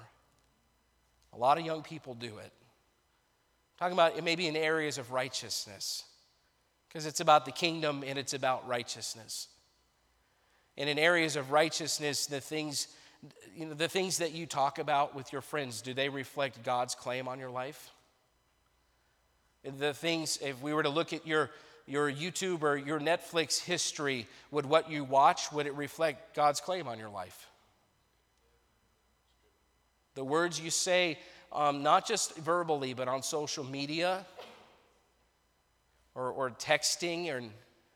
A 1.33 1.37
lot 1.37 1.57
of 1.57 1.65
young 1.65 1.83
people 1.83 2.13
do 2.13 2.37
it. 2.37 2.51
Talking 3.77 3.93
about 3.93 4.17
it 4.17 4.23
maybe 4.23 4.47
in 4.47 4.55
areas 4.55 4.97
of 4.97 5.11
righteousness, 5.11 6.03
because 6.87 7.05
it's 7.05 7.19
about 7.19 7.45
the 7.45 7.51
kingdom 7.51 8.03
and 8.05 8.17
it's 8.17 8.33
about 8.33 8.67
righteousness. 8.67 9.47
And 10.77 10.89
in 10.89 10.97
areas 10.97 11.35
of 11.35 11.51
righteousness, 11.51 12.25
the 12.25 12.41
things, 12.41 12.87
you 13.55 13.65
know, 13.65 13.73
the 13.73 13.87
things 13.87 14.17
that 14.19 14.31
you 14.31 14.45
talk 14.45 14.79
about 14.79 15.15
with 15.15 15.31
your 15.33 15.41
friends, 15.41 15.81
do 15.81 15.93
they 15.93 16.09
reflect 16.09 16.63
God's 16.63 16.95
claim 16.95 17.27
on 17.27 17.39
your 17.39 17.49
life? 17.49 17.91
The 19.63 19.93
things, 19.93 20.37
if 20.41 20.61
we 20.61 20.73
were 20.73 20.83
to 20.83 20.89
look 20.89 21.11
at 21.11 21.25
your, 21.25 21.49
your 21.85 22.11
YouTube 22.11 22.61
or 22.61 22.77
your 22.77 22.99
Netflix 22.99 23.59
history, 23.59 24.27
would 24.51 24.65
what 24.65 24.91
you 24.91 25.03
watch, 25.03 25.51
would 25.51 25.65
it 25.65 25.75
reflect 25.75 26.35
God's 26.35 26.61
claim 26.61 26.87
on 26.87 26.99
your 26.99 27.09
life? 27.09 27.49
The 30.13 30.23
words 30.23 30.59
you 30.61 30.71
say 30.71 31.17
um, 31.55 31.81
not 31.81 32.05
just 32.05 32.35
verbally, 32.37 32.93
but 32.93 33.07
on 33.07 33.23
social 33.23 33.63
media 33.63 34.25
or, 36.13 36.29
or 36.29 36.49
texting 36.51 37.31
or 37.31 37.41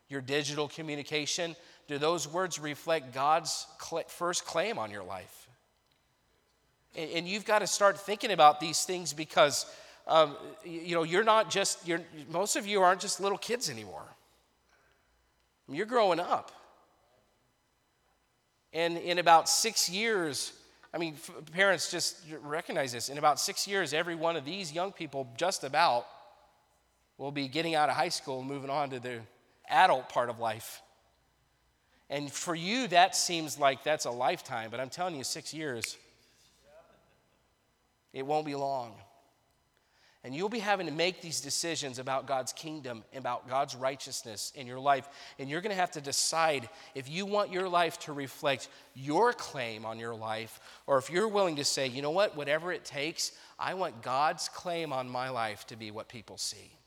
your 0.07 0.21
digital 0.21 0.67
communication? 0.67 1.55
Do 1.87 1.97
those 1.97 2.27
words 2.27 2.59
reflect 2.59 3.13
God's 3.13 3.67
cl- 3.81 4.03
first 4.07 4.45
claim 4.45 4.79
on 4.79 4.91
your 4.91 5.03
life? 5.03 5.47
And, 6.95 7.09
and, 7.11 7.27
you've 7.27 7.45
got 7.45 7.59
to 7.59 7.67
start 7.67 7.99
thinking 7.99 8.31
about 8.31 8.59
these 8.59 8.83
things 8.83 9.13
because, 9.13 9.65
um, 10.07 10.35
you 10.63 10.95
know, 10.95 11.03
you're 11.03 11.23
not 11.23 11.51
just, 11.51 11.87
you're, 11.87 12.01
most 12.31 12.55
of 12.55 12.65
you 12.65 12.81
aren't 12.81 13.01
just 13.01 13.19
little 13.19 13.37
kids 13.37 13.69
anymore. 13.69 14.05
You're 15.67 15.85
growing 15.85 16.19
up. 16.19 16.51
And 18.73 18.97
in 18.97 19.19
about 19.19 19.49
six 19.49 19.89
years, 19.89 20.53
I 20.93 20.97
mean, 20.97 21.17
parents 21.51 21.91
just 21.91 22.17
recognize 22.41 22.91
this. 22.91 23.09
In 23.09 23.17
about 23.17 23.39
six 23.39 23.67
years, 23.67 23.93
every 23.93 24.15
one 24.15 24.35
of 24.35 24.45
these 24.45 24.73
young 24.73 24.91
people, 24.91 25.31
just 25.37 25.63
about, 25.63 26.07
will 27.17 27.31
be 27.31 27.47
getting 27.47 27.75
out 27.75 27.89
of 27.89 27.95
high 27.95 28.09
school 28.09 28.39
and 28.39 28.47
moving 28.47 28.69
on 28.69 28.89
to 28.89 28.99
the 28.99 29.19
adult 29.69 30.09
part 30.09 30.29
of 30.29 30.39
life. 30.39 30.81
And 32.09 32.31
for 32.31 32.55
you, 32.55 32.87
that 32.87 33.15
seems 33.15 33.59
like 33.59 33.83
that's 33.83 34.05
a 34.05 34.11
lifetime, 34.11 34.71
but 34.71 34.79
I'm 34.79 34.89
telling 34.89 35.15
you, 35.15 35.23
six 35.23 35.53
years, 35.53 35.95
it 38.13 38.25
won't 38.25 38.47
be 38.47 38.55
long. 38.55 38.95
And 40.29 40.35
you'll 40.35 40.47
be 40.47 40.59
having 40.59 40.85
to 40.85 40.93
make 40.93 41.23
these 41.23 41.41
decisions 41.41 41.97
about 41.97 42.27
God's 42.27 42.53
kingdom, 42.53 43.03
about 43.15 43.49
God's 43.49 43.75
righteousness 43.75 44.53
in 44.53 44.67
your 44.67 44.79
life. 44.79 45.09
And 45.39 45.49
you're 45.49 45.59
going 45.59 45.75
to 45.75 45.81
have 45.81 45.89
to 45.93 46.01
decide 46.01 46.69
if 46.93 47.09
you 47.09 47.25
want 47.25 47.51
your 47.51 47.67
life 47.67 47.97
to 48.01 48.13
reflect 48.13 48.67
your 48.93 49.33
claim 49.33 49.87
on 49.87 49.97
your 49.97 50.13
life, 50.13 50.59
or 50.85 50.99
if 50.99 51.09
you're 51.09 51.27
willing 51.27 51.55
to 51.55 51.65
say, 51.65 51.87
you 51.87 52.03
know 52.03 52.11
what, 52.11 52.37
whatever 52.37 52.71
it 52.71 52.85
takes, 52.85 53.31
I 53.57 53.73
want 53.73 54.03
God's 54.03 54.49
claim 54.49 54.93
on 54.93 55.09
my 55.09 55.29
life 55.29 55.65
to 55.65 55.75
be 55.75 55.89
what 55.89 56.07
people 56.07 56.37
see. 56.37 56.77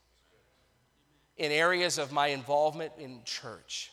In 1.36 1.50
areas 1.50 1.98
of 1.98 2.12
my 2.12 2.28
involvement 2.28 2.92
in 2.96 3.22
church, 3.24 3.90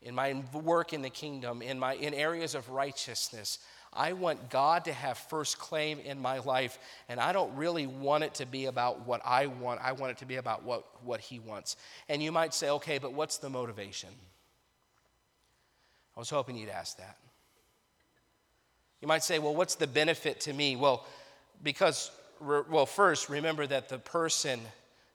in 0.00 0.14
my 0.14 0.44
work 0.52 0.92
in 0.92 1.02
the 1.02 1.10
kingdom, 1.10 1.60
in, 1.60 1.76
my, 1.76 1.94
in 1.94 2.14
areas 2.14 2.54
of 2.54 2.70
righteousness, 2.70 3.58
I 3.92 4.12
want 4.12 4.50
God 4.50 4.84
to 4.84 4.92
have 4.92 5.18
first 5.18 5.58
claim 5.58 5.98
in 5.98 6.20
my 6.22 6.38
life, 6.38 6.78
and 7.08 7.18
I 7.18 7.32
don't 7.32 7.56
really 7.56 7.88
want 7.88 8.22
it 8.22 8.34
to 8.34 8.46
be 8.46 8.66
about 8.66 9.06
what 9.06 9.20
I 9.24 9.46
want. 9.46 9.80
I 9.82 9.92
want 9.92 10.12
it 10.12 10.18
to 10.18 10.26
be 10.26 10.36
about 10.36 10.62
what, 10.62 10.84
what 11.04 11.20
He 11.20 11.40
wants. 11.40 11.76
And 12.08 12.22
you 12.22 12.30
might 12.30 12.54
say, 12.54 12.70
okay, 12.70 12.98
but 12.98 13.12
what's 13.12 13.38
the 13.38 13.50
motivation? 13.50 14.10
I 16.16 16.20
was 16.20 16.30
hoping 16.30 16.56
you'd 16.56 16.68
ask 16.68 16.98
that. 16.98 17.16
You 19.00 19.08
might 19.08 19.24
say, 19.24 19.38
well, 19.38 19.54
what's 19.54 19.74
the 19.74 19.86
benefit 19.86 20.40
to 20.42 20.52
me? 20.52 20.76
Well, 20.76 21.04
because, 21.62 22.12
well, 22.40 22.86
first, 22.86 23.28
remember 23.28 23.66
that 23.66 23.88
the 23.88 23.98
person 23.98 24.60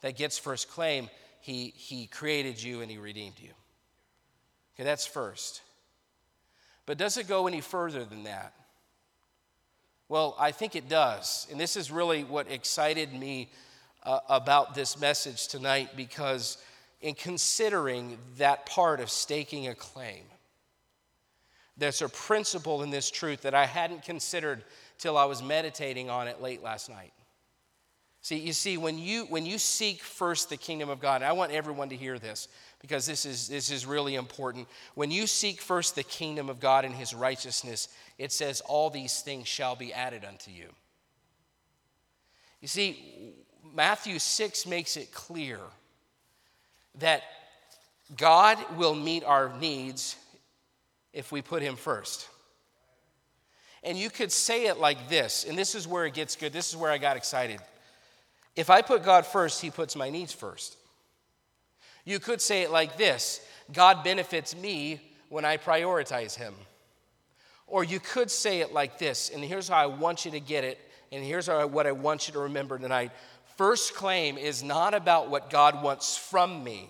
that 0.01 0.17
gets 0.17 0.38
first 0.38 0.69
claim, 0.69 1.09
he, 1.39 1.73
he 1.78 2.07
created 2.07 2.61
you 2.61 2.82
and 2.82 2.91
he 2.91 2.97
redeemed 2.97 3.39
you. 3.39 3.51
Okay, 4.76 4.84
that's 4.84 5.05
first. 5.05 5.61
But 6.86 6.97
does 6.97 7.17
it 7.17 7.28
go 7.28 7.47
any 7.47 7.61
further 7.61 8.03
than 8.03 8.23
that? 8.23 8.53
Well, 10.08 10.36
I 10.39 10.51
think 10.51 10.76
it 10.76 10.88
does. 10.88 11.47
And 11.49 11.60
this 11.60 11.76
is 11.76 11.91
really 11.91 12.24
what 12.24 12.51
excited 12.51 13.12
me 13.14 13.49
uh, 14.03 14.20
about 14.30 14.76
this 14.76 14.99
message 14.99 15.47
tonight 15.47 15.89
because, 15.97 16.58
in 17.01 17.16
considering 17.16 18.18
that 18.38 18.68
part 18.68 18.99
of 18.99 19.10
staking 19.10 19.68
a 19.68 19.74
claim, 19.74 20.24
there's 21.78 22.01
a 22.01 22.10
principle 22.10 22.84
in 22.84 22.91
this 22.91 23.10
truth 23.10 23.41
that 23.41 23.56
I 23.56 23.66
hadn't 23.66 24.03
considered 24.03 24.64
till 24.97 25.18
I 25.18 25.26
was 25.26 25.41
meditating 25.41 26.10
on 26.10 26.28
it 26.28 26.41
late 26.41 26.64
last 26.64 26.89
night. 26.89 27.12
See, 28.22 28.38
you 28.38 28.53
see, 28.53 28.78
when 28.78 28.97
you 28.97 29.26
when 29.26 29.45
you 29.45 29.58
seek 29.58 30.01
first 30.01 30.49
the 30.49 30.58
kingdom 30.58 30.89
of 30.89 30.99
God, 30.99 31.22
I 31.22 31.34
want 31.34 31.51
everyone 31.51 31.89
to 31.89 31.95
hear 31.95 32.18
this 32.18 32.47
because 32.86 33.07
this 33.07 33.25
is 33.25 33.47
this 33.47 33.71
is 33.71 33.83
really 33.83 34.13
important. 34.13 34.67
When 34.93 35.09
you 35.09 35.25
seek 35.25 35.59
first 35.59 35.95
the 35.95 36.03
kingdom 36.03 36.49
of 36.49 36.59
God 36.59 36.86
and 36.86 36.93
his 36.93 37.15
righteousness, 37.15 37.88
it 38.19 38.31
says 38.31 38.61
all 38.61 38.91
these 38.91 39.21
things 39.21 39.47
shall 39.47 39.75
be 39.75 39.91
added 39.91 40.23
unto 40.23 40.51
you. 40.51 40.67
You 42.61 42.67
see, 42.67 43.33
Matthew 43.73 44.19
6 44.19 44.67
makes 44.67 44.97
it 44.97 45.11
clear 45.11 45.59
that 46.99 47.23
God 48.15 48.59
will 48.77 48.93
meet 48.93 49.23
our 49.23 49.51
needs 49.59 50.15
if 51.11 51.31
we 51.31 51.41
put 51.41 51.63
him 51.63 51.75
first. 51.75 52.29
And 53.83 53.97
you 53.97 54.11
could 54.11 54.31
say 54.31 54.67
it 54.67 54.77
like 54.77 55.09
this, 55.09 55.43
and 55.43 55.57
this 55.57 55.73
is 55.73 55.88
where 55.88 56.05
it 56.05 56.13
gets 56.13 56.36
good. 56.36 56.53
This 56.53 56.69
is 56.69 56.77
where 56.77 56.91
I 56.91 56.99
got 56.99 57.17
excited. 57.17 57.59
If 58.55 58.69
I 58.69 58.83
put 58.83 59.03
God 59.03 59.25
first, 59.25 59.59
he 59.59 59.71
puts 59.71 59.95
my 59.95 60.11
needs 60.11 60.31
first. 60.31 60.77
You 62.06 62.20
could 62.20 62.39
say 62.39 62.62
it 62.62 62.72
like 62.72 62.97
this 62.97 63.41
God 63.72 64.03
benefits 64.03 64.56
me 64.56 65.01
when 65.30 65.43
I 65.43 65.58
prioritize 65.58 66.36
him. 66.36 66.53
Or 67.68 67.84
you 67.84 67.99
could 67.99 68.30
say 68.30 68.62
it 68.62 68.74
like 68.74 68.99
this, 68.99 69.32
and 69.32 69.43
here's 69.43 69.68
how 69.68 69.78
I 69.78 69.88
want 69.88 70.24
you 70.24 70.32
to 70.32 70.39
get 70.39 70.64
it, 70.64 70.80
and 71.12 71.24
here's 71.24 71.47
what 71.47 71.88
I 71.88 71.91
want 71.91 72.28
you 72.28 72.34
to 72.34 72.39
remember 72.41 72.78
tonight. 72.78 73.12
First 73.58 73.95
claim 73.95 74.38
is 74.38 74.64
not 74.64 74.93
about 74.93 75.32
what 75.32 75.49
God 75.49 75.82
wants 75.82 76.16
from 76.16 76.64
me, 76.64 76.89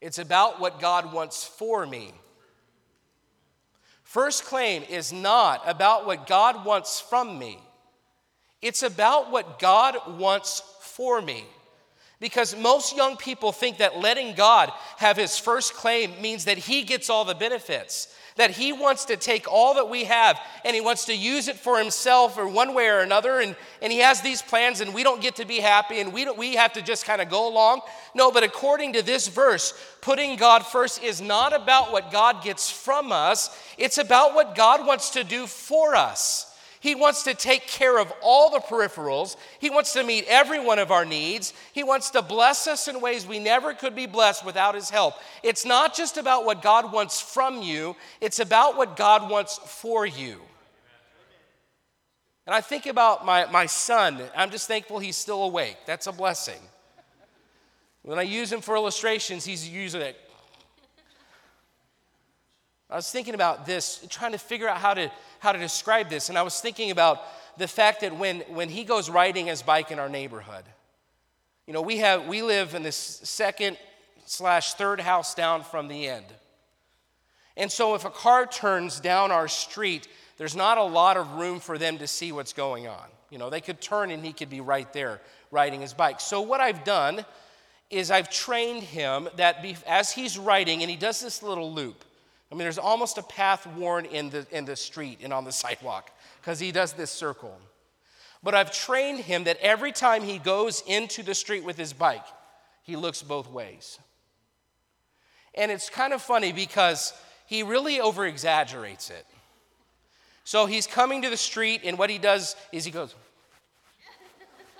it's 0.00 0.18
about 0.18 0.60
what 0.60 0.80
God 0.80 1.12
wants 1.12 1.44
for 1.44 1.84
me. 1.84 2.12
First 4.04 4.44
claim 4.44 4.82
is 4.90 5.10
not 5.12 5.62
about 5.66 6.06
what 6.06 6.26
God 6.26 6.64
wants 6.64 7.00
from 7.00 7.38
me, 7.38 7.58
it's 8.60 8.84
about 8.84 9.32
what 9.32 9.58
God 9.58 10.18
wants 10.18 10.62
for 10.80 11.20
me. 11.20 11.46
Because 12.22 12.56
most 12.56 12.96
young 12.96 13.16
people 13.16 13.50
think 13.50 13.78
that 13.78 13.98
letting 13.98 14.36
God 14.36 14.70
have 14.98 15.16
his 15.16 15.36
first 15.36 15.74
claim 15.74 16.22
means 16.22 16.44
that 16.44 16.56
he 16.56 16.84
gets 16.84 17.10
all 17.10 17.24
the 17.24 17.34
benefits 17.34 18.14
that 18.36 18.50
he 18.50 18.72
wants 18.72 19.06
to 19.06 19.16
take 19.16 19.50
all 19.50 19.74
that 19.74 19.88
we 19.90 20.04
have 20.04 20.40
and 20.64 20.74
he 20.74 20.80
wants 20.80 21.06
to 21.06 21.14
use 21.14 21.48
it 21.48 21.56
for 21.56 21.78
himself 21.78 22.38
or 22.38 22.48
one 22.48 22.74
way 22.74 22.88
or 22.88 23.00
another 23.00 23.40
and, 23.40 23.56
and 23.80 23.92
he 23.92 23.98
has 23.98 24.20
these 24.20 24.40
plans 24.40 24.80
and 24.80 24.94
we 24.94 25.02
don't 25.02 25.20
get 25.20 25.36
to 25.36 25.44
be 25.44 25.58
happy 25.58 26.00
and 26.00 26.12
we, 26.12 26.24
don't, 26.24 26.38
we 26.38 26.54
have 26.54 26.72
to 26.72 26.80
just 26.80 27.04
kind 27.04 27.20
of 27.20 27.28
go 27.28 27.48
along. 27.48 27.80
No 28.14 28.30
but 28.30 28.42
according 28.42 28.92
to 28.94 29.02
this 29.02 29.28
verse 29.28 29.74
putting 30.00 30.36
god 30.36 30.64
first 30.64 31.02
is 31.02 31.20
not 31.20 31.52
about 31.52 31.92
what 31.92 32.10
god 32.10 32.42
gets 32.42 32.70
from 32.70 33.12
us 33.12 33.50
it's 33.76 33.98
about 33.98 34.34
what 34.34 34.54
god 34.54 34.86
wants 34.86 35.10
to 35.10 35.24
do 35.24 35.46
for 35.46 35.94
us 35.94 36.51
he 36.82 36.96
wants 36.96 37.22
to 37.22 37.34
take 37.34 37.68
care 37.68 37.96
of 37.96 38.12
all 38.20 38.50
the 38.50 38.58
peripherals. 38.58 39.36
He 39.60 39.70
wants 39.70 39.92
to 39.92 40.02
meet 40.02 40.24
every 40.26 40.58
one 40.58 40.80
of 40.80 40.90
our 40.90 41.04
needs. 41.04 41.54
He 41.72 41.84
wants 41.84 42.10
to 42.10 42.22
bless 42.22 42.66
us 42.66 42.88
in 42.88 43.00
ways 43.00 43.24
we 43.24 43.38
never 43.38 43.72
could 43.72 43.94
be 43.94 44.06
blessed 44.06 44.44
without 44.44 44.74
His 44.74 44.90
help. 44.90 45.14
It's 45.44 45.64
not 45.64 45.94
just 45.94 46.16
about 46.16 46.44
what 46.44 46.60
God 46.60 46.92
wants 46.92 47.20
from 47.20 47.62
you, 47.62 47.94
it's 48.20 48.40
about 48.40 48.76
what 48.76 48.96
God 48.96 49.30
wants 49.30 49.58
for 49.58 50.04
you. 50.04 50.40
And 52.48 52.54
I 52.54 52.60
think 52.60 52.86
about 52.86 53.24
my, 53.24 53.46
my 53.46 53.66
son. 53.66 54.20
I'm 54.34 54.50
just 54.50 54.66
thankful 54.66 54.98
he's 54.98 55.14
still 55.14 55.44
awake. 55.44 55.76
That's 55.86 56.08
a 56.08 56.12
blessing. 56.12 56.58
When 58.02 58.18
I 58.18 58.22
use 58.22 58.52
him 58.52 58.60
for 58.60 58.74
illustrations, 58.74 59.44
he's 59.44 59.68
using 59.68 60.00
it 60.00 60.16
I 62.92 62.96
was 62.96 63.10
thinking 63.10 63.32
about 63.32 63.64
this, 63.64 64.06
trying 64.10 64.32
to 64.32 64.38
figure 64.38 64.68
out 64.68 64.76
how 64.76 64.92
to, 64.92 65.10
how 65.42 65.50
to 65.50 65.58
describe 65.58 66.08
this, 66.08 66.28
and 66.28 66.38
I 66.38 66.42
was 66.42 66.60
thinking 66.60 66.92
about 66.92 67.20
the 67.58 67.66
fact 67.66 68.02
that 68.02 68.16
when, 68.16 68.42
when 68.42 68.68
he 68.68 68.84
goes 68.84 69.10
riding 69.10 69.46
his 69.46 69.60
bike 69.60 69.90
in 69.90 69.98
our 69.98 70.08
neighborhood, 70.08 70.62
you 71.66 71.72
know, 71.72 71.82
we, 71.82 71.96
have, 71.98 72.28
we 72.28 72.42
live 72.42 72.76
in 72.76 72.84
this 72.84 72.94
second 72.96 73.76
slash 74.24 74.74
third 74.74 75.00
house 75.00 75.34
down 75.34 75.64
from 75.64 75.88
the 75.88 76.06
end. 76.06 76.26
And 77.56 77.72
so 77.72 77.96
if 77.96 78.04
a 78.04 78.10
car 78.10 78.46
turns 78.46 79.00
down 79.00 79.32
our 79.32 79.48
street, 79.48 80.06
there's 80.38 80.54
not 80.54 80.78
a 80.78 80.84
lot 80.84 81.16
of 81.16 81.32
room 81.32 81.58
for 81.58 81.76
them 81.76 81.98
to 81.98 82.06
see 82.06 82.30
what's 82.30 82.52
going 82.52 82.86
on. 82.86 83.08
You 83.28 83.38
know, 83.38 83.50
they 83.50 83.60
could 83.60 83.80
turn 83.80 84.12
and 84.12 84.24
he 84.24 84.32
could 84.32 84.48
be 84.48 84.60
right 84.60 84.90
there 84.92 85.20
riding 85.50 85.80
his 85.80 85.92
bike. 85.92 86.20
So 86.20 86.40
what 86.40 86.60
I've 86.60 86.84
done 86.84 87.24
is 87.90 88.12
I've 88.12 88.30
trained 88.30 88.84
him 88.84 89.28
that 89.38 89.66
as 89.88 90.12
he's 90.12 90.38
riding, 90.38 90.82
and 90.82 90.90
he 90.90 90.96
does 90.96 91.20
this 91.20 91.42
little 91.42 91.72
loop. 91.72 92.04
I 92.52 92.54
mean, 92.54 92.64
there's 92.64 92.76
almost 92.76 93.16
a 93.16 93.22
path 93.22 93.66
worn 93.66 94.04
in 94.04 94.28
the, 94.28 94.46
in 94.50 94.66
the 94.66 94.76
street 94.76 95.20
and 95.22 95.32
on 95.32 95.44
the 95.44 95.52
sidewalk 95.64 96.10
because 96.40 96.60
he 96.60 96.70
does 96.70 96.92
this 96.92 97.10
circle. 97.10 97.58
But 98.42 98.54
I've 98.54 98.72
trained 98.72 99.20
him 99.20 99.44
that 99.44 99.56
every 99.60 99.90
time 99.90 100.22
he 100.22 100.38
goes 100.38 100.82
into 100.86 101.22
the 101.22 101.34
street 101.34 101.64
with 101.64 101.78
his 101.78 101.94
bike, 101.94 102.26
he 102.82 102.94
looks 102.94 103.22
both 103.22 103.50
ways. 103.50 103.98
And 105.54 105.70
it's 105.70 105.88
kind 105.88 106.12
of 106.12 106.20
funny 106.20 106.52
because 106.52 107.14
he 107.46 107.62
really 107.62 108.00
over 108.00 108.26
exaggerates 108.26 109.10
it. 109.10 109.24
So 110.44 110.66
he's 110.66 110.86
coming 110.86 111.22
to 111.22 111.30
the 111.30 111.36
street, 111.36 111.82
and 111.84 111.96
what 111.96 112.10
he 112.10 112.18
does 112.18 112.56
is 112.72 112.84
he 112.84 112.90
goes, 112.90 113.14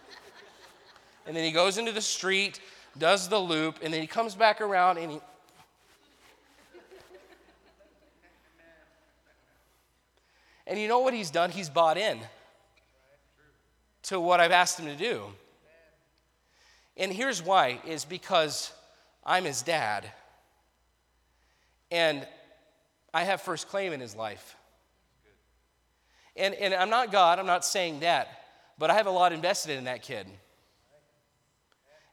and 1.26 1.36
then 1.36 1.44
he 1.44 1.52
goes 1.52 1.78
into 1.78 1.92
the 1.92 2.02
street, 2.02 2.60
does 2.98 3.28
the 3.28 3.38
loop, 3.38 3.78
and 3.82 3.94
then 3.94 4.00
he 4.00 4.08
comes 4.08 4.34
back 4.34 4.60
around 4.60 4.98
and 4.98 5.12
he 5.12 5.20
And 10.66 10.78
you 10.78 10.88
know 10.88 11.00
what 11.00 11.14
he's 11.14 11.30
done? 11.30 11.50
He's 11.50 11.68
bought 11.68 11.98
in 11.98 12.18
to 14.04 14.20
what 14.20 14.40
I've 14.40 14.52
asked 14.52 14.78
him 14.78 14.86
to 14.86 14.96
do. 14.96 15.24
And 16.96 17.12
here's 17.12 17.42
why 17.42 17.80
is 17.86 18.04
because 18.04 18.72
I'm 19.24 19.44
his 19.44 19.62
dad. 19.62 20.10
And 21.90 22.26
I 23.14 23.24
have 23.24 23.40
first 23.40 23.68
claim 23.68 23.92
in 23.92 24.00
his 24.00 24.16
life. 24.16 24.56
And, 26.36 26.54
and 26.54 26.72
I'm 26.72 26.90
not 26.90 27.12
God, 27.12 27.38
I'm 27.38 27.46
not 27.46 27.64
saying 27.64 28.00
that, 28.00 28.28
but 28.78 28.90
I 28.90 28.94
have 28.94 29.06
a 29.06 29.10
lot 29.10 29.32
invested 29.32 29.76
in 29.76 29.84
that 29.84 30.02
kid. 30.02 30.26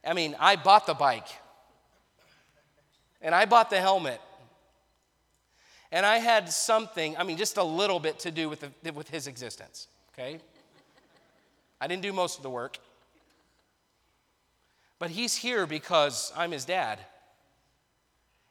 I 0.04 0.12
mean, 0.12 0.36
I 0.38 0.56
bought 0.56 0.86
the 0.86 0.94
bike, 0.94 1.28
and 3.20 3.34
I 3.34 3.44
bought 3.44 3.70
the 3.70 3.80
helmet, 3.80 4.20
and 5.92 6.06
I 6.06 6.18
had 6.18 6.50
something, 6.50 7.16
I 7.16 7.24
mean, 7.24 7.36
just 7.36 7.56
a 7.56 7.64
little 7.64 7.98
bit 7.98 8.20
to 8.20 8.30
do 8.30 8.48
with, 8.48 8.64
the, 8.82 8.92
with 8.92 9.08
his 9.10 9.26
existence, 9.26 9.88
okay? 10.12 10.38
I 11.80 11.86
didn't 11.86 12.02
do 12.02 12.12
most 12.12 12.36
of 12.36 12.42
the 12.42 12.50
work. 12.50 12.78
But 14.98 15.10
he's 15.10 15.34
here 15.34 15.66
because 15.66 16.32
I'm 16.36 16.52
his 16.52 16.64
dad. 16.64 16.98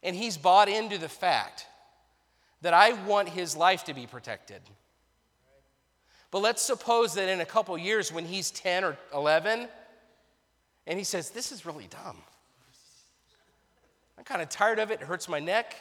And 0.01 0.15
he's 0.15 0.37
bought 0.37 0.67
into 0.67 0.97
the 0.97 1.07
fact 1.07 1.67
that 2.61 2.73
I 2.73 2.93
want 3.05 3.29
his 3.29 3.55
life 3.55 3.83
to 3.85 3.93
be 3.93 4.07
protected. 4.07 4.61
But 6.31 6.39
let's 6.39 6.61
suppose 6.61 7.13
that 7.13 7.29
in 7.29 7.41
a 7.41 7.45
couple 7.45 7.77
years, 7.77 8.11
when 8.11 8.25
he's 8.25 8.51
10 8.51 8.83
or 8.83 8.97
11, 9.13 9.67
and 10.87 10.97
he 10.97 11.03
says, 11.03 11.29
This 11.29 11.51
is 11.51 11.65
really 11.65 11.87
dumb. 11.87 12.17
I'm 14.17 14.23
kind 14.23 14.41
of 14.41 14.49
tired 14.49 14.79
of 14.79 14.91
it, 14.91 15.01
it 15.01 15.07
hurts 15.07 15.29
my 15.29 15.39
neck. 15.39 15.75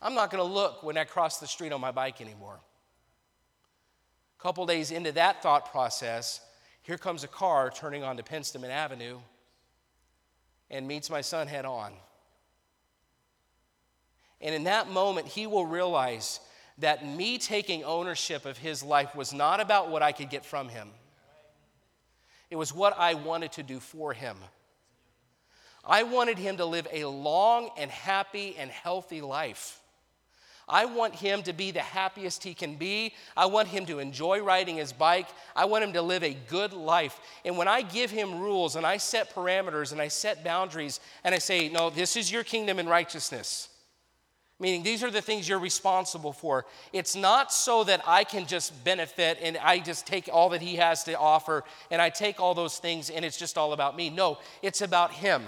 I'm 0.00 0.14
not 0.14 0.30
going 0.30 0.46
to 0.46 0.54
look 0.54 0.82
when 0.82 0.96
I 0.96 1.04
cross 1.04 1.38
the 1.38 1.46
street 1.46 1.72
on 1.72 1.80
my 1.80 1.90
bike 1.90 2.20
anymore. 2.20 2.60
A 4.38 4.42
couple 4.42 4.66
days 4.66 4.90
into 4.90 5.12
that 5.12 5.42
thought 5.42 5.70
process, 5.70 6.40
here 6.82 6.98
comes 6.98 7.24
a 7.24 7.28
car 7.28 7.70
turning 7.70 8.04
onto 8.04 8.22
Penstemon 8.22 8.68
Avenue 8.68 9.18
and 10.70 10.86
meets 10.86 11.10
my 11.10 11.20
son 11.20 11.46
head 11.46 11.64
on. 11.64 11.92
And 14.40 14.54
in 14.54 14.64
that 14.64 14.90
moment, 14.90 15.26
he 15.26 15.46
will 15.46 15.64
realize 15.64 16.40
that 16.78 17.06
me 17.06 17.38
taking 17.38 17.84
ownership 17.84 18.44
of 18.44 18.58
his 18.58 18.82
life 18.82 19.16
was 19.16 19.32
not 19.32 19.60
about 19.60 19.90
what 19.90 20.02
I 20.02 20.12
could 20.12 20.28
get 20.28 20.44
from 20.44 20.68
him, 20.68 20.90
it 22.50 22.56
was 22.56 22.72
what 22.72 22.96
I 22.98 23.14
wanted 23.14 23.52
to 23.52 23.62
do 23.62 23.80
for 23.80 24.12
him. 24.12 24.36
I 25.84 26.02
wanted 26.02 26.38
him 26.38 26.58
to 26.58 26.64
live 26.64 26.86
a 26.92 27.04
long 27.04 27.70
and 27.76 27.90
happy 27.90 28.56
and 28.58 28.70
healthy 28.70 29.20
life. 29.20 29.80
I 30.68 30.84
want 30.84 31.14
him 31.14 31.42
to 31.44 31.52
be 31.52 31.70
the 31.70 31.80
happiest 31.80 32.42
he 32.42 32.52
can 32.52 32.74
be. 32.74 33.14
I 33.36 33.46
want 33.46 33.68
him 33.68 33.86
to 33.86 34.00
enjoy 34.00 34.42
riding 34.42 34.76
his 34.76 34.92
bike. 34.92 35.28
I 35.54 35.64
want 35.66 35.84
him 35.84 35.92
to 35.92 36.02
live 36.02 36.24
a 36.24 36.34
good 36.48 36.72
life. 36.72 37.20
And 37.44 37.56
when 37.56 37.68
I 37.68 37.82
give 37.82 38.10
him 38.10 38.40
rules 38.40 38.74
and 38.74 38.84
I 38.84 38.96
set 38.96 39.32
parameters 39.32 39.92
and 39.92 40.00
I 40.00 40.08
set 40.08 40.42
boundaries 40.42 40.98
and 41.22 41.34
I 41.34 41.38
say, 41.38 41.68
no, 41.68 41.90
this 41.90 42.16
is 42.16 42.32
your 42.32 42.42
kingdom 42.42 42.80
and 42.80 42.88
righteousness, 42.88 43.68
Meaning, 44.58 44.82
these 44.82 45.02
are 45.02 45.10
the 45.10 45.20
things 45.20 45.46
you're 45.46 45.58
responsible 45.58 46.32
for. 46.32 46.64
It's 46.92 47.14
not 47.14 47.52
so 47.52 47.84
that 47.84 48.00
I 48.06 48.24
can 48.24 48.46
just 48.46 48.84
benefit 48.84 49.38
and 49.42 49.58
I 49.58 49.80
just 49.80 50.06
take 50.06 50.30
all 50.32 50.48
that 50.50 50.62
He 50.62 50.76
has 50.76 51.04
to 51.04 51.18
offer 51.18 51.62
and 51.90 52.00
I 52.00 52.08
take 52.08 52.40
all 52.40 52.54
those 52.54 52.78
things 52.78 53.10
and 53.10 53.22
it's 53.22 53.36
just 53.36 53.58
all 53.58 53.74
about 53.74 53.96
me. 53.96 54.08
No, 54.08 54.38
it's 54.62 54.80
about 54.80 55.12
Him. 55.12 55.42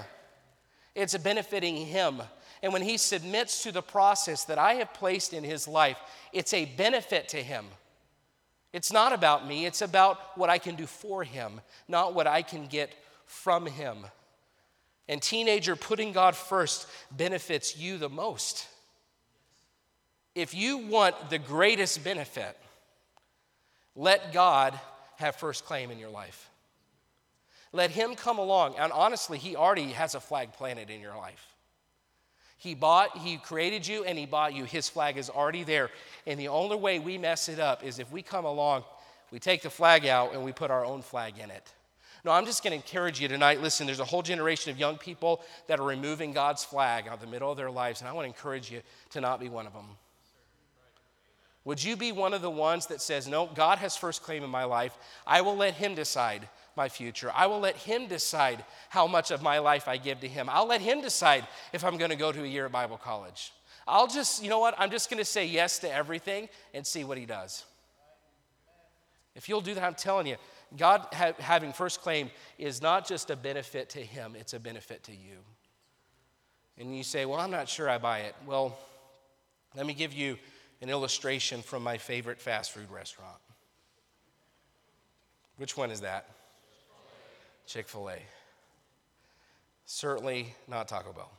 It's 0.95 1.17
benefiting 1.17 1.77
Him. 1.87 2.21
And 2.63 2.73
when 2.73 2.83
He 2.83 2.97
submits 2.97 3.63
to 3.63 3.73
the 3.73 3.83
process 3.83 4.45
that 4.45 4.59
I 4.59 4.75
have 4.75 4.93
placed 4.95 5.33
in 5.33 5.45
His 5.45 5.69
life, 5.69 5.99
it's 6.33 6.53
a 6.53 6.65
benefit 6.65 7.29
to 7.29 7.43
Him. 7.43 7.67
It's 8.73 8.93
not 8.93 9.13
about 9.13 9.47
me, 9.47 9.65
it's 9.65 9.83
about 9.83 10.37
what 10.37 10.51
I 10.51 10.59
can 10.59 10.75
do 10.75 10.87
for 10.87 11.25
Him, 11.25 11.61
not 11.87 12.15
what 12.15 12.27
I 12.27 12.43
can 12.43 12.67
get 12.67 12.95
from 13.25 13.67
Him. 13.67 13.99
And, 15.09 15.23
teenager, 15.23 15.75
putting 15.75 16.13
God 16.13 16.37
first 16.37 16.87
benefits 17.11 17.77
you 17.77 17.97
the 17.97 18.11
most. 18.11 18.67
If 20.35 20.55
you 20.55 20.79
want 20.79 21.31
the 21.31 21.39
greatest 21.39 22.05
benefit, 22.05 22.57
let 23.97 24.33
God 24.33 24.79
have 25.17 25.35
first 25.35 25.65
claim 25.65 25.91
in 25.91 25.99
your 25.99 26.11
life. 26.11 26.51
Let 27.73 27.91
Him 27.91 28.15
come 28.15 28.39
along. 28.39 28.77
And 28.79 28.93
honestly, 28.93 29.39
He 29.39 29.57
already 29.57 29.93
has 29.93 30.15
a 30.15 30.21
flag 30.21 30.53
planted 30.53 30.91
in 30.91 31.01
your 31.01 31.17
life. 31.17 31.55
He 32.59 32.75
bought, 32.75 33.17
He 33.17 33.37
created 33.37 33.87
you, 33.87 34.05
and 34.05 34.19
He 34.19 34.27
bought 34.27 34.55
you. 34.55 34.65
His 34.65 34.89
flag 34.89 35.17
is 35.17 35.31
already 35.31 35.65
there. 35.65 35.91
And 36.27 36.39
the 36.39 36.49
only 36.49 36.77
way 36.77 36.99
we 36.99 37.17
mess 37.17 37.49
it 37.49 37.61
up 37.61 37.85
is 37.85 37.99
if 37.99 38.13
we 38.13 38.21
come 38.21 38.45
along, 38.45 38.85
we 39.31 39.39
take 39.39 39.63
the 39.63 39.71
flag 39.71 40.07
out, 40.07 40.35
and 40.35 40.45
we 40.45 40.53
put 40.53 40.71
our 40.71 40.85
own 40.85 41.03
flag 41.03 41.39
in 41.39 41.51
it. 41.51 41.73
No, 42.25 42.33
I'm 42.33 42.45
just 42.45 42.65
going 42.65 42.73
to 42.73 42.77
encourage 42.77 43.21
you 43.21 43.29
tonight. 43.29 43.63
Listen, 43.63 43.87
there's 43.87 44.01
a 44.01 44.05
whole 44.05 44.23
generation 44.23 44.73
of 44.73 44.79
young 44.79 44.99
people 44.99 45.41
that 45.69 45.79
are 45.79 45.87
removing 45.87 46.33
God's 46.33 46.65
flag 46.65 47.07
out 47.07 47.15
of 47.15 47.21
the 47.21 47.29
middle 47.29 47.51
of 47.51 47.57
their 47.57 47.71
lives, 47.71 48.01
and 48.01 48.09
I 48.09 48.13
want 48.13 48.25
to 48.25 48.29
encourage 48.29 48.73
you 48.73 48.83
to 49.11 49.21
not 49.21 49.39
be 49.39 49.49
one 49.49 49.67
of 49.67 49.73
them. 49.73 49.87
Would 51.65 51.85
you 51.85 51.97
be 51.97 52.13
one 52.13 52.35
of 52.35 52.43
the 52.43 52.51
ones 52.51 52.87
that 52.87 53.01
says, 53.01 53.29
No, 53.29 53.47
God 53.47 53.79
has 53.79 53.97
first 53.97 54.23
claim 54.23 54.43
in 54.43 54.51
my 54.51 54.65
life. 54.65 54.97
I 55.27 55.43
will 55.43 55.57
let 55.57 55.75
Him 55.75 55.95
decide 55.95 56.49
my 56.79 56.89
future. 56.89 57.31
I 57.35 57.47
will 57.47 57.61
let 57.61 57.77
Him 57.77 58.07
decide 58.07 58.65
how 58.89 59.07
much 59.07 59.31
of 59.31 59.43
my 59.43 59.59
life 59.59 59.87
I 59.87 59.99
give 59.99 60.21
to 60.21 60.29
Him. 60.29 60.49
I'll 60.51 60.67
let 60.67 60.81
Him 60.81 61.03
decide 61.03 61.47
if 61.75 61.85
I'm 61.85 61.99
going 61.99 62.11
to 62.11 62.17
go 62.17 62.33
to 62.33 62.43
a 62.43 62.47
year 62.47 62.65
at 62.65 62.73
Bible 62.73 62.97
college. 62.97 63.53
I'll 63.87 64.07
just, 64.07 64.43
you 64.43 64.49
know 64.49 64.61
what? 64.61 64.75
I'm 64.79 64.91
just 64.91 65.11
going 65.11 65.19
to 65.19 65.25
say 65.25 65.45
yes 65.45 65.79
to 65.81 65.93
everything 65.93 66.49
and 66.73 66.87
see 66.87 67.05
what 67.05 67.19
He 67.19 67.27
does. 67.27 67.65
If 69.35 69.49
you'll 69.49 69.61
do 69.61 69.75
that, 69.75 69.85
I'm 69.85 69.95
telling 69.95 70.27
you, 70.27 70.37
God 70.77 71.07
ha- 71.13 71.35
having 71.39 71.73
first 71.73 72.01
claim 72.01 72.31
is 72.59 72.81
not 72.81 73.07
just 73.07 73.29
a 73.29 73.37
benefit 73.37 73.91
to 73.91 74.01
Him, 74.01 74.35
it's 74.39 74.55
a 74.55 74.59
benefit 74.59 75.03
to 75.05 75.13
you. 75.13 75.39
And 76.79 76.97
you 76.97 77.03
say, 77.03 77.27
Well, 77.27 77.41
I'm 77.41 77.51
not 77.51 77.69
sure 77.69 77.91
I 77.91 77.99
buy 77.99 78.21
it. 78.21 78.35
Well, 78.47 78.79
let 79.77 79.85
me 79.85 79.95
give 79.95 80.13
you 80.13 80.39
an 80.81 80.89
illustration 80.89 81.61
from 81.61 81.83
my 81.83 81.99
favorite 81.99 82.41
fast 82.41 82.73
food 82.73 82.91
restaurant. 82.91 83.39
Which 85.57 85.77
one 85.77 85.91
is 85.91 86.01
that? 86.03 86.29
Chick 87.69 87.87
fil 87.87 88.09
A. 88.09 88.17
Certainly 89.85 90.55
not 90.69 90.89
Taco 90.89 91.13
Bell. 91.13 91.31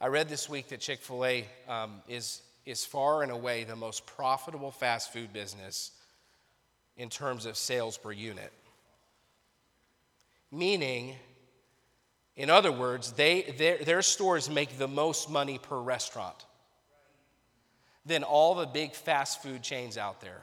I 0.00 0.06
read 0.06 0.30
this 0.30 0.48
week 0.48 0.68
that 0.68 0.80
Chick 0.80 1.00
fil 1.02 1.26
A 1.26 1.46
um, 1.68 2.00
is, 2.08 2.40
is 2.64 2.86
far 2.86 3.22
and 3.22 3.30
away 3.30 3.64
the 3.64 3.76
most 3.76 4.06
profitable 4.06 4.70
fast 4.70 5.12
food 5.12 5.30
business 5.34 5.90
in 6.96 7.10
terms 7.10 7.44
of 7.44 7.54
sales 7.54 7.98
per 7.98 8.12
unit. 8.12 8.50
Meaning, 10.50 11.16
in 12.34 12.48
other 12.48 12.72
words, 12.72 13.12
they, 13.12 13.54
their, 13.58 13.76
their 13.76 14.00
stores 14.00 14.48
make 14.48 14.78
the 14.78 14.88
most 14.88 15.28
money 15.28 15.58
per 15.58 15.78
restaurant 15.78 16.46
than 18.06 18.22
all 18.22 18.54
the 18.54 18.66
big 18.66 18.92
fast 18.94 19.42
food 19.42 19.62
chains 19.62 19.98
out 19.98 20.22
there. 20.22 20.40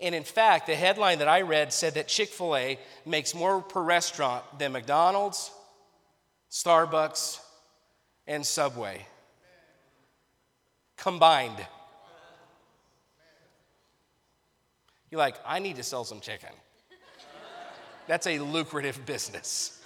And 0.00 0.14
in 0.14 0.24
fact, 0.24 0.66
the 0.66 0.74
headline 0.74 1.18
that 1.18 1.28
I 1.28 1.42
read 1.42 1.72
said 1.72 1.94
that 1.94 2.08
Chick 2.08 2.30
fil 2.30 2.56
A 2.56 2.78
makes 3.04 3.34
more 3.34 3.60
per 3.60 3.82
restaurant 3.82 4.44
than 4.58 4.72
McDonald's, 4.72 5.50
Starbucks, 6.50 7.38
and 8.26 8.44
Subway 8.44 9.06
combined. 10.96 11.56
You're 15.10 15.18
like, 15.18 15.36
I 15.44 15.58
need 15.58 15.76
to 15.76 15.82
sell 15.82 16.04
some 16.04 16.20
chicken. 16.20 16.50
That's 18.06 18.26
a 18.26 18.38
lucrative 18.38 19.04
business. 19.06 19.82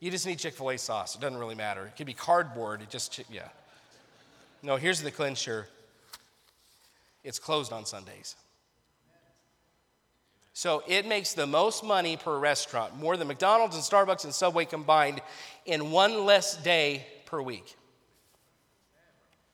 You 0.00 0.10
just 0.10 0.26
need 0.26 0.38
Chick 0.38 0.54
fil 0.54 0.70
A 0.70 0.78
sauce. 0.78 1.16
It 1.16 1.20
doesn't 1.20 1.38
really 1.38 1.54
matter. 1.54 1.86
It 1.86 1.96
could 1.96 2.06
be 2.06 2.14
cardboard. 2.14 2.82
It 2.82 2.90
just, 2.90 3.20
yeah. 3.30 3.48
No, 4.62 4.76
here's 4.76 5.02
the 5.02 5.10
clincher 5.10 5.66
it's 7.24 7.38
closed 7.38 7.72
on 7.72 7.84
Sundays. 7.84 8.36
So 10.58 10.82
it 10.88 11.06
makes 11.06 11.34
the 11.34 11.46
most 11.46 11.84
money 11.84 12.16
per 12.16 12.36
restaurant, 12.36 12.98
more 12.98 13.16
than 13.16 13.28
McDonald's 13.28 13.76
and 13.76 13.84
Starbucks 13.84 14.24
and 14.24 14.34
Subway 14.34 14.64
combined, 14.64 15.20
in 15.66 15.92
one 15.92 16.24
less 16.24 16.56
day 16.56 17.06
per 17.26 17.40
week. 17.40 17.76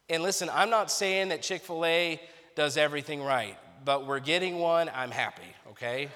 And 0.09 0.23
listen, 0.23 0.49
I'm 0.51 0.71
not 0.71 0.91
saying 0.91 1.29
that 1.29 1.43
Chick 1.43 1.61
fil 1.61 1.85
A 1.85 2.19
does 2.57 2.79
everything 2.79 3.23
right, 3.23 3.59
but 3.85 4.07
we're 4.07 4.19
getting 4.19 4.59
one. 4.61 4.91
I'm 4.95 5.11
happy, 5.11 5.43
okay? 5.73 6.09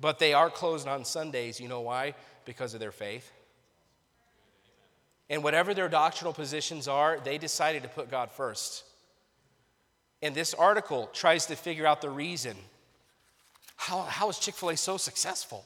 But 0.00 0.20
they 0.20 0.32
are 0.32 0.48
closed 0.48 0.86
on 0.86 1.04
Sundays. 1.04 1.60
You 1.60 1.66
know 1.66 1.80
why? 1.80 2.14
Because 2.44 2.72
of 2.72 2.78
their 2.78 2.92
faith. 2.92 3.32
And 5.28 5.42
whatever 5.42 5.74
their 5.74 5.88
doctrinal 5.88 6.32
positions 6.32 6.86
are, 6.86 7.18
they 7.18 7.36
decided 7.36 7.82
to 7.82 7.88
put 7.88 8.12
God 8.12 8.30
first. 8.30 8.84
And 10.22 10.36
this 10.36 10.54
article 10.54 11.10
tries 11.12 11.46
to 11.46 11.56
figure 11.56 11.84
out 11.84 12.00
the 12.00 12.10
reason. 12.10 12.56
How, 13.76 14.02
how 14.02 14.28
is 14.28 14.38
Chick 14.38 14.54
fil 14.54 14.70
A 14.70 14.76
so 14.76 14.96
successful? 14.96 15.64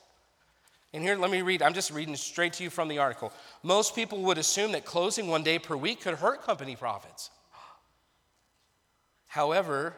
And 0.92 1.02
here, 1.02 1.16
let 1.16 1.30
me 1.30 1.42
read. 1.42 1.62
I'm 1.62 1.74
just 1.74 1.92
reading 1.92 2.16
straight 2.16 2.54
to 2.54 2.64
you 2.64 2.70
from 2.70 2.88
the 2.88 2.98
article. 2.98 3.32
Most 3.62 3.94
people 3.94 4.22
would 4.22 4.38
assume 4.38 4.72
that 4.72 4.84
closing 4.84 5.28
one 5.28 5.44
day 5.44 5.58
per 5.58 5.76
week 5.76 6.00
could 6.00 6.14
hurt 6.14 6.42
company 6.42 6.74
profits. 6.74 7.30
However, 9.28 9.94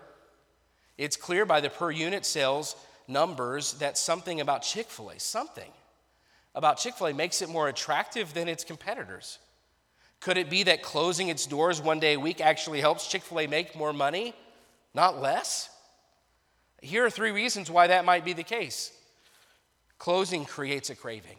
it's 0.99 1.17
clear 1.17 1.47
by 1.47 1.61
the 1.61 1.71
per 1.71 1.91
unit 1.91 2.27
sales 2.27 2.77
numbers 3.09 3.75
that 3.75 3.97
something 3.97 4.41
about 4.41 4.63
Chick 4.63 4.89
fil 4.89 5.11
A, 5.11 5.19
something 5.19 5.71
about 6.55 6.77
Chick 6.77 6.95
fil 6.95 7.09
A 7.09 7.15
makes 7.15 7.41
it 7.41 7.49
more 7.49 7.69
attractive 7.69 8.35
than 8.35 8.47
its 8.47 8.63
competitors. 8.63 9.39
Could 10.21 10.37
it 10.37 10.51
be 10.51 10.63
that 10.65 10.83
closing 10.83 11.29
its 11.29 11.47
doors 11.47 11.81
one 11.81 11.99
day 11.99 12.13
a 12.13 12.21
week 12.21 12.41
actually 12.41 12.81
helps 12.81 13.09
Chick 13.09 13.23
fil 13.23 13.41
A 13.41 13.47
make 13.47 13.75
more 13.75 13.95
money, 13.95 14.35
not 14.95 15.21
less? 15.21 15.71
Here 16.83 17.07
are 17.07 17.11
three 17.11 17.31
reasons 17.31 17.71
why 17.71 17.87
that 17.87 18.05
might 18.05 18.25
be 18.25 18.33
the 18.33 18.43
case. 18.43 18.91
Closing 19.99 20.45
creates 20.45 20.91
a 20.91 20.97
craving. 20.97 21.39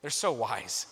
They're 0.00 0.10
so 0.10 0.32
wise. 0.32 0.86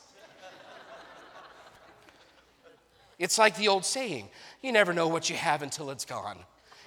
It's 3.18 3.38
like 3.38 3.56
the 3.56 3.68
old 3.68 3.86
saying 3.86 4.28
you 4.62 4.72
never 4.72 4.92
know 4.92 5.08
what 5.08 5.30
you 5.30 5.36
have 5.36 5.62
until 5.62 5.90
it's 5.90 6.04
gone. 6.04 6.36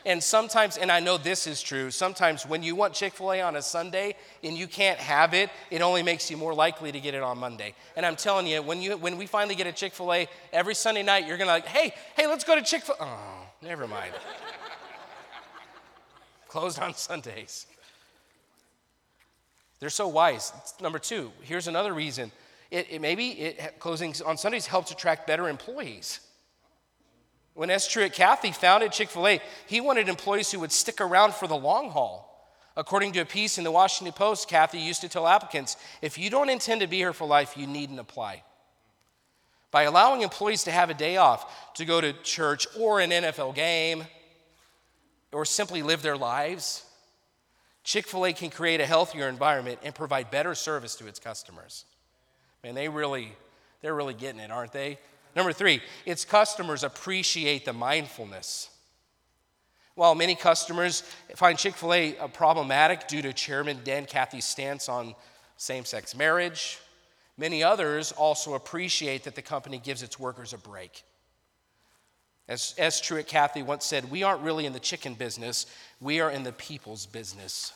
And 0.06 0.24
sometimes, 0.24 0.78
and 0.78 0.92
I 0.92 1.00
know 1.00 1.18
this 1.18 1.48
is 1.48 1.60
true, 1.60 1.90
sometimes 1.90 2.46
when 2.46 2.62
you 2.62 2.76
want 2.76 2.94
Chick 2.94 3.14
fil 3.14 3.34
A 3.34 3.42
on 3.42 3.56
a 3.56 3.64
Sunday 3.64 4.16
and 4.44 4.56
you 4.56 4.68
can't 4.68 5.00
have 5.00 5.34
it, 5.34 5.50
it 5.72 5.82
only 5.82 6.04
makes 6.04 6.30
you 6.30 6.38
more 6.38 6.54
likely 6.54 6.92
to 6.92 7.00
get 7.00 7.16
it 7.16 7.24
on 7.24 7.40
Monday. 7.40 7.74
And 7.96 8.06
I'm 8.06 8.16
telling 8.16 8.46
you, 8.46 8.62
when, 8.62 8.80
you, 8.80 8.96
when 8.96 9.18
we 9.18 9.26
finally 9.26 9.56
get 9.56 9.66
a 9.66 9.72
Chick 9.72 9.94
fil 9.94 10.14
A, 10.14 10.30
every 10.54 10.76
Sunday 10.76 11.02
night 11.02 11.26
you're 11.26 11.38
gonna 11.38 11.50
like, 11.50 11.66
hey, 11.66 11.96
hey, 12.16 12.28
let's 12.28 12.44
go 12.44 12.56
to 12.56 12.62
Chick 12.62 12.84
fil 12.84 12.96
A. 13.00 13.06
Oh, 13.06 13.48
never 13.64 13.88
mind. 13.88 14.14
Closed 16.50 16.80
on 16.80 16.94
Sundays. 16.96 17.66
They're 19.80 19.90
so 19.90 20.10
wise. 20.10 20.52
Number 20.82 21.00
two, 21.00 21.32
here's 21.42 21.68
another 21.68 21.94
reason. 21.94 22.32
It, 22.70 22.88
it 22.92 23.02
maybe 23.02 23.30
it, 23.30 23.80
closing 23.80 24.14
on 24.26 24.38
Sundays 24.38 24.68
helps 24.68 24.92
attract 24.92 25.26
better 25.26 25.48
employees. 25.48 26.20
When 27.54 27.70
S. 27.70 27.88
Truett 27.88 28.14
Cathy 28.14 28.52
founded 28.52 28.92
Chick 28.92 29.10
fil 29.10 29.28
A, 29.28 29.42
he 29.68 29.82
wanted 29.82 30.10
employees 30.10 30.52
who 30.52 30.60
would 30.60 30.72
stick 30.72 31.00
around 31.00 31.34
for 31.34 31.48
the 31.48 31.56
long 31.56 31.90
haul. 31.92 32.26
According 32.78 33.14
to 33.14 33.22
a 33.22 33.26
piece 33.26 33.58
in 33.58 33.64
the 33.64 33.72
Washington 33.72 34.14
Post, 34.14 34.48
Cathy 34.48 34.80
used 34.80 35.02
to 35.02 35.10
tell 35.10 35.28
applicants 35.28 35.76
if 36.02 36.18
you 36.18 36.30
don't 36.30 36.50
intend 36.50 36.82
to 36.82 36.88
be 36.88 36.98
here 36.98 37.14
for 37.14 37.28
life, 37.28 37.58
you 37.58 37.68
needn't 37.68 38.00
apply. 38.00 38.44
By 39.72 39.84
allowing 39.84 40.22
employees 40.22 40.64
to 40.64 40.72
have 40.72 40.90
a 40.90 40.94
day 40.94 41.18
off 41.18 41.74
to 41.76 41.86
go 41.86 42.00
to 42.02 42.14
church 42.24 42.68
or 42.78 43.00
an 43.00 43.12
NFL 43.12 43.56
game 43.56 44.06
or 45.32 45.46
simply 45.46 45.82
live 45.82 46.02
their 46.02 46.18
lives, 46.18 46.86
Chick 47.84 48.08
fil 48.08 48.26
A 48.26 48.34
can 48.34 48.50
create 48.50 48.82
a 48.82 48.86
healthier 48.86 49.28
environment 49.28 49.80
and 49.84 49.96
provide 49.96 50.32
better 50.32 50.54
service 50.56 50.96
to 50.96 51.08
its 51.08 51.20
customers. 51.20 51.86
Man, 52.64 52.76
they 52.76 52.90
really, 52.90 53.34
they're 53.82 53.96
really 53.96 54.14
getting 54.14 54.40
it, 54.40 54.52
aren't 54.52 54.74
they? 54.74 55.00
Number 55.36 55.54
three, 55.54 55.82
its 56.06 56.26
customers 56.26 56.84
appreciate 56.84 57.66
the 57.66 57.74
mindfulness. 57.74 58.70
While 59.96 60.16
many 60.16 60.36
customers 60.36 61.04
find 61.36 61.58
Chick 61.58 61.76
fil 61.76 61.94
A 61.94 62.18
uh, 62.18 62.28
problematic 62.28 63.08
due 63.08 63.22
to 63.22 63.34
Chairman 63.34 63.80
Dan 63.84 64.06
Cathy's 64.06 64.46
stance 64.46 64.90
on 64.90 65.16
same 65.58 65.86
sex 65.86 66.16
marriage, 66.16 66.80
Many 67.40 67.64
others 67.64 68.12
also 68.12 68.56
appreciate 68.56 69.24
that 69.24 69.36
the 69.36 69.42
company 69.42 69.80
gives 69.80 70.04
its 70.04 70.20
workers 70.20 70.52
a 70.52 70.58
break. 70.58 71.04
As 72.50 72.74
S. 72.80 73.00
Truett 73.00 73.28
Cathy 73.28 73.62
once 73.62 73.86
said, 73.86 74.10
we 74.10 74.24
aren't 74.24 74.42
really 74.42 74.66
in 74.66 74.74
the 74.74 74.80
chicken 74.80 75.14
business, 75.14 75.68
we 76.02 76.20
are 76.20 76.32
in 76.32 76.42
the 76.42 76.52
people's 76.52 77.06
business. 77.06 77.74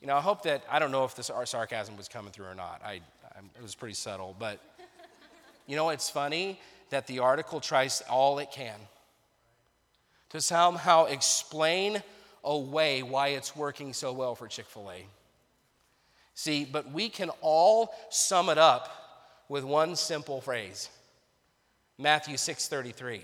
You 0.00 0.08
know, 0.08 0.16
I 0.16 0.20
hope 0.20 0.42
that, 0.42 0.64
I 0.68 0.80
don't 0.80 0.90
know 0.90 1.04
if 1.04 1.14
this 1.14 1.30
sarcasm 1.44 1.96
was 1.96 2.08
coming 2.08 2.32
through 2.32 2.46
or 2.46 2.56
not. 2.56 2.82
I, 2.84 3.00
I, 3.24 3.38
it 3.54 3.62
was 3.62 3.76
pretty 3.76 3.94
subtle, 3.94 4.34
but 4.36 4.60
you 5.68 5.76
know, 5.76 5.90
it's 5.90 6.10
funny 6.10 6.58
that 6.90 7.06
the 7.06 7.20
article 7.20 7.60
tries 7.60 8.02
all 8.10 8.40
it 8.40 8.50
can 8.50 8.74
to 10.30 10.40
somehow 10.40 11.04
explain 11.04 12.02
away 12.42 13.04
why 13.04 13.28
it's 13.28 13.54
working 13.54 13.92
so 13.92 14.12
well 14.12 14.34
for 14.34 14.48
Chick 14.48 14.66
fil 14.66 14.90
A. 14.90 15.06
See, 16.34 16.64
but 16.64 16.90
we 16.90 17.08
can 17.08 17.30
all 17.40 17.94
sum 18.10 18.48
it 18.48 18.58
up 18.58 19.44
with 19.48 19.62
one 19.62 19.94
simple 19.94 20.40
phrase 20.40 20.90
Matthew 21.98 22.36
6:33. 22.36 23.22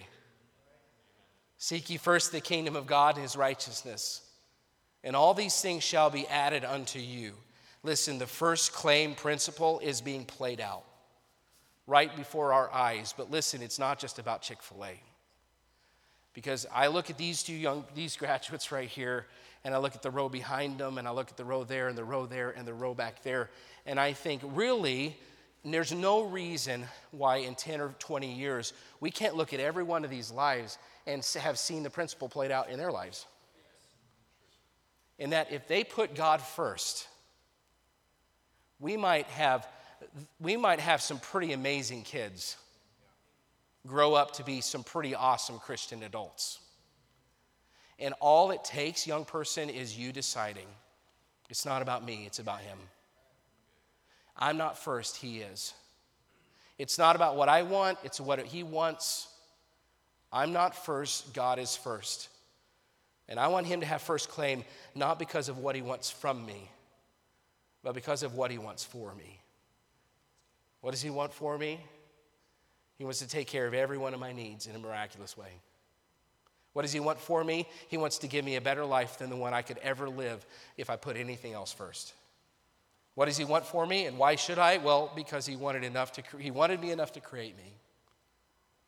Seek 1.59 1.91
ye 1.91 1.97
first 1.97 2.33
the 2.33 2.41
kingdom 2.41 2.75
of 2.75 2.87
God 2.87 3.15
and 3.15 3.23
his 3.23 3.37
righteousness, 3.37 4.23
and 5.05 5.15
all 5.15 5.35
these 5.35 5.61
things 5.61 5.85
shall 5.85 6.11
be 6.11 6.27
added 6.27 6.65
unto 6.65 6.99
you. 6.99 7.37
Listen, 7.83 8.19
the 8.19 8.27
first 8.27 8.73
claim 8.73 9.15
principle 9.15 9.81
is 9.81 10.01
being 10.01 10.25
played 10.25 10.61
out 10.61 10.85
right 11.87 12.15
before 12.17 12.53
our 12.53 12.73
eyes. 12.73 13.13
But 13.17 13.31
listen, 13.31 13.63
it's 13.63 13.79
not 13.79 13.99
just 13.99 14.19
about 14.19 14.43
Chick-fil-A. 14.43 15.01
Because 16.33 16.67
I 16.73 16.87
look 16.87 17.11
at 17.11 17.19
these 17.19 17.43
two 17.43 17.55
young 17.55 17.85
these 17.95 18.17
graduates 18.23 18.73
right 18.73 18.89
here 18.89 19.27
and 19.65 19.75
I 19.75 19.79
look 19.79 19.95
at 19.95 20.03
the 20.03 20.11
row 20.11 20.29
behind 20.29 20.79
them 20.79 20.99
and 20.99 21.07
I 21.07 21.11
look 21.11 21.31
at 21.31 21.37
the 21.37 21.45
row 21.45 21.65
there 21.65 21.89
and 21.89 21.97
the 21.97 22.05
row 22.05 22.27
there 22.27 22.51
and 22.51 22.67
the 22.67 22.75
row 22.75 22.95
back 22.95 23.23
there 23.23 23.51
and 23.87 24.01
I 24.01 24.13
think 24.13 24.43
really 24.45 25.17
and 25.65 25.73
there's 25.73 25.93
no 25.93 26.23
reason 26.23 26.85
why 27.13 27.37
in 27.37 27.55
10 27.55 27.81
or 27.81 27.95
20 27.99 28.33
years 28.33 28.73
we 29.01 29.11
can't 29.11 29.37
look 29.37 29.53
at 29.53 29.61
every 29.61 29.85
one 29.85 30.05
of 30.05 30.11
these 30.11 30.31
lives 30.31 30.79
and 31.07 31.25
have 31.41 31.59
seen 31.59 31.83
the 31.83 31.91
principle 31.91 32.29
played 32.29 32.51
out 32.51 32.69
in 32.69 32.79
their 32.79 32.91
lives. 32.91 33.27
In 35.19 35.31
that 35.31 35.53
if 35.53 35.69
they 35.69 35.85
put 35.85 36.15
God 36.15 36.41
first, 36.41 37.07
we 38.81 38.97
might 38.97 39.27
have, 39.27 39.67
we 40.41 40.57
might 40.57 40.81
have 40.81 41.01
some 41.01 41.19
pretty 41.21 41.53
amazing 41.53 42.03
kids 42.03 42.57
grow 43.87 44.15
up 44.15 44.33
to 44.35 44.45
be 44.45 44.61
some 44.61 44.83
pretty 44.83 45.15
awesome 45.15 45.59
Christian 45.59 46.03
adults. 46.03 46.59
And 47.99 48.15
all 48.21 48.51
it 48.51 48.65
takes, 48.65 49.07
young 49.07 49.25
person, 49.25 49.71
is 49.71 49.97
you 49.97 50.13
deciding 50.13 50.67
it's 51.49 51.65
not 51.65 51.83
about 51.83 52.05
me, 52.05 52.25
it's 52.27 52.39
about 52.41 52.61
Him. 52.61 52.79
I'm 54.37 54.57
not 54.57 54.79
first, 54.79 55.17
He 55.17 55.41
is. 55.41 55.75
It's 56.79 56.99
not 56.99 57.17
about 57.17 57.37
what 57.37 57.49
I 57.49 57.63
want, 57.63 57.99
it's 58.03 58.21
what 58.21 58.41
He 58.41 58.63
wants. 58.63 59.29
I'm 60.33 60.53
not 60.53 60.75
first, 60.75 61.35
God 61.35 61.59
is 61.59 61.77
first. 61.77 62.29
And 63.29 63.39
I 63.39 63.49
want 63.49 63.67
Him 63.67 63.81
to 63.81 63.87
have 63.87 64.03
first 64.03 64.29
claim, 64.29 64.65
not 64.95 65.19
because 65.19 65.49
of 65.49 65.59
what 65.59 65.77
He 65.77 65.83
wants 65.83 66.11
from 66.11 66.45
me, 66.45 66.71
but 67.83 67.95
because 67.95 68.23
of 68.23 68.35
what 68.35 68.51
He 68.51 68.59
wants 68.59 68.85
for 68.85 69.15
me. 69.15 69.41
What 70.81 70.91
does 70.91 71.03
He 71.03 71.11
want 71.11 71.33
for 71.33 71.57
me? 71.57 71.81
He 72.99 73.05
wants 73.05 73.21
to 73.21 73.29
take 73.29 73.47
care 73.47 73.67
of 73.67 73.75
every 73.75 73.99
one 73.99 74.15
of 74.15 74.21
my 74.21 74.33
needs 74.33 74.67
in 74.67 74.75
a 74.75 74.79
miraculous 74.79 75.37
way. 75.37 75.61
What 76.73 76.83
does 76.83 76.93
He 76.93 77.01
want 77.01 77.21
for 77.21 77.45
me? 77.45 77.67
He 77.89 77.97
wants 77.97 78.19
to 78.19 78.29
give 78.29 78.45
me 78.45 78.57
a 78.57 78.61
better 78.61 78.85
life 78.85 79.19
than 79.19 79.29
the 79.29 79.37
one 79.37 79.53
I 79.53 79.63
could 79.63 79.79
ever 79.79 80.09
live 80.09 80.45
if 80.77 80.89
I 80.89 80.97
put 80.97 81.17
anything 81.17 81.53
else 81.53 81.73
first. 81.73 82.15
What 83.15 83.27
does 83.27 83.37
he 83.37 83.45
want 83.45 83.67
for 83.67 83.87
me 83.87 84.07
and 84.07 84.19
why 84.19 84.37
should 84.37 84.59
I? 84.59 84.79
Well, 84.79 85.13
because 85.15 85.45
he 85.47 85.57
wanted 85.57 85.85
enough 85.85 86.13
to 86.13 86.23
he 86.39 86.51
wanted 86.51 86.81
me 86.81 86.91
enough 86.91 87.13
to 87.13 87.21
create 87.21 87.57
me. 87.57 87.75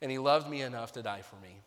And 0.01 0.11
he 0.11 0.18
loved 0.18 0.49
me 0.49 0.62
enough 0.62 0.93
to 0.93 1.03
die 1.03 1.22
for 1.22 1.37
me. 1.37 1.61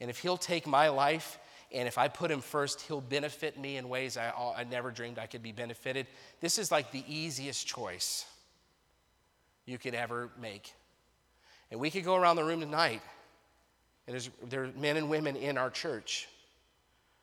And 0.00 0.10
if 0.10 0.18
he'll 0.18 0.36
take 0.36 0.66
my 0.66 0.88
life 0.88 1.38
and 1.72 1.86
if 1.86 1.98
I 1.98 2.08
put 2.08 2.30
him 2.30 2.40
first, 2.40 2.80
he'll 2.82 3.00
benefit 3.00 3.58
me 3.58 3.76
in 3.76 3.88
ways 3.88 4.16
I, 4.16 4.32
I 4.56 4.64
never 4.64 4.90
dreamed 4.90 5.18
I 5.18 5.26
could 5.26 5.42
be 5.42 5.52
benefited. 5.52 6.06
This 6.40 6.58
is 6.58 6.72
like 6.72 6.90
the 6.90 7.04
easiest 7.06 7.66
choice 7.66 8.26
you 9.66 9.78
could 9.78 9.94
ever 9.94 10.30
make. 10.40 10.74
And 11.70 11.78
we 11.78 11.90
could 11.90 12.04
go 12.04 12.16
around 12.16 12.36
the 12.36 12.44
room 12.44 12.60
tonight, 12.60 13.02
and 14.06 14.14
there's, 14.14 14.30
there 14.48 14.64
are 14.64 14.72
men 14.76 14.96
and 14.96 15.08
women 15.08 15.36
in 15.36 15.56
our 15.56 15.70
church 15.70 16.28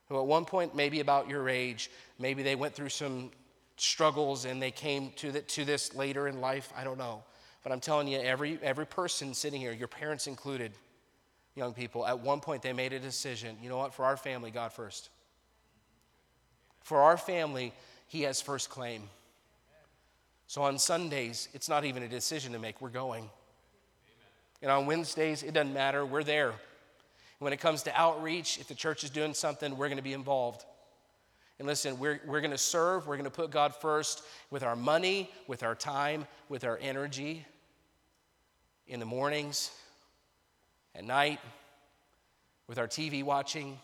who, 0.07 0.18
at 0.18 0.26
one 0.26 0.45
point, 0.45 0.74
maybe 0.74 1.01
about 1.01 1.28
your 1.28 1.49
age, 1.49 1.91
maybe 2.18 2.43
they 2.43 2.55
went 2.55 2.74
through 2.74 2.88
some 2.88 3.32
struggles 3.78 4.45
and 4.45 4.61
they 4.61 4.71
came 4.71 5.11
to, 5.17 5.32
the, 5.32 5.41
to 5.41 5.65
this 5.65 5.95
later 5.95 6.28
in 6.28 6.41
life. 6.41 6.71
I 6.75 6.84
don't 6.84 6.97
know. 6.97 7.23
But 7.63 7.71
I'm 7.71 7.80
telling 7.80 8.07
you, 8.07 8.19
every, 8.19 8.59
every 8.61 8.86
person 8.86 9.34
sitting 9.34 9.59
here, 9.59 9.71
your 9.71 9.88
parents 9.88 10.28
included, 10.28 10.71
young 11.55 11.73
people, 11.73 12.05
at 12.05 12.19
one 12.19 12.39
point 12.39 12.61
they 12.61 12.73
made 12.73 12.93
a 12.93 12.99
decision 12.99 13.57
you 13.61 13.69
know 13.69 13.78
what, 13.78 13.93
for 13.93 14.05
our 14.05 14.17
family, 14.17 14.51
God 14.51 14.71
first. 14.73 15.09
For 16.82 17.01
our 17.01 17.17
family, 17.17 17.73
He 18.07 18.21
has 18.21 18.41
first 18.41 18.69
claim. 18.69 19.03
So 20.47 20.61
on 20.61 20.80
Sundays, 20.80 21.49
it's 21.53 21.67
not 21.67 21.84
even 21.84 22.03
a 22.03 22.07
decision 22.07 22.53
to 22.53 22.59
make, 22.59 22.80
we're 22.80 22.89
going. 22.89 23.30
And 24.61 24.71
on 24.71 24.86
Wednesdays, 24.86 25.43
it 25.43 25.53
doesn't 25.53 25.73
matter, 25.73 26.05
we're 26.05 26.23
there. 26.23 26.53
When 27.39 27.53
it 27.53 27.59
comes 27.59 27.84
to 27.84 27.99
outreach, 27.99 28.57
if 28.59 28.67
the 28.67 28.73
church 28.73 29.03
is 29.03 29.09
doing 29.09 29.34
something, 29.34 29.78
we're 29.78 29.88
going 29.88 29.97
to 29.97 30.03
be 30.03 30.13
involved. 30.13 30.65
And 31.59 31.67
listen, 31.67 31.97
we're, 31.97 32.21
we're 32.25 32.41
going 32.41 32.51
to 32.51 32.57
serve, 32.57 33.07
we're 33.07 33.15
going 33.15 33.25
to 33.25 33.31
put 33.31 33.49
God 33.49 33.73
first 33.73 34.23
with 34.51 34.63
our 34.63 34.75
money, 34.75 35.29
with 35.47 35.63
our 35.63 35.73
time, 35.73 36.27
with 36.49 36.63
our 36.63 36.77
energy 36.81 37.45
in 38.87 38.99
the 38.99 39.05
mornings, 39.05 39.71
at 40.93 41.03
night, 41.03 41.39
with 42.67 42.77
our 42.77 42.87
TV 42.87 43.23
watching, 43.23 43.77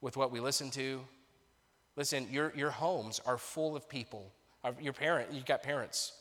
with 0.00 0.16
what 0.16 0.32
we 0.32 0.40
listen 0.40 0.70
to. 0.70 1.00
Listen, 1.96 2.26
your, 2.30 2.52
your 2.56 2.70
homes 2.70 3.20
are 3.24 3.38
full 3.38 3.76
of 3.76 3.88
people. 3.88 4.32
Uh, 4.64 4.72
your 4.80 4.92
parent, 4.92 5.32
you've 5.32 5.46
got 5.46 5.62
parents. 5.62 6.12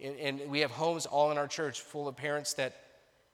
And, 0.00 0.16
and 0.16 0.50
we 0.50 0.60
have 0.60 0.70
homes 0.70 1.04
all 1.04 1.32
in 1.32 1.38
our 1.38 1.48
church 1.48 1.80
full 1.80 2.06
of 2.06 2.16
parents 2.16 2.54
that 2.54 2.76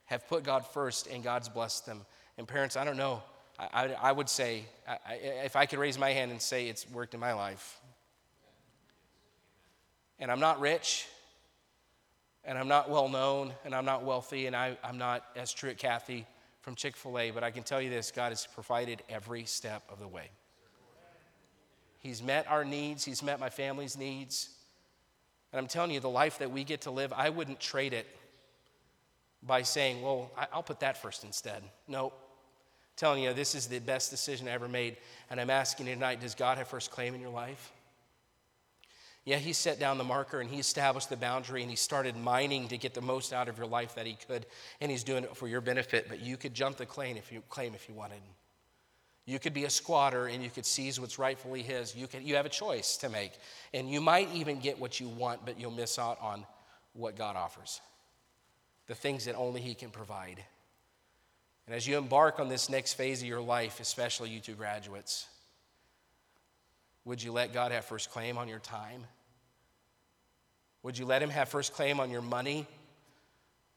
have 0.07 0.27
put 0.27 0.43
God 0.43 0.67
first 0.67 1.07
and 1.07 1.23
God's 1.23 1.51
blessed 1.51 1.85
them. 1.85 2.07
And 2.39 2.49
parents, 2.49 2.77
I 2.77 2.85
don't 2.85 2.97
know 2.97 3.23
I, 3.59 3.95
I, 4.01 4.13
would 4.13 4.29
say, 4.29 4.65
I, 4.89 5.15
if 5.45 5.55
I 5.55 5.67
could 5.67 5.79
raise 5.79 5.99
my 5.99 6.11
hand 6.11 6.31
and 6.31 6.41
say 6.41 6.69
it's 6.69 6.89
worked 6.91 7.15
in 7.15 7.21
my 7.21 7.35
life. 7.35 7.81
And 10.19 10.31
I'm 10.31 10.41
not 10.41 10.61
rich, 10.61 11.07
and 12.45 12.59
I'm 12.59 12.69
not 12.69 12.91
well 12.91 13.09
known, 13.09 13.53
and 13.65 13.75
I'm 13.75 13.85
not 13.85 14.05
wealthy, 14.05 14.47
and 14.47 14.57
I, 14.57 14.77
am 14.83 14.99
not 14.99 15.25
S. 15.37 15.53
Truett 15.53 15.79
Cathy 15.79 16.27
from 16.63 16.75
Chick 16.75 16.97
fil 16.97 17.19
A, 17.19 17.31
but 17.31 17.45
I 17.45 17.51
can 17.51 17.63
tell 17.63 17.81
you 17.81 17.91
this 17.91 18.11
God 18.11 18.31
has 18.31 18.47
provided 18.47 19.03
every 19.09 19.45
step 19.45 19.83
of 19.91 20.01
the 20.01 20.09
way. 20.09 20.31
He's 21.99 22.23
met 22.23 22.47
our 22.49 22.65
needs, 22.65 23.05
He's 23.05 23.23
met 23.23 23.39
my 23.39 23.51
family's 23.51 23.97
needs. 23.97 24.51
And 25.53 25.61
I'm 25.61 25.69
telling 25.69 25.93
you, 25.93 26.01
the 26.01 26.09
life 26.09 26.39
that 26.39 26.51
we 26.51 26.65
get 26.65 26.81
to 26.83 26.91
live, 26.91 27.13
I 27.13 27.31
wouldn't 27.31 27.61
trade 27.61 27.93
it 27.93 28.09
by 29.41 29.63
saying, 29.63 30.03
well, 30.03 30.33
I'll 30.53 30.65
put 30.65 30.81
that 30.81 31.01
first 31.01 31.23
instead. 31.23 31.63
No, 31.87 32.13
telling 32.97 33.23
you 33.23 33.33
this 33.33 33.55
is 33.55 33.67
the 33.67 33.79
best 33.79 34.11
decision 34.11 34.49
I 34.49 34.53
ever 34.53 34.69
made. 34.69 34.97
And 35.31 35.41
I'm 35.41 35.51
asking 35.51 35.87
you 35.87 35.95
tonight 35.95 36.21
does 36.21 36.35
God 36.35 36.59
have 36.59 36.69
first 36.69 36.91
claim 36.91 37.15
in 37.15 37.21
your 37.21 37.31
life? 37.31 37.73
Yeah, 39.25 39.37
he 39.37 39.55
set 39.55 39.81
down 39.81 39.97
the 39.97 40.05
marker 40.05 40.41
and 40.41 40.51
he 40.51 40.59
established 40.59 41.09
the 41.09 41.17
boundary 41.17 41.63
and 41.63 41.71
he 41.71 41.77
started 41.77 42.15
mining 42.15 42.69
to 42.69 42.77
get 42.77 42.93
the 42.93 43.01
most 43.01 43.33
out 43.33 43.49
of 43.49 43.57
your 43.57 43.67
life 43.67 43.95
that 43.95 44.07
he 44.07 44.19
could. 44.29 44.45
And 44.83 44.91
he's 44.91 45.03
doing 45.03 45.25
it 45.25 45.35
for 45.35 45.49
your 45.49 45.63
benefit, 45.63 46.07
but 46.09 46.21
you 46.21 46.37
could 46.37 46.53
jump 46.53 46.77
the 46.77 46.85
claim 46.85 47.17
if 47.17 47.33
you, 47.33 47.43
claim 47.49 47.75
if 47.75 47.89
you 47.89 47.95
wanted. 47.95 48.21
You 49.27 49.39
could 49.39 49.55
be 49.55 49.65
a 49.65 49.71
squatter 49.71 50.27
and 50.27 50.43
you 50.43 50.51
could 50.51 50.67
seize 50.67 51.01
what's 51.01 51.19
rightfully 51.19 51.63
his. 51.63 51.97
You, 51.97 52.07
can, 52.07 52.27
you 52.27 52.37
have 52.37 52.45
a 52.45 52.51
choice 52.51 52.99
to 52.99 53.09
make. 53.09 53.33
And 53.73 53.91
you 53.91 54.03
might 54.03 54.29
even 54.35 54.59
get 54.61 54.79
what 54.79 55.01
you 55.01 55.09
want, 55.09 55.47
but 55.47 55.59
you'll 55.59 55.71
miss 55.71 55.99
out 55.99 56.21
on 56.21 56.45
what 56.93 57.17
God 57.17 57.35
offers 57.35 57.81
the 58.87 58.95
things 58.95 59.25
that 59.25 59.35
only 59.35 59.63
he 59.63 59.75
can 59.75 59.89
provide. 59.89 60.45
And 61.67 61.75
as 61.75 61.87
you 61.87 61.97
embark 61.97 62.41
on 62.41 62.49
this 62.49 62.69
next 62.69 62.95
phase 62.95 63.23
of 63.23 63.29
your 63.29 63.41
life, 63.41 63.81
especially 63.81 64.31
you 64.31 64.41
two 64.41 64.55
graduates, 64.55 65.27
would 67.05 67.23
you 67.23 67.33
let 67.33 67.53
God 67.53 67.73
have 67.73 67.85
first 67.85 68.11
claim 68.11 68.39
on 68.39 68.49
your 68.49 68.59
time? 68.59 69.05
Would 70.83 70.99
you 70.99 71.07
let 71.07 71.23
Him 71.23 71.31
have 71.31 71.49
first 71.49 71.73
claim 71.73 72.01
on 72.01 72.11
your 72.11 72.23
money, 72.23 72.67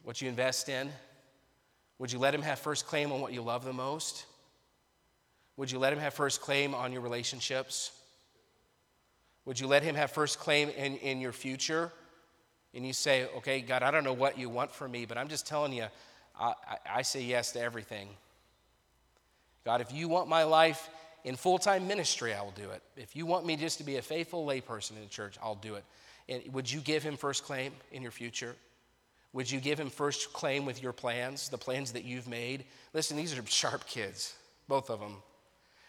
what 0.03 0.21
you 0.21 0.27
invest 0.27 0.67
in? 0.69 0.89
Would 1.99 2.11
you 2.11 2.19
let 2.19 2.33
Him 2.35 2.41
have 2.41 2.59
first 2.59 2.85
claim 2.85 3.11
on 3.11 3.21
what 3.21 3.33
you 3.33 3.41
love 3.41 3.63
the 3.63 3.73
most? 3.73 4.25
Would 5.55 5.71
you 5.71 5.79
let 5.79 5.93
Him 5.93 5.99
have 5.99 6.13
first 6.13 6.41
claim 6.41 6.75
on 6.75 6.91
your 6.91 7.01
relationships? 7.01 7.91
Would 9.45 9.59
you 9.59 9.67
let 9.67 9.83
Him 9.83 9.95
have 9.95 10.11
first 10.11 10.39
claim 10.39 10.69
in, 10.69 10.97
in 10.97 11.21
your 11.21 11.31
future? 11.31 11.91
And 12.73 12.85
you 12.85 12.93
say, 12.93 13.27
okay, 13.37 13.61
God, 13.61 13.81
I 13.81 13.91
don't 13.91 14.03
know 14.03 14.13
what 14.13 14.37
you 14.37 14.49
want 14.49 14.71
from 14.71 14.91
me, 14.91 15.05
but 15.05 15.17
I'm 15.17 15.29
just 15.29 15.47
telling 15.47 15.73
you, 15.73 15.87
I, 16.39 16.53
I, 16.97 17.01
say 17.01 17.23
yes 17.23 17.51
to 17.53 17.61
everything. 17.61 18.09
God, 19.65 19.81
if 19.81 19.91
you 19.91 20.07
want 20.07 20.29
my 20.29 20.43
life 20.43 20.89
in 21.23 21.35
full 21.35 21.57
time 21.57 21.87
ministry, 21.87 22.33
I 22.33 22.41
will 22.41 22.51
do 22.51 22.69
it. 22.69 22.81
If 22.95 23.15
you 23.15 23.25
want 23.25 23.45
me 23.45 23.55
just 23.55 23.79
to 23.79 23.83
be 23.83 23.97
a 23.97 24.01
faithful 24.01 24.45
layperson 24.45 24.91
in 24.91 25.01
the 25.01 25.07
church, 25.07 25.37
I'll 25.41 25.55
do 25.55 25.75
it. 25.75 25.83
And 26.29 26.43
would 26.53 26.71
you 26.71 26.79
give 26.79 27.03
him 27.03 27.17
first 27.17 27.43
claim 27.43 27.71
in 27.91 28.01
your 28.01 28.11
future? 28.11 28.55
Would 29.33 29.49
you 29.51 29.59
give 29.59 29.79
him 29.79 29.89
first 29.89 30.33
claim 30.33 30.65
with 30.65 30.81
your 30.81 30.93
plans, 30.93 31.49
the 31.49 31.57
plans 31.57 31.91
that 31.93 32.05
you've 32.05 32.27
made? 32.27 32.65
Listen, 32.93 33.17
these 33.17 33.37
are 33.37 33.45
sharp 33.45 33.85
kids, 33.87 34.35
both 34.67 34.89
of 34.89 34.99
them. 34.99 35.15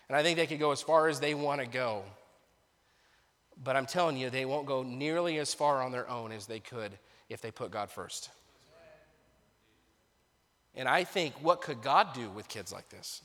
And 0.08 0.16
I 0.16 0.22
think 0.22 0.38
they 0.38 0.46
could 0.46 0.58
go 0.58 0.72
as 0.72 0.82
far 0.82 1.08
as 1.08 1.20
they 1.20 1.34
want 1.34 1.60
to 1.60 1.66
go. 1.66 2.02
But 3.62 3.76
I'm 3.76 3.86
telling 3.86 4.16
you, 4.16 4.30
they 4.30 4.44
won't 4.44 4.66
go 4.66 4.82
nearly 4.82 5.38
as 5.38 5.52
far 5.52 5.82
on 5.82 5.92
their 5.92 6.08
own 6.08 6.32
as 6.32 6.46
they 6.46 6.60
could 6.60 6.92
if 7.28 7.40
they 7.40 7.50
put 7.50 7.70
God 7.70 7.90
first. 7.90 8.30
And 10.74 10.88
I 10.88 11.04
think, 11.04 11.34
what 11.42 11.60
could 11.60 11.82
God 11.82 12.14
do 12.14 12.28
with 12.30 12.48
kids 12.48 12.72
like 12.72 12.88
this? 12.88 13.22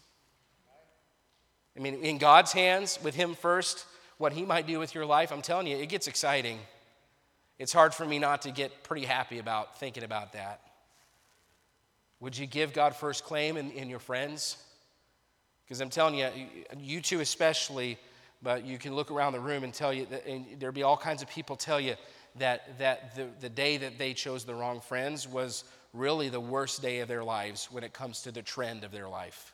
I 1.77 1.79
mean, 1.79 1.95
in 1.95 2.17
God's 2.17 2.51
hands, 2.51 2.99
with 3.03 3.15
Him 3.15 3.35
first, 3.35 3.85
what 4.17 4.33
He 4.33 4.43
might 4.43 4.67
do 4.67 4.79
with 4.79 4.95
your 4.95 5.05
life, 5.05 5.31
I'm 5.31 5.41
telling 5.41 5.67
you, 5.67 5.77
it 5.77 5.89
gets 5.89 6.07
exciting. 6.07 6.59
It's 7.59 7.73
hard 7.73 7.93
for 7.93 8.05
me 8.05 8.19
not 8.19 8.43
to 8.43 8.51
get 8.51 8.83
pretty 8.83 9.05
happy 9.05 9.39
about 9.39 9.79
thinking 9.79 10.03
about 10.03 10.33
that. 10.33 10.61
Would 12.19 12.37
you 12.37 12.47
give 12.47 12.73
God 12.73 12.95
first 12.95 13.23
claim 13.23 13.57
in, 13.57 13.71
in 13.71 13.89
your 13.89 13.99
friends? 13.99 14.57
Because 15.65 15.81
I'm 15.81 15.89
telling 15.89 16.15
you, 16.15 16.29
you 16.79 17.01
two 17.01 17.19
especially, 17.19 17.97
but 18.41 18.65
you 18.65 18.77
can 18.77 18.95
look 18.95 19.11
around 19.11 19.33
the 19.33 19.39
room 19.39 19.63
and 19.63 19.73
tell 19.73 19.93
you, 19.93 20.05
that, 20.07 20.25
and 20.25 20.45
there'll 20.59 20.73
be 20.73 20.83
all 20.83 20.97
kinds 20.97 21.21
of 21.21 21.29
people 21.29 21.55
tell 21.55 21.79
you 21.79 21.95
that, 22.37 22.77
that 22.79 23.15
the, 23.15 23.27
the 23.41 23.49
day 23.49 23.77
that 23.77 23.97
they 23.97 24.13
chose 24.13 24.45
the 24.45 24.55
wrong 24.55 24.79
friends 24.79 25.27
was 25.27 25.63
really 25.93 26.29
the 26.29 26.39
worst 26.39 26.81
day 26.81 26.99
of 26.99 27.07
their 27.07 27.23
lives 27.23 27.69
when 27.71 27.83
it 27.83 27.93
comes 27.93 28.23
to 28.23 28.31
the 28.31 28.41
trend 28.41 28.83
of 28.83 28.91
their 28.91 29.07
life. 29.07 29.53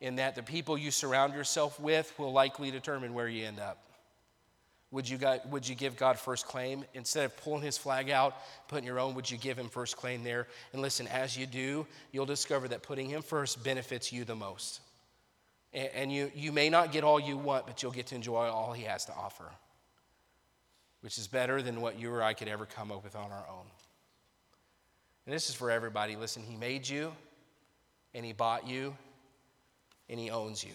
In 0.00 0.16
that 0.16 0.34
the 0.34 0.42
people 0.42 0.76
you 0.76 0.90
surround 0.90 1.32
yourself 1.32 1.80
with 1.80 2.12
will 2.18 2.32
likely 2.32 2.70
determine 2.70 3.14
where 3.14 3.28
you 3.28 3.46
end 3.46 3.58
up. 3.58 3.82
Would 4.92 5.08
you, 5.08 5.18
got, 5.18 5.48
would 5.48 5.68
you 5.68 5.74
give 5.74 5.96
God 5.96 6.18
first 6.18 6.46
claim? 6.46 6.84
Instead 6.94 7.24
of 7.24 7.36
pulling 7.38 7.62
his 7.62 7.76
flag 7.76 8.08
out, 8.08 8.34
putting 8.68 8.86
your 8.86 9.00
own, 9.00 9.14
would 9.14 9.28
you 9.28 9.36
give 9.36 9.58
him 9.58 9.68
first 9.68 9.96
claim 9.96 10.22
there? 10.22 10.46
And 10.72 10.80
listen, 10.80 11.08
as 11.08 11.36
you 11.36 11.46
do, 11.46 11.86
you'll 12.12 12.26
discover 12.26 12.68
that 12.68 12.82
putting 12.82 13.08
him 13.08 13.22
first 13.22 13.64
benefits 13.64 14.12
you 14.12 14.24
the 14.24 14.36
most. 14.36 14.80
And, 15.72 15.90
and 15.94 16.12
you, 16.12 16.30
you 16.34 16.52
may 16.52 16.70
not 16.70 16.92
get 16.92 17.02
all 17.02 17.18
you 17.18 17.36
want, 17.36 17.66
but 17.66 17.82
you'll 17.82 17.92
get 17.92 18.06
to 18.08 18.14
enjoy 18.14 18.46
all 18.46 18.72
he 18.72 18.84
has 18.84 19.06
to 19.06 19.12
offer, 19.12 19.50
which 21.00 21.18
is 21.18 21.26
better 21.26 21.62
than 21.62 21.80
what 21.80 21.98
you 21.98 22.12
or 22.12 22.22
I 22.22 22.34
could 22.34 22.48
ever 22.48 22.64
come 22.64 22.92
up 22.92 23.02
with 23.02 23.16
on 23.16 23.32
our 23.32 23.44
own. 23.50 23.66
And 25.26 25.34
this 25.34 25.48
is 25.48 25.54
for 25.54 25.70
everybody. 25.70 26.16
Listen, 26.16 26.42
he 26.42 26.56
made 26.56 26.88
you, 26.88 27.12
and 28.14 28.24
he 28.24 28.32
bought 28.32 28.66
you, 28.66 28.96
and 30.08 30.18
he 30.18 30.30
owns 30.30 30.64
you. 30.64 30.74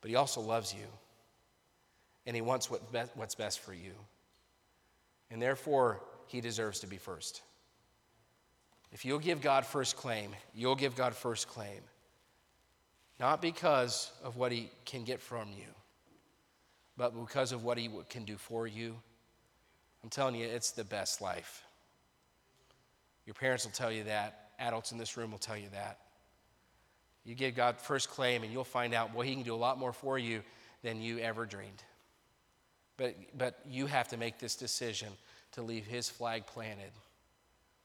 But 0.00 0.10
he 0.10 0.16
also 0.16 0.40
loves 0.40 0.72
you 0.72 0.86
and 2.26 2.34
He 2.34 2.42
wants 2.42 2.70
what's 2.70 3.34
best 3.34 3.60
for 3.60 3.74
you. 3.74 3.92
And 5.30 5.40
therefore, 5.40 6.00
He 6.26 6.40
deserves 6.40 6.80
to 6.80 6.86
be 6.86 6.96
first. 6.96 7.42
If 8.92 9.04
you'll 9.04 9.18
give 9.18 9.40
God 9.40 9.66
first 9.66 9.96
claim, 9.96 10.30
you'll 10.54 10.76
give 10.76 10.96
God 10.96 11.14
first 11.14 11.48
claim. 11.48 11.80
Not 13.20 13.42
because 13.42 14.10
of 14.22 14.36
what 14.36 14.52
He 14.52 14.70
can 14.84 15.04
get 15.04 15.20
from 15.20 15.48
you, 15.50 15.66
but 16.96 17.14
because 17.18 17.52
of 17.52 17.64
what 17.64 17.78
He 17.78 17.90
can 18.08 18.24
do 18.24 18.36
for 18.36 18.66
you. 18.66 18.94
I'm 20.02 20.10
telling 20.10 20.34
you, 20.34 20.46
it's 20.46 20.72
the 20.72 20.84
best 20.84 21.20
life. 21.20 21.64
Your 23.26 23.34
parents 23.34 23.64
will 23.64 23.72
tell 23.72 23.92
you 23.92 24.04
that. 24.04 24.50
Adults 24.58 24.92
in 24.92 24.98
this 24.98 25.16
room 25.16 25.30
will 25.30 25.38
tell 25.38 25.56
you 25.56 25.68
that. 25.72 25.98
You 27.24 27.34
give 27.34 27.54
God 27.54 27.80
first 27.80 28.10
claim, 28.10 28.42
and 28.42 28.52
you'll 28.52 28.64
find 28.64 28.94
out, 28.94 29.14
well, 29.14 29.26
He 29.26 29.34
can 29.34 29.42
do 29.42 29.54
a 29.54 29.56
lot 29.56 29.78
more 29.78 29.92
for 29.92 30.18
you 30.18 30.42
than 30.82 31.00
you 31.00 31.18
ever 31.18 31.46
dreamed. 31.46 31.82
But, 32.96 33.16
but 33.36 33.58
you 33.68 33.86
have 33.86 34.08
to 34.08 34.16
make 34.16 34.38
this 34.38 34.54
decision 34.54 35.08
to 35.52 35.62
leave 35.62 35.86
his 35.86 36.08
flag 36.08 36.46
planted 36.46 36.90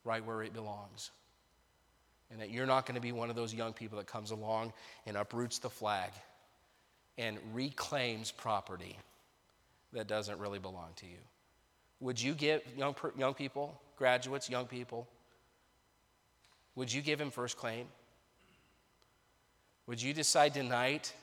right 0.04 0.24
where 0.24 0.44
it 0.44 0.54
belongs. 0.54 1.12
And 2.32 2.42
that 2.42 2.52
you're 2.52 2.68
not 2.68 2.86
going 2.86 2.96
to 2.96 3.02
be 3.02 3.12
one 3.12 3.30
of 3.30 3.36
those 3.36 3.54
young 3.54 3.74
people 3.74 3.98
that 3.98 4.08
comes 4.08 4.32
along 4.32 4.74
and 5.08 5.18
uproots 5.18 5.58
the 5.60 5.70
flag 5.70 6.12
and 7.18 7.38
reclaims 7.54 8.32
property 8.32 8.96
that 9.94 10.08
doesn't 10.08 10.38
really 10.40 10.60
belong 10.60 10.90
to 10.98 11.06
you. 11.08 11.18
Would 12.02 12.22
you 12.22 12.34
give 12.34 12.62
young, 12.78 12.96
young 13.18 13.34
people, 13.34 13.80
graduates, 13.98 14.50
young 14.50 14.68
people, 14.68 15.08
would 16.80 16.94
you 16.94 17.02
give 17.02 17.20
him 17.20 17.30
first 17.30 17.58
claim? 17.58 17.88
Would 19.86 20.02
you 20.02 20.14
decide 20.14 20.54
tonight 20.54 21.14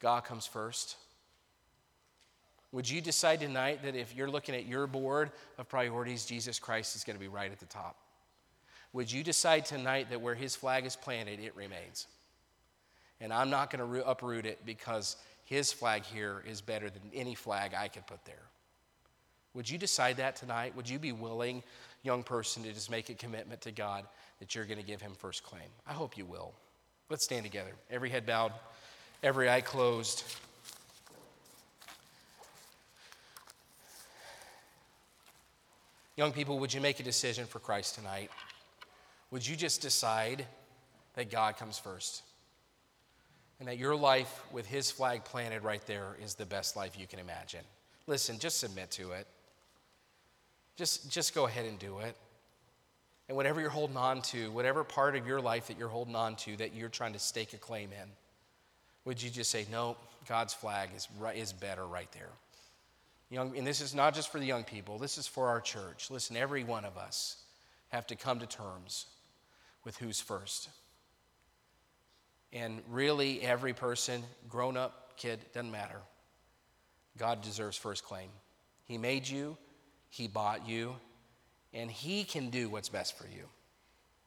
God 0.00 0.24
comes 0.24 0.46
first? 0.46 0.96
Would 2.72 2.90
you 2.90 3.00
decide 3.00 3.38
tonight 3.38 3.84
that 3.84 3.94
if 3.94 4.16
you're 4.16 4.28
looking 4.28 4.56
at 4.56 4.66
your 4.66 4.88
board 4.88 5.30
of 5.58 5.68
priorities, 5.68 6.26
Jesus 6.26 6.58
Christ 6.58 6.96
is 6.96 7.04
going 7.04 7.14
to 7.14 7.20
be 7.20 7.28
right 7.28 7.52
at 7.52 7.60
the 7.60 7.66
top? 7.66 7.94
Would 8.92 9.12
you 9.12 9.22
decide 9.22 9.64
tonight 9.64 10.10
that 10.10 10.20
where 10.20 10.34
his 10.34 10.56
flag 10.56 10.86
is 10.86 10.96
planted, 10.96 11.38
it 11.38 11.54
remains? 11.54 12.08
And 13.20 13.32
I'm 13.32 13.50
not 13.50 13.70
going 13.70 13.88
to 13.88 14.08
uproot 14.08 14.44
it 14.44 14.66
because 14.66 15.16
his 15.44 15.72
flag 15.72 16.02
here 16.04 16.42
is 16.48 16.60
better 16.60 16.90
than 16.90 17.02
any 17.14 17.36
flag 17.36 17.74
I 17.78 17.86
could 17.86 18.08
put 18.08 18.24
there. 18.24 18.42
Would 19.54 19.70
you 19.70 19.78
decide 19.78 20.16
that 20.16 20.36
tonight? 20.36 20.74
Would 20.76 20.88
you 20.88 20.98
be 20.98 21.12
willing, 21.12 21.62
young 22.02 22.22
person, 22.22 22.64
to 22.64 22.72
just 22.72 22.90
make 22.90 23.08
a 23.08 23.14
commitment 23.14 23.60
to 23.62 23.70
God 23.70 24.04
that 24.40 24.54
you're 24.54 24.64
going 24.64 24.78
to 24.78 24.84
give 24.84 25.00
him 25.00 25.12
first 25.16 25.44
claim? 25.44 25.68
I 25.86 25.92
hope 25.92 26.18
you 26.18 26.24
will. 26.24 26.52
Let's 27.08 27.24
stand 27.24 27.44
together. 27.44 27.70
Every 27.90 28.10
head 28.10 28.26
bowed, 28.26 28.52
every 29.22 29.48
eye 29.48 29.60
closed. 29.60 30.24
Young 36.16 36.32
people, 36.32 36.58
would 36.60 36.72
you 36.72 36.80
make 36.80 37.00
a 37.00 37.02
decision 37.02 37.46
for 37.46 37.58
Christ 37.58 37.96
tonight? 37.96 38.30
Would 39.30 39.46
you 39.46 39.56
just 39.56 39.80
decide 39.80 40.46
that 41.14 41.30
God 41.30 41.56
comes 41.56 41.78
first? 41.78 42.22
And 43.60 43.68
that 43.68 43.78
your 43.78 43.94
life 43.94 44.42
with 44.52 44.66
His 44.66 44.90
flag 44.90 45.24
planted 45.24 45.62
right 45.62 45.84
there 45.86 46.16
is 46.22 46.34
the 46.34 46.46
best 46.46 46.76
life 46.76 46.98
you 46.98 47.06
can 47.06 47.18
imagine? 47.18 47.64
Listen, 48.06 48.38
just 48.38 48.58
submit 48.58 48.90
to 48.92 49.12
it. 49.12 49.26
Just, 50.76 51.10
just 51.10 51.34
go 51.34 51.46
ahead 51.46 51.66
and 51.66 51.78
do 51.78 51.98
it. 52.00 52.16
And 53.28 53.36
whatever 53.36 53.60
you're 53.60 53.70
holding 53.70 53.96
on 53.96 54.22
to, 54.22 54.50
whatever 54.50 54.84
part 54.84 55.16
of 55.16 55.26
your 55.26 55.40
life 55.40 55.68
that 55.68 55.78
you're 55.78 55.88
holding 55.88 56.16
on 56.16 56.36
to 56.36 56.56
that 56.56 56.74
you're 56.74 56.88
trying 56.88 57.14
to 57.14 57.18
stake 57.18 57.52
a 57.54 57.56
claim 57.56 57.90
in, 57.92 58.08
would 59.04 59.22
you 59.22 59.30
just 59.30 59.50
say, 59.50 59.66
no, 59.70 59.96
God's 60.28 60.52
flag 60.52 60.90
is, 60.94 61.08
right, 61.18 61.36
is 61.36 61.52
better 61.52 61.86
right 61.86 62.10
there? 62.12 62.30
Young, 63.30 63.56
and 63.56 63.66
this 63.66 63.80
is 63.80 63.94
not 63.94 64.14
just 64.14 64.30
for 64.30 64.38
the 64.38 64.46
young 64.46 64.64
people, 64.64 64.98
this 64.98 65.16
is 65.16 65.26
for 65.26 65.48
our 65.48 65.60
church. 65.60 66.10
Listen, 66.10 66.36
every 66.36 66.64
one 66.64 66.84
of 66.84 66.98
us 66.98 67.36
have 67.88 68.06
to 68.08 68.16
come 68.16 68.40
to 68.40 68.46
terms 68.46 69.06
with 69.84 69.96
who's 69.96 70.20
first. 70.20 70.68
And 72.52 72.80
really, 72.90 73.42
every 73.42 73.72
person, 73.72 74.22
grown 74.48 74.76
up, 74.76 75.16
kid, 75.16 75.40
doesn't 75.52 75.70
matter. 75.70 76.00
God 77.18 77.42
deserves 77.42 77.76
first 77.76 78.04
claim. 78.04 78.28
He 78.84 78.98
made 78.98 79.28
you, 79.28 79.56
He 80.14 80.28
bought 80.28 80.68
you, 80.68 80.94
and 81.72 81.90
He 81.90 82.22
can 82.22 82.50
do 82.50 82.68
what's 82.68 82.88
best 82.88 83.18
for 83.18 83.26
you, 83.26 83.48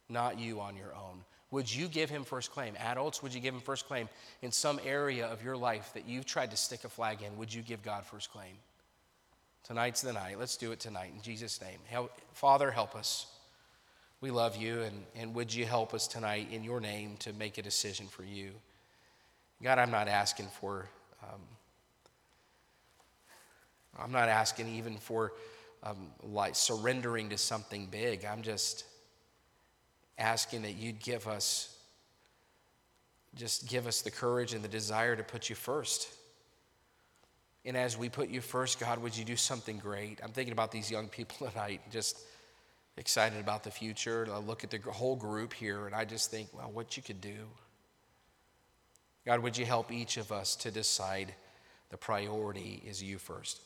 not 0.09 0.37
you 0.37 0.59
on 0.59 0.75
your 0.75 0.93
own. 0.93 1.23
Would 1.51 1.73
you 1.73 1.87
give 1.87 2.09
Him 2.09 2.25
first 2.25 2.51
claim? 2.51 2.73
Adults, 2.77 3.23
would 3.23 3.33
you 3.33 3.39
give 3.39 3.53
Him 3.53 3.61
first 3.61 3.87
claim 3.87 4.09
in 4.41 4.51
some 4.51 4.81
area 4.85 5.25
of 5.27 5.41
your 5.41 5.55
life 5.55 5.91
that 5.93 6.05
you've 6.05 6.25
tried 6.25 6.51
to 6.51 6.57
stick 6.57 6.83
a 6.83 6.89
flag 6.89 7.21
in? 7.21 7.37
Would 7.37 7.53
you 7.53 7.61
give 7.61 7.83
God 7.83 8.05
first 8.05 8.33
claim? 8.33 8.55
Tonight's 9.63 10.01
the 10.01 10.11
night. 10.11 10.37
Let's 10.37 10.57
do 10.57 10.73
it 10.73 10.81
tonight 10.81 11.13
in 11.15 11.21
Jesus' 11.21 11.61
name. 11.61 11.79
Help, 11.85 12.11
Father, 12.33 12.69
help 12.69 12.93
us. 12.93 13.25
We 14.19 14.29
love 14.29 14.57
you, 14.57 14.81
and, 14.81 15.05
and 15.15 15.33
would 15.35 15.53
you 15.53 15.63
help 15.63 15.93
us 15.93 16.05
tonight 16.05 16.49
in 16.51 16.65
your 16.65 16.81
name 16.81 17.15
to 17.19 17.31
make 17.31 17.57
a 17.57 17.61
decision 17.61 18.07
for 18.07 18.25
you? 18.25 18.51
God, 19.63 19.79
I'm 19.79 19.91
not 19.91 20.09
asking 20.09 20.47
for, 20.59 20.89
um, 21.23 21.39
I'm 23.97 24.11
not 24.11 24.27
asking 24.27 24.67
even 24.75 24.97
for 24.97 25.31
um, 25.83 26.07
like 26.23 26.55
surrendering 26.55 27.29
to 27.29 27.37
something 27.37 27.87
big. 27.87 28.25
I'm 28.25 28.41
just 28.41 28.85
asking 30.17 30.63
that 30.63 30.73
you'd 30.73 30.99
give 30.99 31.27
us, 31.27 31.77
just 33.35 33.67
give 33.67 33.87
us 33.87 34.01
the 34.01 34.11
courage 34.11 34.53
and 34.53 34.63
the 34.63 34.69
desire 34.69 35.15
to 35.15 35.23
put 35.23 35.49
you 35.49 35.55
first. 35.55 36.09
And 37.65 37.75
as 37.75 37.97
we 37.97 38.09
put 38.09 38.29
you 38.29 38.41
first, 38.41 38.79
God, 38.79 38.99
would 38.99 39.15
you 39.15 39.25
do 39.25 39.35
something 39.35 39.77
great? 39.77 40.19
I'm 40.23 40.31
thinking 40.31 40.53
about 40.53 40.71
these 40.71 40.89
young 40.89 41.07
people 41.09 41.47
tonight, 41.51 41.81
just 41.91 42.19
excited 42.97 43.39
about 43.39 43.63
the 43.63 43.71
future. 43.71 44.27
I 44.33 44.39
look 44.39 44.63
at 44.63 44.71
the 44.71 44.79
whole 44.91 45.15
group 45.15 45.53
here 45.53 45.85
and 45.85 45.93
I 45.93 46.05
just 46.05 46.31
think, 46.31 46.49
well, 46.53 46.71
what 46.73 46.97
you 46.97 47.03
could 47.03 47.21
do. 47.21 47.47
God, 49.25 49.41
would 49.41 49.57
you 49.57 49.65
help 49.65 49.91
each 49.91 50.17
of 50.17 50.31
us 50.31 50.55
to 50.57 50.71
decide 50.71 51.35
the 51.89 51.97
priority 51.97 52.81
is 52.85 53.03
you 53.03 53.17
first? 53.17 53.61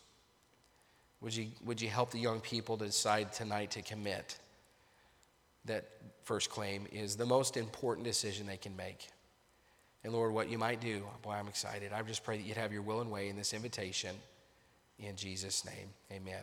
Would 1.22 1.36
you, 1.36 1.47
would 1.63 1.80
you 1.80 1.88
help 1.88 2.11
the 2.11 2.19
young 2.19 2.39
people 2.39 2.78
to 2.78 2.86
decide 2.86 3.32
tonight 3.32 3.72
to 3.72 3.84
commit 3.84 4.38
that 5.65 5.86
first 6.24 6.49
claim 6.49 6.88
is 6.91 7.15
the 7.15 7.26
most 7.26 7.57
important 7.57 8.05
decision 8.05 8.47
they 8.47 8.57
can 8.57 8.76
make? 8.76 9.07
And 10.03 10.13
Lord, 10.13 10.34
what 10.34 10.49
you 10.49 10.57
might 10.57 10.82
do. 10.82 11.03
Boy, 11.22 11.34
I'm 11.34 11.47
excited. 11.47 11.93
I 11.93 12.01
just 12.01 12.24
pray 12.24 12.38
that 12.38 12.43
you'd 12.43 12.57
have 12.57 12.74
your 12.74 12.82
will 12.82 13.01
and 13.01 13.11
way 13.11 13.30
in 13.30 13.36
this 13.36 13.53
invitation. 13.53 14.15
In 14.97 15.15
Jesus' 15.15 15.63
name, 15.63 15.89
amen. 16.11 16.41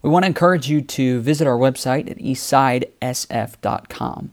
We 0.00 0.08
want 0.10 0.24
to 0.24 0.26
encourage 0.26 0.68
you 0.68 0.80
to 0.80 1.20
visit 1.20 1.46
our 1.46 1.58
website 1.58 2.10
at 2.10 2.18
eastsidesf.com. 2.18 4.32